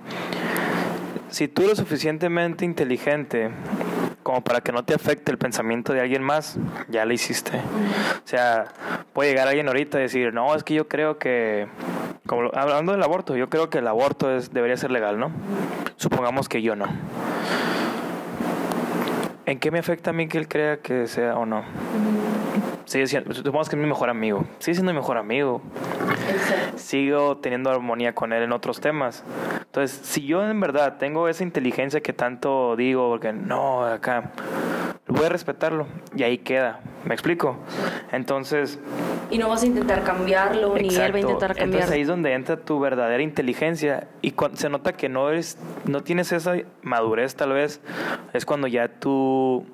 Si 1.32 1.48
tú 1.48 1.64
eres 1.64 1.80
suficientemente 1.80 2.64
inteligente 2.64 3.50
como 4.28 4.42
para 4.42 4.60
que 4.60 4.74
no 4.74 4.84
te 4.84 4.94
afecte 4.94 5.32
el 5.32 5.38
pensamiento 5.38 5.94
de 5.94 6.02
alguien 6.02 6.22
más, 6.22 6.60
ya 6.90 7.06
lo 7.06 7.14
hiciste. 7.14 7.60
O 7.60 8.28
sea, 8.28 8.66
puede 9.14 9.30
llegar 9.30 9.48
alguien 9.48 9.70
ahorita 9.70 10.00
y 10.00 10.02
decir, 10.02 10.34
no, 10.34 10.54
es 10.54 10.66
que 10.66 10.74
yo 10.74 10.90
creo 10.90 11.18
que, 11.18 11.70
como 12.26 12.52
hablando 12.54 12.92
del 12.92 13.02
aborto, 13.02 13.38
yo 13.38 13.50
creo 13.50 13.70
que 13.70 13.78
el 13.78 13.88
aborto 13.88 14.36
es, 14.36 14.52
debería 14.52 14.76
ser 14.76 14.92
legal, 14.92 15.18
¿no? 15.18 15.32
Supongamos 15.96 16.50
que 16.50 16.62
yo 16.62 16.76
no. 16.76 16.88
¿En 19.46 19.60
qué 19.60 19.72
me 19.72 19.80
afecta 19.80 20.10
a 20.10 20.14
mí 20.14 20.28
que 20.28 20.40
él 20.40 20.50
crea 20.50 20.82
que 20.82 21.08
sea 21.08 21.38
o 21.38 21.46
no? 21.46 21.64
Sigue 22.88 23.06
siendo, 23.06 23.34
supongamos 23.34 23.68
que 23.68 23.76
es 23.76 23.82
mi 23.82 23.88
mejor 23.88 24.10
amigo. 24.10 24.46
Sigue 24.60 24.76
siendo 24.76 24.94
mi 24.94 25.00
mejor 25.00 25.18
amigo. 25.18 25.62
Sigo 26.78 27.36
teniendo 27.36 27.70
armonía 27.70 28.16
con 28.16 28.32
él 28.32 28.44
en 28.44 28.54
otros 28.54 28.80
temas. 28.80 29.26
Entonces, 29.60 30.00
si 30.04 30.26
yo 30.26 30.50
en 30.50 30.58
verdad 30.62 30.96
tengo 30.98 31.28
esa 31.28 31.44
inteligencia 31.44 32.00
que 32.00 32.14
tanto 32.14 32.78
digo, 32.78 33.10
porque 33.10 33.34
no, 33.34 33.86
acá, 33.86 34.32
voy 35.06 35.26
a 35.26 35.30
respetarlo 35.30 35.86
y 36.16 36.24
ahí 36.24 36.38
queda. 36.38 36.80
¿Me 37.04 37.14
explico? 37.14 37.58
Entonces... 38.14 38.80
Y 39.30 39.38
no 39.38 39.50
vas 39.50 39.64
a 39.64 39.66
intentar 39.66 40.04
cambiarlo, 40.06 40.74
ni 40.76 40.88
él 40.88 41.14
va 41.14 41.18
a 41.18 41.20
intentar 41.20 41.50
cambiarlo. 41.50 41.64
Entonces 41.66 41.92
ahí 41.92 42.02
es 42.04 42.08
donde 42.08 42.32
entra 42.32 42.56
tu 42.56 42.80
verdadera 42.80 43.22
inteligencia 43.22 44.08
y 44.22 44.32
cuando 44.32 44.58
se 44.58 44.70
nota 44.70 44.94
que 44.94 45.10
no 45.10 45.30
eres, 45.30 45.58
no 45.84 46.04
tienes 46.04 46.32
esa 46.32 46.56
madurez 46.84 47.36
tal 47.36 47.52
vez, 47.52 47.82
es 48.32 48.46
cuando 48.46 48.68
ya 48.68 48.88
tú 48.88 49.66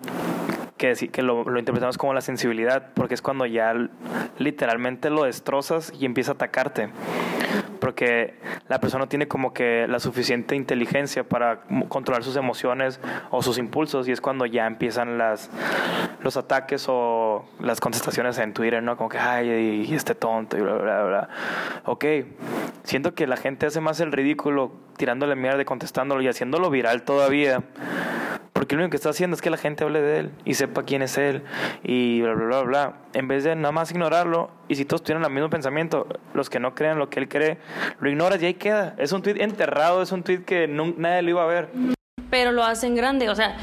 que, 0.83 1.07
que 1.09 1.21
lo, 1.21 1.45
lo, 1.45 1.59
interpretamos 1.59 1.97
como 1.97 2.13
la 2.13 2.19
sensibilidad, 2.19 2.91
porque 2.93 3.13
es 3.13 3.21
cuando 3.21 3.45
ya 3.45 3.73
literalmente 4.37 5.09
lo 5.09 5.23
destrozas 5.23 5.93
y 5.97 6.05
empieza 6.05 6.31
a 6.31 6.35
atacarte. 6.35 6.89
Porque 7.79 8.33
la 8.67 8.79
persona 8.79 9.07
tiene 9.07 9.29
como 9.29 9.53
que 9.53 9.87
la 9.87 9.99
suficiente 9.99 10.57
inteligencia 10.57 11.23
para 11.23 11.61
controlar 11.87 12.23
sus 12.23 12.35
emociones 12.35 12.99
o 13.31 13.41
sus 13.41 13.57
impulsos, 13.59 14.09
y 14.09 14.11
es 14.11 14.19
cuando 14.19 14.45
ya 14.45 14.67
empiezan 14.67 15.17
las, 15.17 15.49
los 16.21 16.35
ataques 16.35 16.85
o 16.89 17.45
las 17.61 17.79
contestaciones 17.79 18.37
en 18.39 18.53
Twitter, 18.53 18.83
¿no? 18.83 18.97
Como 18.97 19.07
que, 19.07 19.19
ay, 19.19 19.85
y 19.87 19.95
este 19.95 20.15
tonto, 20.15 20.57
y 20.57 20.61
bla, 20.61 20.73
bla, 20.73 21.03
bla. 21.03 21.29
Ok, 21.85 22.05
siento 22.83 23.15
que 23.15 23.25
la 23.25 23.37
gente 23.37 23.67
hace 23.67 23.79
más 23.79 24.01
el 24.01 24.11
ridículo 24.11 24.73
tirándole 24.97 25.35
mierda 25.35 25.61
y 25.61 25.65
contestándolo 25.65 26.21
y 26.21 26.27
haciéndolo 26.27 26.69
viral 26.69 27.03
todavía 27.03 27.63
porque 28.63 28.77
lo 28.77 28.83
único 28.83 28.91
que 28.91 28.95
está 28.95 29.09
haciendo 29.09 29.35
es 29.35 29.41
que 29.41 29.49
la 29.49 29.57
gente 29.57 29.83
hable 29.83 30.01
de 30.01 30.19
él 30.19 30.31
y 30.45 30.53
sepa 30.53 30.83
quién 30.83 31.01
es 31.01 31.17
él 31.17 31.43
y 31.83 32.21
bla, 32.21 32.33
bla, 32.33 32.45
bla, 32.45 32.61
bla. 32.61 32.93
En 33.11 33.27
vez 33.27 33.43
de 33.43 33.57
nada 33.57 33.73
más 33.73 33.91
ignorarlo, 33.91 34.51
y 34.69 34.75
si 34.75 34.85
todos 34.85 35.03
tienen 35.03 35.21
el 35.25 35.31
mismo 35.31 35.49
pensamiento, 35.49 36.07
los 36.33 36.49
que 36.49 36.61
no 36.61 36.73
crean 36.73 36.97
lo 36.97 37.09
que 37.09 37.19
él 37.19 37.27
cree, 37.27 37.57
lo 37.99 38.09
ignoras 38.09 38.41
y 38.41 38.45
ahí 38.45 38.53
queda. 38.53 38.95
Es 38.97 39.11
un 39.11 39.21
tweet 39.21 39.43
enterrado, 39.43 40.01
es 40.01 40.13
un 40.13 40.23
tweet 40.23 40.45
que 40.45 40.69
nadie 40.69 41.23
lo 41.23 41.29
iba 41.31 41.43
a 41.43 41.45
ver. 41.45 41.67
Pero 42.29 42.53
lo 42.53 42.63
hacen 42.63 42.95
grande, 42.95 43.29
o 43.29 43.35
sea, 43.35 43.57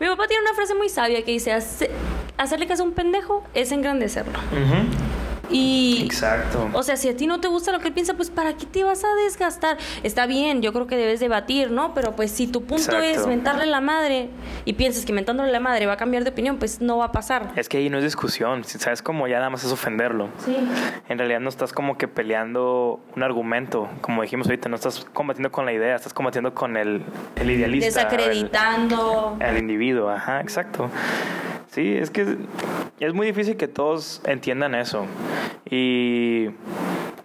mi 0.00 0.08
papá 0.08 0.26
tiene 0.26 0.42
una 0.42 0.54
frase 0.54 0.74
muy 0.74 0.88
sabia 0.88 1.24
que 1.24 1.30
dice, 1.30 1.52
hacerle 1.52 2.66
caso 2.66 2.82
a 2.82 2.86
un 2.86 2.94
pendejo 2.94 3.44
es 3.54 3.70
engrandecerlo. 3.70 4.40
Y, 5.52 6.02
Exacto. 6.04 6.70
O 6.72 6.82
sea, 6.82 6.96
si 6.96 7.08
a 7.08 7.16
ti 7.16 7.26
no 7.26 7.40
te 7.40 7.48
gusta 7.48 7.72
lo 7.72 7.78
que 7.80 7.88
él 7.88 7.94
piensa, 7.94 8.14
pues 8.14 8.30
¿para 8.30 8.54
qué 8.56 8.66
te 8.66 8.84
vas 8.84 9.04
a 9.04 9.14
desgastar? 9.24 9.76
Está 10.02 10.26
bien, 10.26 10.62
yo 10.62 10.72
creo 10.72 10.86
que 10.86 10.96
debes 10.96 11.20
debatir, 11.20 11.70
¿no? 11.70 11.94
Pero 11.94 12.16
pues 12.16 12.30
si 12.30 12.46
tu 12.46 12.64
punto 12.64 12.98
es 12.98 13.26
mentarle 13.26 13.66
la 13.66 13.80
madre 13.80 14.30
y 14.64 14.72
piensas 14.72 15.04
que 15.04 15.12
mentándole 15.12 15.52
la 15.52 15.60
madre 15.60 15.86
va 15.86 15.94
a 15.94 15.96
cambiar 15.96 16.24
de 16.24 16.30
opinión, 16.30 16.58
pues 16.58 16.80
no 16.80 16.98
va 16.98 17.06
a 17.06 17.12
pasar. 17.12 17.52
Es 17.56 17.68
que 17.68 17.78
ahí 17.78 17.90
no 17.90 17.98
es 17.98 18.04
discusión, 18.04 18.64
¿sabes? 18.64 19.02
Como 19.02 19.28
ya 19.28 19.36
nada 19.36 19.50
más 19.50 19.64
es 19.64 19.72
ofenderlo. 19.72 20.28
Sí. 20.44 20.56
En 21.08 21.18
realidad 21.18 21.40
no 21.40 21.48
estás 21.48 21.72
como 21.72 21.98
que 21.98 22.08
peleando 22.08 23.00
un 23.14 23.22
argumento, 23.22 23.88
como 24.00 24.22
dijimos 24.22 24.46
ahorita, 24.46 24.68
no 24.68 24.76
estás 24.76 25.04
combatiendo 25.12 25.52
con 25.52 25.66
la 25.66 25.72
idea, 25.72 25.94
estás 25.94 26.14
combatiendo 26.14 26.54
con 26.54 26.76
el, 26.76 27.02
el 27.36 27.50
idealista. 27.50 27.86
Desacreditando. 27.86 29.36
El, 29.40 29.48
el 29.48 29.58
individuo, 29.58 30.08
ajá, 30.08 30.40
exacto. 30.40 30.88
Sí, 31.70 31.96
es 31.96 32.10
que 32.10 32.36
es 33.00 33.14
muy 33.14 33.26
difícil 33.26 33.56
que 33.56 33.68
todos 33.68 34.22
entiendan 34.24 34.74
eso. 34.74 35.06
Y 35.68 36.50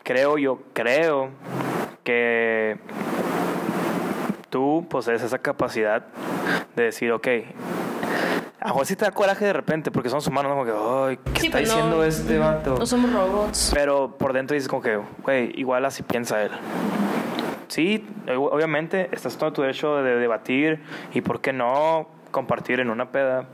creo, 0.03 0.37
yo 0.37 0.61
creo 0.73 1.29
que 2.03 2.77
tú 4.49 4.85
posees 4.89 5.21
esa 5.21 5.39
capacidad 5.39 6.05
de 6.75 6.83
decir, 6.83 7.11
ok, 7.11 7.27
a 8.59 8.69
Juan 8.71 8.85
sí 8.85 8.95
te 8.95 9.05
da 9.05 9.11
coraje 9.11 9.45
de 9.45 9.53
repente 9.53 9.91
porque 9.91 10.09
somos 10.09 10.25
humanos, 10.27 10.51
como 10.51 10.65
que, 10.65 10.71
ay, 10.71 11.19
¿qué 11.33 11.47
está 11.47 11.57
pues 11.59 11.69
diciendo 11.69 12.03
este 12.03 12.37
vato? 12.37 12.75
No 12.77 12.85
somos 12.85 13.13
robots. 13.13 13.71
Pero 13.73 14.15
por 14.17 14.33
dentro 14.33 14.55
dices 14.55 14.67
como 14.67 14.81
que, 14.81 14.99
güey, 15.23 15.51
igual 15.59 15.85
así 15.85 16.03
piensa 16.03 16.41
él. 16.43 16.51
Sí, 17.67 18.07
obviamente 18.29 19.09
estás 19.11 19.37
todo 19.37 19.51
tu 19.53 19.61
derecho 19.61 19.97
de 19.97 20.15
debatir 20.15 20.81
y 21.13 21.21
por 21.21 21.41
qué 21.41 21.53
no 21.53 22.07
compartir 22.31 22.79
en 22.79 22.89
una 22.89 23.11
peda 23.11 23.45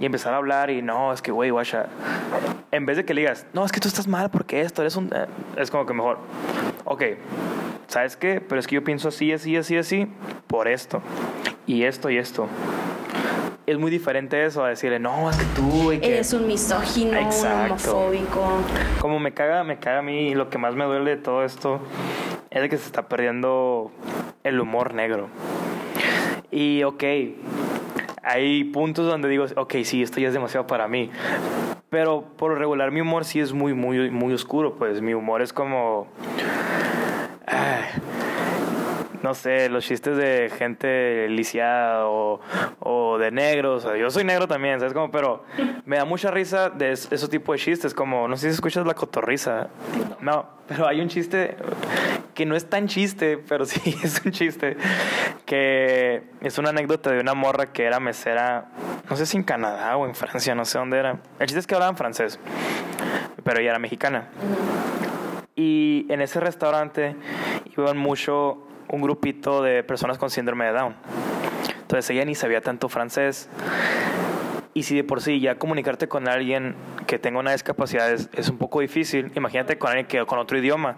y 0.00 0.06
empezar 0.06 0.34
a 0.34 0.38
hablar 0.38 0.70
y 0.70 0.82
no, 0.82 1.12
es 1.12 1.22
que, 1.22 1.30
güey, 1.30 1.50
guacha, 1.50 1.86
en 2.70 2.86
vez 2.86 2.96
de 2.96 3.04
que 3.04 3.14
le 3.14 3.22
digas, 3.22 3.46
no, 3.52 3.64
es 3.64 3.72
que 3.72 3.80
tú 3.80 3.88
estás 3.88 4.06
mal 4.06 4.30
porque 4.30 4.60
esto, 4.60 4.82
eres 4.82 4.96
un... 4.96 5.10
Eh", 5.14 5.26
es 5.56 5.70
como 5.70 5.86
que 5.86 5.94
mejor, 5.94 6.18
ok, 6.84 7.02
¿sabes 7.86 8.16
qué? 8.16 8.40
Pero 8.40 8.58
es 8.58 8.66
que 8.66 8.76
yo 8.76 8.84
pienso 8.84 9.08
así, 9.08 9.32
así, 9.32 9.56
así, 9.56 9.76
así, 9.76 10.06
por 10.46 10.68
esto, 10.68 11.02
y 11.66 11.84
esto 11.84 12.10
y 12.10 12.18
esto. 12.18 12.48
Es 13.66 13.78
muy 13.78 13.90
diferente 13.90 14.44
eso 14.44 14.62
a 14.62 14.68
decirle, 14.68 14.98
no, 14.98 15.30
es 15.30 15.36
que 15.36 15.44
tú... 15.56 15.90
Eres 15.92 16.34
un 16.34 16.46
misógino, 16.46 17.18
un 17.18 17.46
homofóbico. 17.46 18.60
Como 19.00 19.18
me 19.18 19.32
caga, 19.32 19.64
me 19.64 19.78
caga 19.78 20.00
a 20.00 20.02
mí, 20.02 20.34
lo 20.34 20.50
que 20.50 20.58
más 20.58 20.74
me 20.74 20.84
duele 20.84 21.12
de 21.12 21.16
todo 21.16 21.44
esto 21.44 21.80
es 22.50 22.60
de 22.60 22.68
que 22.68 22.76
se 22.76 22.84
está 22.84 23.08
perdiendo 23.08 23.90
el 24.44 24.60
humor 24.60 24.92
negro. 24.92 25.28
Y 26.50 26.84
ok, 26.84 27.02
hay 28.24 28.64
puntos 28.64 29.06
donde 29.06 29.28
digo, 29.28 29.46
ok, 29.56 29.74
sí, 29.84 30.02
esto 30.02 30.20
ya 30.20 30.28
es 30.28 30.34
demasiado 30.34 30.66
para 30.66 30.88
mí. 30.88 31.10
Pero 31.90 32.24
por 32.36 32.52
lo 32.52 32.56
regular 32.58 32.90
mi 32.90 33.00
humor 33.00 33.24
sí 33.24 33.40
es 33.40 33.52
muy, 33.52 33.74
muy, 33.74 34.10
muy 34.10 34.32
oscuro, 34.34 34.74
pues 34.76 35.00
mi 35.00 35.14
humor 35.14 35.42
es 35.42 35.52
como... 35.52 36.08
no 39.22 39.32
sé, 39.32 39.70
los 39.70 39.86
chistes 39.86 40.16
de 40.18 40.50
gente 40.58 41.28
lisiada 41.30 42.06
o, 42.08 42.40
o 42.80 43.16
de 43.16 43.30
negros. 43.30 43.86
yo 43.98 44.10
soy 44.10 44.22
negro 44.22 44.46
también, 44.46 44.78
¿sabes? 44.78 44.92
Como, 44.92 45.10
pero 45.10 45.44
me 45.86 45.96
da 45.96 46.04
mucha 46.04 46.30
risa 46.30 46.68
de 46.68 46.92
ese 46.92 47.28
tipo 47.28 47.52
de 47.52 47.58
chistes, 47.58 47.94
como, 47.94 48.28
no 48.28 48.36
sé 48.36 48.48
si 48.48 48.54
escuchas 48.54 48.86
la 48.86 48.94
cotorriza. 48.94 49.68
No, 50.20 50.46
pero 50.68 50.86
hay 50.86 51.00
un 51.00 51.08
chiste 51.08 51.56
que 52.34 52.44
no 52.44 52.56
es 52.56 52.68
tan 52.68 52.86
chiste, 52.86 53.38
pero 53.38 53.64
sí 53.66 53.96
es 54.02 54.20
un 54.24 54.32
chiste, 54.32 54.76
que 55.54 56.22
es 56.40 56.58
una 56.58 56.70
anécdota 56.70 57.12
de 57.12 57.20
una 57.20 57.34
morra 57.34 57.66
que 57.66 57.84
era 57.84 58.00
mesera, 58.00 58.66
no 59.08 59.16
sé 59.16 59.24
si 59.24 59.36
en 59.36 59.44
Canadá 59.44 59.96
o 59.96 60.04
en 60.06 60.14
Francia, 60.14 60.52
no 60.54 60.64
sé 60.64 60.78
dónde 60.78 60.98
era. 60.98 61.20
El 61.38 61.46
chiste 61.46 61.60
es 61.60 61.66
que 61.68 61.74
hablaban 61.76 61.96
francés, 61.96 62.40
pero 63.44 63.60
ella 63.60 63.70
era 63.70 63.78
mexicana. 63.78 64.28
Y 65.54 66.06
en 66.08 66.22
ese 66.22 66.40
restaurante 66.40 67.14
iban 67.76 67.96
mucho 67.96 68.66
un 68.88 69.00
grupito 69.00 69.62
de 69.62 69.84
personas 69.84 70.18
con 70.18 70.28
síndrome 70.28 70.64
de 70.66 70.72
Down. 70.72 70.96
Entonces 71.82 72.10
ella 72.10 72.24
ni 72.24 72.34
sabía 72.34 72.60
tanto 72.60 72.88
francés. 72.88 73.48
Y 74.74 74.82
si 74.82 74.96
de 74.96 75.04
por 75.04 75.22
sí 75.22 75.38
ya 75.38 75.56
comunicarte 75.56 76.08
con 76.08 76.26
alguien 76.26 76.74
que 77.06 77.20
tenga 77.20 77.38
una 77.38 77.52
discapacidad 77.52 78.12
es, 78.12 78.28
es 78.32 78.48
un 78.48 78.58
poco 78.58 78.80
difícil, 78.80 79.30
imagínate 79.36 79.78
con 79.78 79.90
alguien 79.90 80.06
que 80.06 80.26
con 80.26 80.40
otro 80.40 80.58
idioma. 80.58 80.96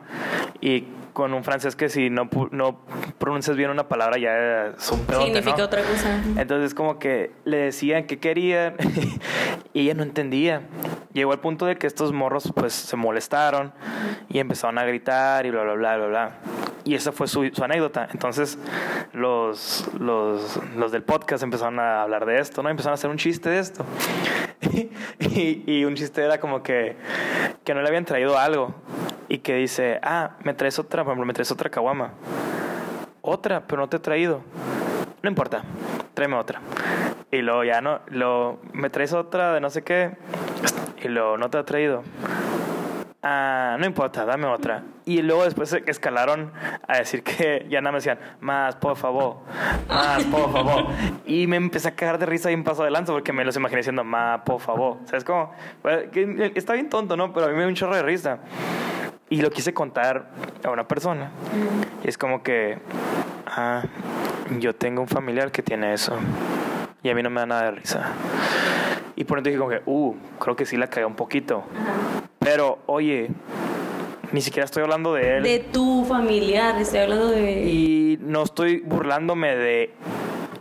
Y 0.63 0.87
con 1.17 1.33
un 1.33 1.43
francés 1.45 1.77
que 1.77 1.89
si 1.89 2.11
no, 2.11 2.29
no 2.51 2.79
pronuncias 3.17 3.57
bien 3.57 3.71
una 3.71 3.89
palabra 3.89 4.19
ya 4.19 4.67
es 4.77 4.91
un 4.91 5.07
pedote, 5.07 5.25
Significa 5.25 5.64
otra 5.64 5.81
cosa. 5.83 6.23
Entonces 6.37 6.75
como 6.75 6.99
que 6.99 7.33
le 7.47 7.57
decían 7.57 8.05
que 8.05 8.19
querían 8.19 8.75
y 9.73 9.81
ella 9.81 9.95
no 9.95 10.03
entendía. 10.03 10.69
Llegó 11.14 11.33
al 11.33 11.41
punto 11.41 11.64
de 11.64 11.79
que 11.79 11.87
estos 11.87 12.12
morros 12.12 12.53
pues 12.55 12.75
se 12.75 12.97
molestaron 12.97 13.73
y 14.29 14.41
empezaron 14.41 14.77
a 14.77 14.85
gritar 14.85 15.47
y 15.47 15.51
bla, 15.51 15.62
bla, 15.62 15.73
bla, 15.73 15.97
bla, 15.97 16.07
bla. 16.07 16.31
Y 16.85 16.95
esa 16.95 17.12
fue 17.12 17.29
su, 17.29 17.49
su 17.51 17.64
anécdota. 17.64 18.09
Entonces 18.12 18.59
los, 19.14 19.89
los, 19.99 20.61
los, 20.77 20.93
del 20.93 21.03
podcast 21.03 21.43
empezaron 21.43 21.81
a 21.81 22.03
hablar 22.03 22.27
de 22.27 22.41
esto, 22.41 22.62
¿no? 22.62 22.69
Empezaron 22.69 22.93
a 22.93 22.97
hacer 22.97 23.09
un 23.09 23.17
chiste 23.17 23.49
de 23.49 23.59
esto. 23.61 23.87
y, 25.19 25.62
y 25.67 25.85
un 25.87 25.95
chiste 25.95 26.23
era 26.23 26.39
como 26.41 26.62
que, 26.62 26.95
que 27.64 27.73
no 27.73 27.81
le 27.81 27.89
habían 27.89 28.05
traído 28.05 28.39
algo 28.39 28.75
y 29.29 29.39
que 29.39 29.55
dice, 29.55 29.99
ah, 30.03 30.33
me 30.45 30.55
traes 30.55 30.79
otra, 30.79 31.05
por 31.05 31.12
ejemplo, 31.12 31.27
me 31.27 31.35
traes 31.35 31.51
otra 31.51 31.70
caguama. 31.70 32.12
Otra, 33.22 33.66
pero 33.66 33.83
no 33.83 33.89
te 33.89 33.97
he 33.97 34.01
traído. 34.01 34.41
No 35.22 35.29
importa, 35.29 35.62
tráeme 36.14 36.37
otra. 36.37 36.61
Y 37.31 37.43
luego 37.43 37.64
ya 37.64 37.81
no, 37.81 38.01
lo, 38.09 38.61
me 38.72 38.91
traes 38.91 39.12
otra 39.12 39.53
de 39.53 39.61
no 39.61 39.70
sé 39.70 39.83
qué, 39.83 40.16
y 41.03 41.09
luego 41.09 41.37
no 41.37 41.51
te 41.51 41.59
ha 41.59 41.64
traído. 41.64 42.03
Ah, 43.29 43.77
no 43.81 43.87
importa, 43.87 44.24
dame 44.24 44.47
otra. 44.47 44.85
Y 45.05 45.20
luego 45.20 45.43
después 45.45 45.72
escalaron 45.72 46.53
a 46.87 46.99
decir 46.99 47.24
que 47.24 47.66
ya 47.70 47.81
nada 47.81 47.91
me 47.91 47.99
decían, 47.99 48.20
más, 48.39 48.77
por 48.77 48.97
favor, 48.97 49.39
más, 49.89 50.22
por 50.24 50.53
favor. 50.53 50.87
Y 51.27 51.49
me 51.49 51.57
empecé 51.57 51.89
a 51.89 51.97
cagar 51.97 52.18
de 52.18 52.27
risa 52.27 52.53
y 52.53 52.55
un 52.55 52.62
paso 52.62 52.83
adelante 52.83 53.11
porque 53.11 53.33
me 53.33 53.45
los 53.45 53.57
imaginé 53.57 53.79
diciendo, 53.79 54.05
más, 54.05 54.43
por 54.43 54.61
favor. 54.61 54.99
¿Sabes 55.07 55.24
cómo? 55.24 55.53
Está 56.55 56.74
bien 56.74 56.89
tonto, 56.89 57.16
¿no? 57.16 57.33
Pero 57.33 57.47
a 57.47 57.49
mí 57.49 57.55
me 57.55 57.62
dio 57.62 57.68
un 57.68 57.74
chorro 57.74 57.97
de 57.97 58.03
risa. 58.03 58.39
Y 59.29 59.43
lo 59.43 59.51
quise 59.51 59.74
contar 59.74 60.29
a 60.62 60.70
una 60.70 60.87
persona. 60.87 61.31
Y 62.05 62.09
es 62.09 62.16
como 62.16 62.43
que, 62.43 62.79
ah, 63.47 63.83
yo 64.61 64.74
tengo 64.74 65.03
un 65.03 65.09
familiar 65.09 65.51
que 65.51 65.62
tiene 65.62 65.93
eso. 65.93 66.16
Y 67.03 67.09
a 67.09 67.14
mí 67.14 67.22
no 67.22 67.31
me 67.31 67.41
da 67.41 67.47
nada 67.47 67.62
de 67.64 67.70
risa. 67.72 68.12
Y 69.16 69.24
por 69.24 69.39
entonces 69.39 69.55
dije 69.55 69.59
como 69.59 69.70
que, 69.70 69.83
uh, 69.87 70.14
creo 70.39 70.57
que 70.57 70.66
sí 70.66 70.77
la 70.77 70.89
cagué 70.89 71.07
un 71.07 71.16
poquito. 71.16 71.64
Pero, 72.39 72.79
oye, 72.87 73.31
ni 74.33 74.41
siquiera 74.41 74.64
estoy 74.64 74.83
hablando 74.83 75.14
de 75.14 75.39
él. 75.39 75.43
De 75.43 75.59
tu 75.59 76.05
familiar, 76.05 76.81
estoy 76.81 77.01
hablando 77.01 77.31
de... 77.31 77.64
Y 77.64 78.18
no 78.20 78.43
estoy 78.43 78.81
burlándome 78.81 79.57
de 79.57 79.95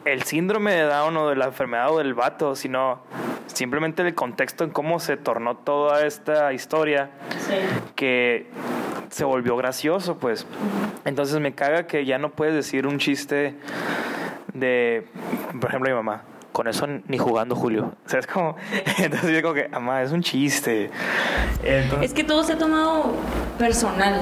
el 0.05 0.23
síndrome 0.23 0.71
de 0.71 0.83
Down 0.83 1.17
o 1.17 1.29
de 1.29 1.35
la 1.35 1.45
enfermedad 1.45 1.91
o 1.91 1.97
del 1.97 2.13
vato, 2.13 2.55
sino 2.55 3.01
simplemente 3.47 4.01
el 4.01 4.13
contexto 4.15 4.63
en 4.63 4.69
cómo 4.69 4.99
se 4.99 5.17
tornó 5.17 5.57
toda 5.57 6.05
esta 6.05 6.53
historia 6.53 7.09
que 7.95 8.47
se 9.09 9.23
volvió 9.23 9.55
gracioso, 9.55 10.17
pues. 10.17 10.45
Entonces 11.05 11.39
me 11.39 11.53
caga 11.53 11.87
que 11.87 12.05
ya 12.05 12.17
no 12.17 12.31
puedes 12.31 12.55
decir 12.55 12.87
un 12.87 12.97
chiste 12.97 13.55
de, 14.53 15.07
por 15.59 15.69
ejemplo, 15.69 15.89
mi 15.89 15.95
mamá. 15.95 16.23
Con 16.51 16.67
eso 16.67 16.87
ni 16.87 17.17
jugando, 17.17 17.53
Julio. 17.55 17.93
O 18.05 18.09
sea, 18.09 18.19
es 18.19 18.27
como. 18.27 18.55
Entonces 18.97 19.29
digo 19.29 19.53
que, 19.53 19.67
mamá, 19.67 20.01
es 20.01 20.11
un 20.11 20.21
chiste. 20.21 20.89
es 22.01 22.13
que 22.13 22.23
todo 22.23 22.43
se 22.43 22.53
ha 22.53 22.57
tomado 22.57 23.13
personal. 23.57 24.21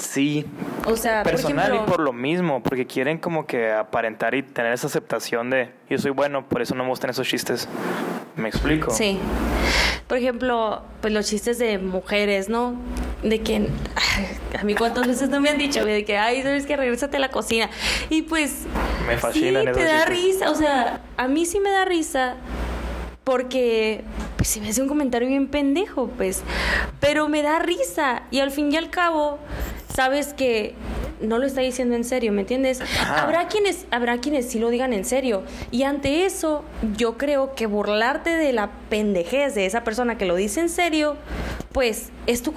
Sí. 0.00 0.46
O 0.86 0.96
sea, 0.96 1.22
personal 1.22 1.74
y 1.74 1.78
por 1.90 2.00
lo 2.00 2.12
mismo, 2.12 2.62
porque 2.62 2.86
quieren 2.86 3.18
como 3.18 3.46
que 3.46 3.70
aparentar 3.70 4.34
y 4.34 4.42
tener 4.42 4.72
esa 4.72 4.86
aceptación 4.86 5.50
de 5.50 5.70
yo 5.88 5.98
soy 5.98 6.10
bueno, 6.10 6.48
por 6.48 6.62
eso 6.62 6.74
no 6.74 6.84
me 6.84 6.90
gustan 6.90 7.10
esos 7.10 7.28
chistes. 7.28 7.68
¿Me 8.36 8.48
explico? 8.48 8.90
Sí. 8.90 9.18
Por 10.08 10.18
ejemplo, 10.18 10.82
pues 11.00 11.12
los 11.12 11.28
chistes 11.28 11.58
de 11.58 11.78
mujeres, 11.78 12.48
¿no? 12.48 12.74
De 13.22 13.40
que 13.42 13.68
a 14.58 14.64
mí 14.64 14.74
cuántas 14.74 15.06
veces 15.06 15.28
no 15.28 15.40
me 15.40 15.50
han 15.50 15.58
dicho 15.58 15.84
de 15.84 16.04
que 16.04 16.16
ay, 16.16 16.42
sabes 16.42 16.66
que 16.66 16.76
regresate 16.76 17.18
a 17.18 17.20
la 17.20 17.30
cocina. 17.30 17.68
Y 18.08 18.22
pues 18.22 18.64
me 19.06 19.18
fascina 19.18 19.60
sí, 19.60 19.66
te 19.72 19.84
da 19.84 20.06
risa, 20.06 20.50
o 20.50 20.54
sea, 20.54 21.02
a 21.16 21.28
mí 21.28 21.44
sí 21.44 21.60
me 21.60 21.70
da 21.70 21.84
risa 21.84 22.36
porque 23.24 24.02
pues 24.36 24.48
se 24.48 24.60
me 24.60 24.70
hace 24.70 24.80
un 24.80 24.88
comentario 24.88 25.28
bien 25.28 25.48
pendejo, 25.48 26.08
pues, 26.08 26.42
pero 26.98 27.28
me 27.28 27.42
da 27.42 27.58
risa 27.58 28.22
y 28.30 28.40
al 28.40 28.50
fin 28.50 28.72
y 28.72 28.76
al 28.76 28.90
cabo 28.90 29.38
sabes 29.94 30.34
que 30.34 30.74
no 31.20 31.38
lo 31.38 31.46
está 31.46 31.60
diciendo 31.60 31.94
en 31.94 32.04
serio, 32.04 32.32
¿me 32.32 32.40
entiendes? 32.42 32.80
Habrá 33.08 33.48
quienes, 33.48 33.86
habrá 33.90 34.18
quienes 34.18 34.48
sí 34.48 34.58
lo 34.58 34.70
digan 34.70 34.92
en 34.92 35.04
serio. 35.04 35.42
Y 35.70 35.82
ante 35.82 36.24
eso, 36.24 36.64
yo 36.96 37.18
creo 37.18 37.54
que 37.54 37.66
burlarte 37.66 38.30
de 38.30 38.52
la 38.52 38.70
pendejez 38.88 39.54
de 39.54 39.66
esa 39.66 39.84
persona 39.84 40.16
que 40.16 40.24
lo 40.24 40.34
dice 40.34 40.60
en 40.60 40.68
serio, 40.68 41.16
pues 41.72 42.10
es 42.26 42.42
tu, 42.42 42.52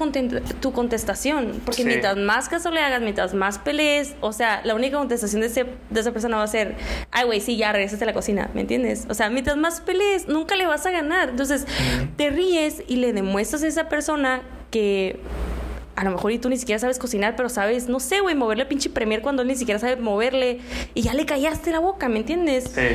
tu 0.62 0.72
contestación. 0.72 1.62
Porque 1.66 1.84
mientras 1.84 2.18
más 2.18 2.50
caso 2.50 2.72
le 2.72 2.80
hagas, 2.80 3.02
mientras 3.02 3.34
más 3.34 3.60
pelees, 3.60 4.16
o 4.22 4.32
sea, 4.32 4.62
la 4.64 4.76
única 4.76 4.98
contestación 4.98 5.42
de, 5.42 5.48
ese, 5.48 5.66
de 5.90 6.00
esa 6.00 6.12
persona 6.12 6.38
va 6.38 6.44
a 6.44 6.48
ser, 6.48 6.76
ay, 7.12 7.26
güey, 7.26 7.42
sí, 7.42 7.58
ya 7.58 7.72
regresaste 7.72 8.06
a 8.06 8.08
la 8.08 8.14
cocina, 8.14 8.50
¿me 8.54 8.62
entiendes? 8.62 9.06
O 9.10 9.14
sea, 9.14 9.30
mientras 9.30 9.58
más 9.58 9.82
pelees, 9.82 10.28
nunca 10.28 10.56
le 10.56 10.66
vas 10.66 10.86
a 10.86 10.92
ganar. 10.92 11.30
Entonces, 11.30 11.68
te 12.16 12.30
ríes 12.30 12.82
y 12.88 12.96
le 12.96 13.12
demuestras 13.14 13.64
a 13.64 13.68
esa 13.68 13.90
persona 13.90 14.42
que 14.72 15.20
a 15.96 16.04
lo 16.04 16.12
mejor 16.12 16.32
y 16.32 16.39
tú 16.39 16.50
ni 16.50 16.58
siquiera 16.58 16.80
sabes 16.80 16.98
cocinar, 16.98 17.36
pero 17.36 17.50
sabes, 17.50 17.88
no 17.88 18.00
sé, 18.00 18.22
güey, 18.22 18.36
moverle 18.36 18.64
a 18.64 18.68
pinche 18.68 18.89
premier 18.89 19.22
cuando 19.22 19.41
él 19.41 19.48
ni 19.48 19.56
siquiera 19.56 19.80
sabe 19.80 19.96
moverle 19.98 20.60
y 20.94 21.02
ya 21.02 21.14
le 21.14 21.26
callaste 21.26 21.72
la 21.72 21.80
boca, 21.80 22.10
¿me 22.10 22.20
entiendes? 22.20 22.72
Sí. 22.74 22.88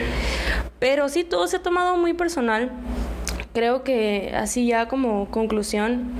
Pero 0.78 1.08
sí, 1.08 1.24
todo 1.24 1.46
se 1.46 1.56
ha 1.56 1.62
tomado 1.62 1.96
muy 1.96 2.14
personal. 2.14 2.70
Creo 3.52 3.82
que 3.82 4.32
así 4.34 4.66
ya 4.66 4.88
como 4.88 5.30
conclusión, 5.30 6.10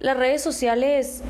las 0.00 0.16
redes 0.16 0.42
sociales 0.42 1.22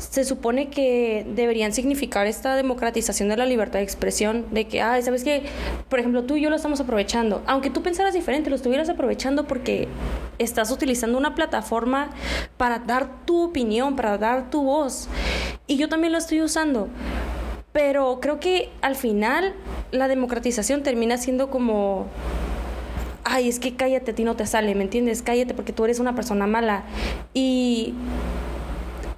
se 0.00 0.24
supone 0.24 0.70
que 0.70 1.26
deberían 1.34 1.72
significar 1.72 2.26
esta 2.26 2.56
democratización 2.56 3.28
de 3.28 3.36
la 3.36 3.46
libertad 3.46 3.78
de 3.78 3.84
expresión, 3.84 4.46
de 4.50 4.66
que, 4.66 4.80
ay, 4.80 5.02
¿sabes 5.02 5.22
qué? 5.22 5.42
Por 5.88 5.98
ejemplo, 5.98 6.24
tú 6.24 6.36
y 6.36 6.40
yo 6.40 6.50
lo 6.50 6.56
estamos 6.56 6.80
aprovechando. 6.80 7.42
Aunque 7.46 7.70
tú 7.70 7.82
pensaras 7.82 8.14
diferente, 8.14 8.50
lo 8.50 8.56
estuvieras 8.56 8.88
aprovechando 8.88 9.46
porque 9.46 9.88
estás 10.38 10.70
utilizando 10.70 11.18
una 11.18 11.34
plataforma 11.34 12.10
para 12.56 12.78
dar 12.78 13.24
tu 13.26 13.42
opinión, 13.42 13.94
para 13.96 14.18
dar 14.18 14.50
tu 14.50 14.64
voz. 14.64 15.08
Y 15.66 15.76
yo 15.76 15.88
también 15.88 16.12
lo 16.12 16.18
estoy 16.18 16.42
usando. 16.42 16.88
Pero 17.72 18.18
creo 18.20 18.40
que 18.40 18.70
al 18.82 18.96
final 18.96 19.54
la 19.92 20.08
democratización 20.08 20.82
termina 20.82 21.18
siendo 21.18 21.50
como 21.50 22.06
ay, 23.22 23.48
es 23.48 23.60
que 23.60 23.76
cállate, 23.76 24.10
a 24.10 24.14
ti 24.14 24.24
no 24.24 24.34
te 24.34 24.44
sale, 24.44 24.74
¿me 24.74 24.82
entiendes? 24.82 25.22
Cállate 25.22 25.54
porque 25.54 25.72
tú 25.72 25.84
eres 25.84 26.00
una 26.00 26.16
persona 26.16 26.48
mala. 26.48 26.82
Y 27.32 27.94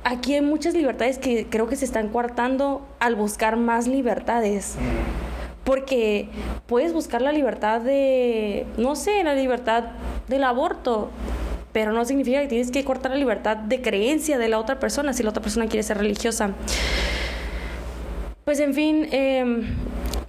aquí 0.05 0.35
hay 0.35 0.41
muchas 0.41 0.75
libertades 0.75 1.19
que 1.19 1.47
creo 1.49 1.69
que 1.69 1.77
se 1.77 1.85
están 1.85 2.09
coartando 2.09 2.87
al 2.99 3.15
buscar 3.15 3.57
más 3.57 3.87
libertades. 3.87 4.77
Porque 5.65 6.29
puedes 6.67 6.93
buscar 6.93 7.23
la 7.23 7.31
libertad 7.31 7.81
de, 7.81 8.67
no 8.77 8.97
sé, 8.97 9.23
la 9.23 9.35
libertad 9.35 9.85
del 10.27 10.43
aborto, 10.43 11.11
pero 11.73 11.93
no 11.93 12.05
significa 12.05 12.41
que 12.41 12.49
tienes 12.49 12.71
que 12.73 12.85
cortar 12.85 13.13
la 13.13 13.17
libertad 13.17 13.57
de 13.57 13.81
creencia 13.81 14.39
de 14.39 14.49
la 14.49 14.59
otra 14.59 14.81
persona 14.81 15.13
si 15.13 15.23
la 15.23 15.31
otra 15.31 15.43
persona 15.43 15.67
quiere 15.67 15.85
ser 15.85 15.99
religiosa. 15.99 16.51
Pues 18.45 18.59
en 18.59 18.75
fin, 18.75 19.07
em, 19.13 19.67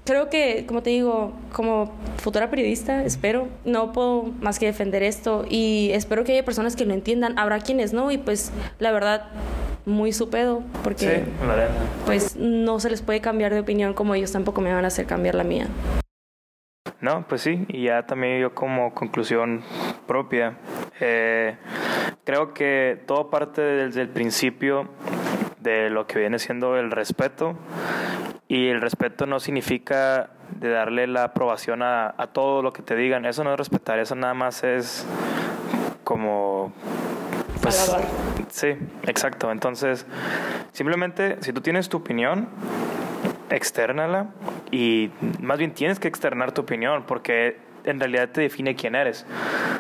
creo 0.06 0.30
que, 0.30 0.68
como 0.68 0.84
te 0.84 0.92
digo, 0.92 1.34
como 1.52 1.92
futura 2.18 2.52
periodista, 2.52 3.04
espero, 3.04 3.48
no 3.66 3.92
puedo 3.92 4.26
más 4.40 4.60
que 4.60 4.68
defender 4.68 5.02
esto 5.02 5.46
y 5.50 5.90
espero 5.94 6.24
que 6.24 6.34
haya 6.34 6.46
personas 6.46 6.76
que 6.76 6.86
lo 6.86 6.94
entiendan, 6.94 7.40
habrá 7.40 7.60
quienes 7.60 7.92
no 7.92 8.12
y 8.12 8.20
pues 8.20 8.52
la 8.78 8.92
verdad 8.92 9.24
muy 9.86 10.14
su 10.14 10.30
pedo, 10.30 10.64
porque 10.84 11.26
pues 12.06 12.36
no 12.36 12.80
se 12.80 12.90
les 12.90 13.02
puede 13.02 13.22
cambiar 13.22 13.54
de 13.54 13.60
opinión 13.60 13.94
como 13.94 14.16
ellos 14.16 14.32
tampoco 14.32 14.62
me 14.62 14.74
van 14.74 14.86
a 14.86 14.88
hacer 14.88 15.06
cambiar 15.06 15.36
la 15.36 15.44
mía. 15.44 15.68
No, 17.02 17.28
pues 17.28 17.42
sí, 17.42 17.66
y 17.68 17.86
ya 17.86 18.06
también 18.06 18.40
yo 18.40 18.54
como 18.54 18.94
conclusión 18.94 19.62
propia 20.08 20.58
Eh, 21.00 21.58
creo 22.24 22.54
que 22.54 23.02
todo 23.08 23.30
parte 23.30 23.62
desde 23.62 24.02
el 24.02 24.10
principio 24.10 24.88
de 25.60 25.90
lo 25.90 26.06
que 26.06 26.20
viene 26.20 26.40
siendo 26.40 26.78
el 26.78 26.92
respeto 26.92 27.56
y 28.48 28.68
el 28.68 28.80
respeto 28.80 29.26
no 29.26 29.40
significa 29.40 30.30
de 30.60 30.70
darle 30.70 31.08
la 31.08 31.24
aprobación 31.26 31.82
a, 31.82 32.14
a 32.18 32.28
todo 32.28 32.62
lo 32.62 32.72
que 32.72 32.84
te 32.84 32.96
digan. 32.96 33.26
Eso 33.26 33.44
no 33.44 33.52
es 33.52 33.58
respetar, 33.58 34.00
eso 34.00 34.16
nada 34.16 34.34
más 34.34 34.64
es 34.64 35.06
como... 36.04 36.72
Pues, 37.62 37.96
sí, 38.54 38.76
exacto. 39.04 39.52
Entonces, 39.52 40.06
simplemente 40.72 41.38
si 41.42 41.52
tú 41.52 41.62
tienes 41.62 41.90
tu 41.90 41.98
opinión, 41.98 42.50
externala 43.50 44.30
y 44.72 45.12
más 45.42 45.58
bien 45.58 45.74
tienes 45.74 46.00
que 46.00 46.08
externar 46.08 46.52
tu 46.52 46.62
opinión 46.62 47.04
porque 47.08 47.58
en 47.84 48.00
realidad 48.00 48.30
te 48.30 48.42
define 48.42 48.76
quién 48.76 48.96
eres. 48.96 49.26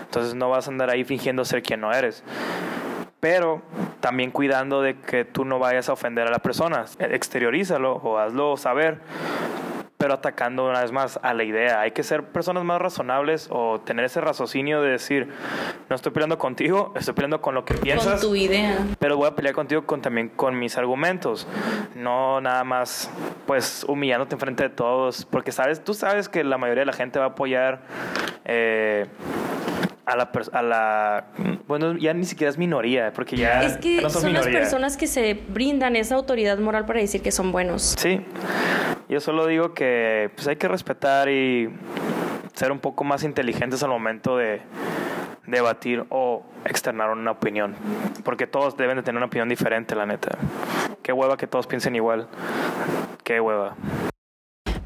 Entonces 0.01 0.35
no 0.35 0.49
vas 0.49 0.67
a 0.67 0.71
andar 0.71 0.89
ahí 0.89 1.03
fingiendo 1.03 1.45
ser 1.45 1.63
quien 1.63 1.81
no 1.81 1.91
eres. 1.91 2.23
Pero 3.19 3.61
también 4.01 4.31
cuidando 4.31 4.81
de 4.81 4.99
que 4.99 5.23
tú 5.23 5.45
no 5.45 5.59
vayas 5.59 5.89
a 5.89 5.93
ofender 5.93 6.27
a 6.27 6.31
la 6.31 6.39
persona. 6.39 6.85
Exteriorízalo 6.99 7.93
o 7.95 8.17
hazlo 8.17 8.57
saber 8.57 8.99
pero 10.03 10.15
atacando 10.15 10.67
una 10.67 10.81
vez 10.81 10.91
más 10.91 11.17
a 11.23 11.33
la 11.33 11.45
idea. 11.45 11.79
Hay 11.79 11.91
que 11.91 12.03
ser 12.03 12.25
personas 12.25 12.65
más 12.65 12.81
razonables 12.81 13.47
o 13.49 13.79
tener 13.79 14.03
ese 14.03 14.19
raciocinio 14.19 14.81
de 14.81 14.89
decir, 14.89 15.29
no 15.89 15.95
estoy 15.95 16.11
peleando 16.11 16.37
contigo, 16.37 16.91
estoy 16.97 17.13
peleando 17.13 17.39
con 17.39 17.55
lo 17.55 17.63
que 17.63 17.75
piensas. 17.75 18.19
Con 18.19 18.31
tu 18.31 18.35
idea. 18.35 18.85
Pero 18.99 19.15
voy 19.15 19.27
a 19.27 19.31
pelear 19.33 19.55
contigo 19.55 19.85
con, 19.85 20.01
también 20.01 20.27
con 20.27 20.59
mis 20.59 20.77
argumentos. 20.77 21.47
No 21.95 22.41
nada 22.41 22.65
más, 22.65 23.09
pues, 23.47 23.85
humillándote 23.87 24.35
enfrente 24.35 24.63
de 24.63 24.71
todos. 24.71 25.23
Porque 25.23 25.53
sabes, 25.53 25.81
tú 25.81 25.93
sabes 25.93 26.27
que 26.27 26.43
la 26.43 26.57
mayoría 26.57 26.81
de 26.81 26.87
la 26.87 26.91
gente 26.91 27.17
va 27.17 27.27
a 27.27 27.29
apoyar. 27.29 27.83
Eh, 28.43 29.07
a 30.05 30.17
la, 30.17 30.31
a 30.51 30.61
la 30.61 31.27
bueno 31.65 31.97
ya 31.97 32.13
ni 32.13 32.25
siquiera 32.25 32.49
es 32.49 32.57
minoría 32.57 33.13
porque 33.13 33.37
ya 33.37 33.63
es 33.63 33.77
que 33.77 34.01
son, 34.09 34.33
las 34.33 34.47
personas 34.47 34.97
que 34.97 35.07
se 35.07 35.33
brindan 35.33 35.95
esa 35.95 36.15
autoridad 36.15 36.57
moral 36.57 36.85
para 36.85 36.99
decir 36.99 37.21
que 37.21 37.31
son 37.31 37.53
buenos 37.53 37.95
sí 37.97 38.19
yo 39.09 39.19
solo 39.19 39.45
digo 39.47 39.73
que 39.73 40.31
pues 40.35 40.47
hay 40.47 40.55
que 40.55 40.67
respetar 40.67 41.29
y 41.29 41.69
ser 42.53 42.71
un 42.71 42.79
poco 42.79 43.03
más 43.03 43.23
inteligentes 43.23 43.83
al 43.83 43.89
momento 43.89 44.37
de 44.37 44.61
debatir 45.47 46.05
o 46.09 46.43
externar 46.65 47.09
una 47.09 47.31
opinión. 47.31 47.75
Porque 48.23 48.47
todos 48.47 48.77
deben 48.77 48.97
de 48.97 49.03
tener 49.03 49.17
una 49.17 49.27
opinión 49.27 49.49
diferente, 49.49 49.95
la 49.95 50.05
neta. 50.05 50.37
Qué 51.01 51.11
hueva 51.11 51.37
que 51.37 51.47
todos 51.47 51.67
piensen 51.67 51.95
igual. 51.95 52.27
Qué 53.23 53.39
hueva. 53.39 53.75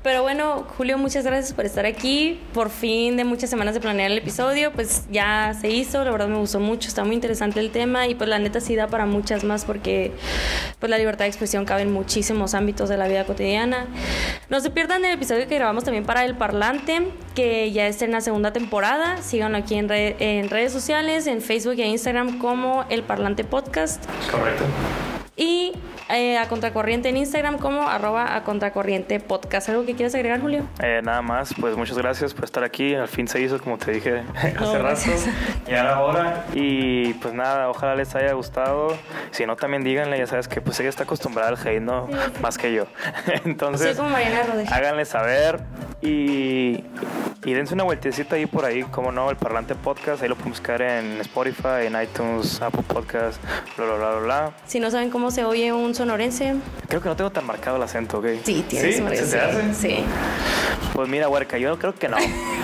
Pero 0.07 0.21
bueno, 0.21 0.65
Julio, 0.77 0.97
muchas 0.97 1.25
gracias 1.25 1.51
por 1.51 1.65
estar 1.65 1.85
aquí. 1.85 2.39
Por 2.53 2.69
fin 2.69 3.17
de 3.17 3.25
muchas 3.25 3.49
semanas 3.49 3.73
de 3.73 3.81
planear 3.81 4.09
el 4.09 4.17
episodio, 4.17 4.71
pues 4.71 5.03
ya 5.11 5.53
se 5.59 5.69
hizo. 5.69 6.01
La 6.05 6.11
verdad 6.11 6.29
me 6.29 6.37
gustó 6.37 6.61
mucho, 6.61 6.87
está 6.87 7.03
muy 7.03 7.13
interesante 7.13 7.59
el 7.59 7.71
tema 7.71 8.07
y 8.07 8.15
pues 8.15 8.29
la 8.29 8.39
neta 8.39 8.61
sí 8.61 8.73
da 8.77 8.87
para 8.87 9.05
muchas 9.05 9.43
más 9.43 9.65
porque 9.65 10.13
pues 10.79 10.89
la 10.89 10.97
libertad 10.97 11.25
de 11.25 11.27
expresión 11.27 11.65
cabe 11.65 11.81
en 11.81 11.91
muchísimos 11.91 12.53
ámbitos 12.53 12.87
de 12.87 12.95
la 12.95 13.09
vida 13.09 13.25
cotidiana. 13.25 13.87
No 14.47 14.61
se 14.61 14.69
pierdan 14.69 15.03
el 15.03 15.11
episodio 15.11 15.45
que 15.45 15.55
grabamos 15.55 15.83
también 15.83 16.05
para 16.05 16.23
El 16.23 16.37
Parlante, 16.37 17.09
que 17.35 17.73
ya 17.73 17.85
está 17.87 18.05
en 18.05 18.13
la 18.13 18.21
segunda 18.21 18.53
temporada. 18.53 19.21
Síganlo 19.21 19.57
aquí 19.57 19.75
en, 19.75 19.91
en 19.91 20.49
redes 20.49 20.71
sociales, 20.71 21.27
en 21.27 21.41
Facebook 21.41 21.75
e 21.79 21.85
Instagram 21.85 22.39
como 22.39 22.85
El 22.87 23.03
Parlante 23.03 23.43
Podcast. 23.43 24.05
Correcto. 24.31 24.63
Y 25.35 25.73
eh, 26.09 26.37
a 26.37 26.47
Contracorriente 26.47 27.09
en 27.09 27.17
Instagram 27.17 27.57
como 27.57 27.87
arroba 27.87 28.35
a 28.35 28.43
Contracorriente 28.43 29.19
Podcast. 29.19 29.69
¿Algo 29.69 29.85
que 29.85 29.95
quieras 29.95 30.15
agregar, 30.15 30.41
Julio? 30.41 30.65
Eh, 30.81 31.01
nada 31.03 31.21
más, 31.21 31.53
pues 31.59 31.75
muchas 31.75 31.97
gracias 31.97 32.33
por 32.33 32.45
estar 32.45 32.63
aquí. 32.63 32.95
Al 32.95 33.07
fin 33.07 33.27
se 33.27 33.41
hizo, 33.41 33.59
como 33.59 33.77
te 33.77 33.91
dije 33.91 34.23
hace 34.59 34.77
rato. 34.77 35.01
Y 35.67 35.73
ahora 35.73 36.45
Y 36.53 37.13
pues 37.15 37.33
nada, 37.33 37.69
ojalá 37.69 37.95
les 37.95 38.15
haya 38.15 38.33
gustado. 38.33 38.97
Si 39.31 39.45
no, 39.45 39.55
también 39.55 39.83
díganle, 39.83 40.17
ya 40.17 40.27
sabes 40.27 40.47
que 40.47 40.61
pues 40.61 40.79
ella 40.79 40.89
está 40.89 41.03
acostumbrada 41.03 41.49
al 41.49 41.57
hate, 41.57 41.81
¿no? 41.81 42.07
Más 42.41 42.57
que 42.57 42.73
yo. 42.73 42.85
Entonces, 43.45 43.97
como 43.97 44.09
Mariana 44.09 44.37
háganle 44.71 45.05
saber 45.05 45.59
y, 46.01 46.83
y 47.47 47.53
dense 47.53 47.73
una 47.73 47.85
vueltecita 47.85 48.35
ahí 48.35 48.45
por 48.45 48.65
ahí, 48.65 48.83
como 48.83 49.09
no, 49.09 49.29
el 49.29 49.37
Parlante 49.37 49.73
Podcast. 49.73 50.21
Ahí 50.21 50.27
lo 50.27 50.35
pueden 50.35 50.51
buscar 50.51 50.81
en 50.81 51.21
Spotify, 51.21 51.85
en 51.85 51.95
iTunes, 52.01 52.61
Apple 52.61 52.83
Podcast, 52.85 53.41
bla, 53.77 53.85
bla, 53.85 53.95
bla, 53.95 54.19
bla. 54.19 54.51
Si 54.65 54.81
no 54.81 54.91
saben 54.91 55.09
cómo 55.09 55.31
se 55.31 55.45
oye 55.45 55.71
un 55.71 55.95
sonorense. 55.95 56.55
Creo 56.89 57.01
que 57.01 57.07
no 57.07 57.15
tengo 57.15 57.29
tan 57.29 57.45
marcado 57.45 57.77
el 57.77 57.83
acento, 57.83 58.19
¿ok? 58.19 58.25
Sí, 58.43 58.65
tienes. 58.67 58.97
¿Sí? 58.97 59.25
¿Se 59.25 59.39
hace? 59.39 59.73
Sí. 59.73 60.03
Pues 60.93 61.07
mira, 61.07 61.29
huerca, 61.29 61.57
yo 61.57 61.79
creo 61.79 61.95
que 61.95 62.09
no. 62.09 62.17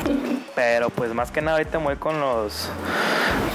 Pero 0.55 0.89
pues 0.89 1.13
más 1.13 1.31
que 1.31 1.41
nada 1.41 1.59
ahorita 1.59 1.79
me 1.79 1.85
voy 1.85 1.95
con 1.95 2.19
los... 2.19 2.69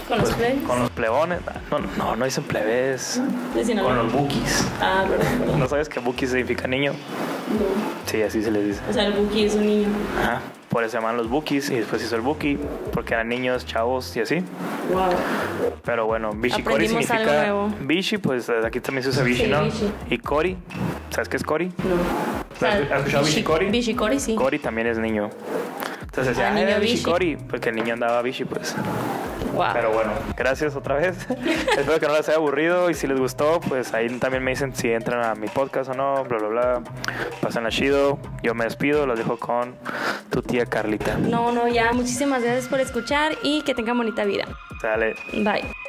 ¿Con 0.09 0.21
los 0.21 0.31
pues, 0.31 0.37
plebes? 0.37 0.67
Con 0.67 0.79
los 0.81 0.91
plebones. 0.93 1.41
No, 1.71 1.79
no, 1.79 2.17
no 2.17 2.25
dicen 2.25 2.45
plebes. 2.45 3.21
Con 3.53 3.97
los 3.99 4.13
bookies. 4.15 4.67
Ah, 4.81 5.05
perdón, 5.07 5.61
¿No 5.61 5.69
sabes 5.69 5.91
que 5.91 6.01
bookies 6.01 6.31
significa 6.31 6.67
niño? 6.67 6.93
No. 6.93 8.11
Sí, 8.11 8.23
así 8.23 8.43
se 8.43 8.51
les 8.51 8.65
dice. 8.65 8.81
O 8.89 8.95
sea, 8.95 9.05
el 9.05 9.13
bookie 9.13 9.45
es 9.45 9.55
un 9.55 9.67
niño. 9.67 9.89
Ajá. 10.19 10.41
Por 10.69 10.83
eso 10.83 10.93
se 10.93 10.99
llaman 10.99 11.17
los 11.17 11.29
bookies 11.29 11.71
y 11.71 11.77
después 11.77 12.03
hizo 12.03 12.15
el 12.17 12.21
bookie 12.21 12.59
porque 12.93 13.15
eran 13.15 13.29
niños, 13.29 13.65
chavos 13.65 14.15
y 14.17 14.21
así. 14.21 14.43
Wow. 14.93 15.09
Pero 15.83 16.07
bueno, 16.07 16.33
Bishi 16.33 16.63
Cori 16.63 16.89
significa. 16.89 17.69
Bishi, 17.81 18.19
pues 18.19 18.51
aquí 18.51 18.81
también 18.81 19.03
se 19.03 19.09
usa 19.11 19.23
Bishi, 19.23 19.47
¿no? 19.47 19.63
Y 20.11 20.19
Cori, 20.19 20.59
¿sabes 21.11 21.29
qué 21.29 21.39
es 21.39 21.43
Cori? 21.43 21.67
No. 21.69 22.67
¿Has 22.67 22.81
escuchado 22.99 23.25
Bishi 23.25 23.43
Cori? 23.43 23.71
Bishi 23.71 23.95
Cori, 23.95 24.21
sí. 24.21 24.35
Cori 24.35 24.59
también 24.59 24.89
es 24.89 24.99
niño. 24.99 25.31
Entonces 26.03 26.37
decía, 26.37 26.51
ah, 26.51 26.55
niño 26.55 26.81
Bishi 26.81 27.03
Cori, 27.03 27.37
porque 27.37 27.71
el 27.71 27.77
niño 27.77 27.95
andaba 27.95 28.21
Bishi, 28.23 28.45
pues. 28.45 28.75
Pero 29.73 29.93
bueno, 29.93 30.13
gracias 30.37 30.77
otra 30.77 30.97
vez. 30.97 31.27
Espero 31.79 31.99
que 31.99 32.07
no 32.07 32.15
les 32.15 32.29
haya 32.29 32.39
aburrido 32.39 32.91
y 32.91 32.95
si 32.95 33.07
les 33.07 33.19
gustó, 33.19 33.61
pues 33.61 33.95
ahí 33.95 34.09
también 34.19 34.43
me 34.43 34.51
dicen 34.51 34.75
si 34.75 34.91
entran 34.91 35.25
a 35.25 35.35
mi 35.35 35.49
podcast 35.49 35.91
o 35.91 35.95
no, 35.95 36.25
bla, 36.25 36.39
bla, 36.39 36.49
bla. 36.49 36.83
Pasen 37.41 37.67
a 37.67 37.71
chido. 37.71 38.19
Yo 38.43 38.55
me 38.55 38.65
despido, 38.65 39.07
los 39.07 39.19
dejo 39.19 39.39
con 39.39 39.75
tu 40.31 40.43
tía 40.43 40.67
Carlita. 40.67 41.17
No, 41.19 41.53
no, 41.53 41.69
ya. 41.69 41.93
Muchísimas 41.93 42.43
gracias 42.43 42.67
por 42.69 42.81
escuchar 42.81 43.33
y 43.43 43.63
que 43.63 43.75
tengan 43.75 43.97
bonita 43.97 44.25
vida. 44.25 44.45
Dale. 44.83 45.15
Bye. 45.33 45.88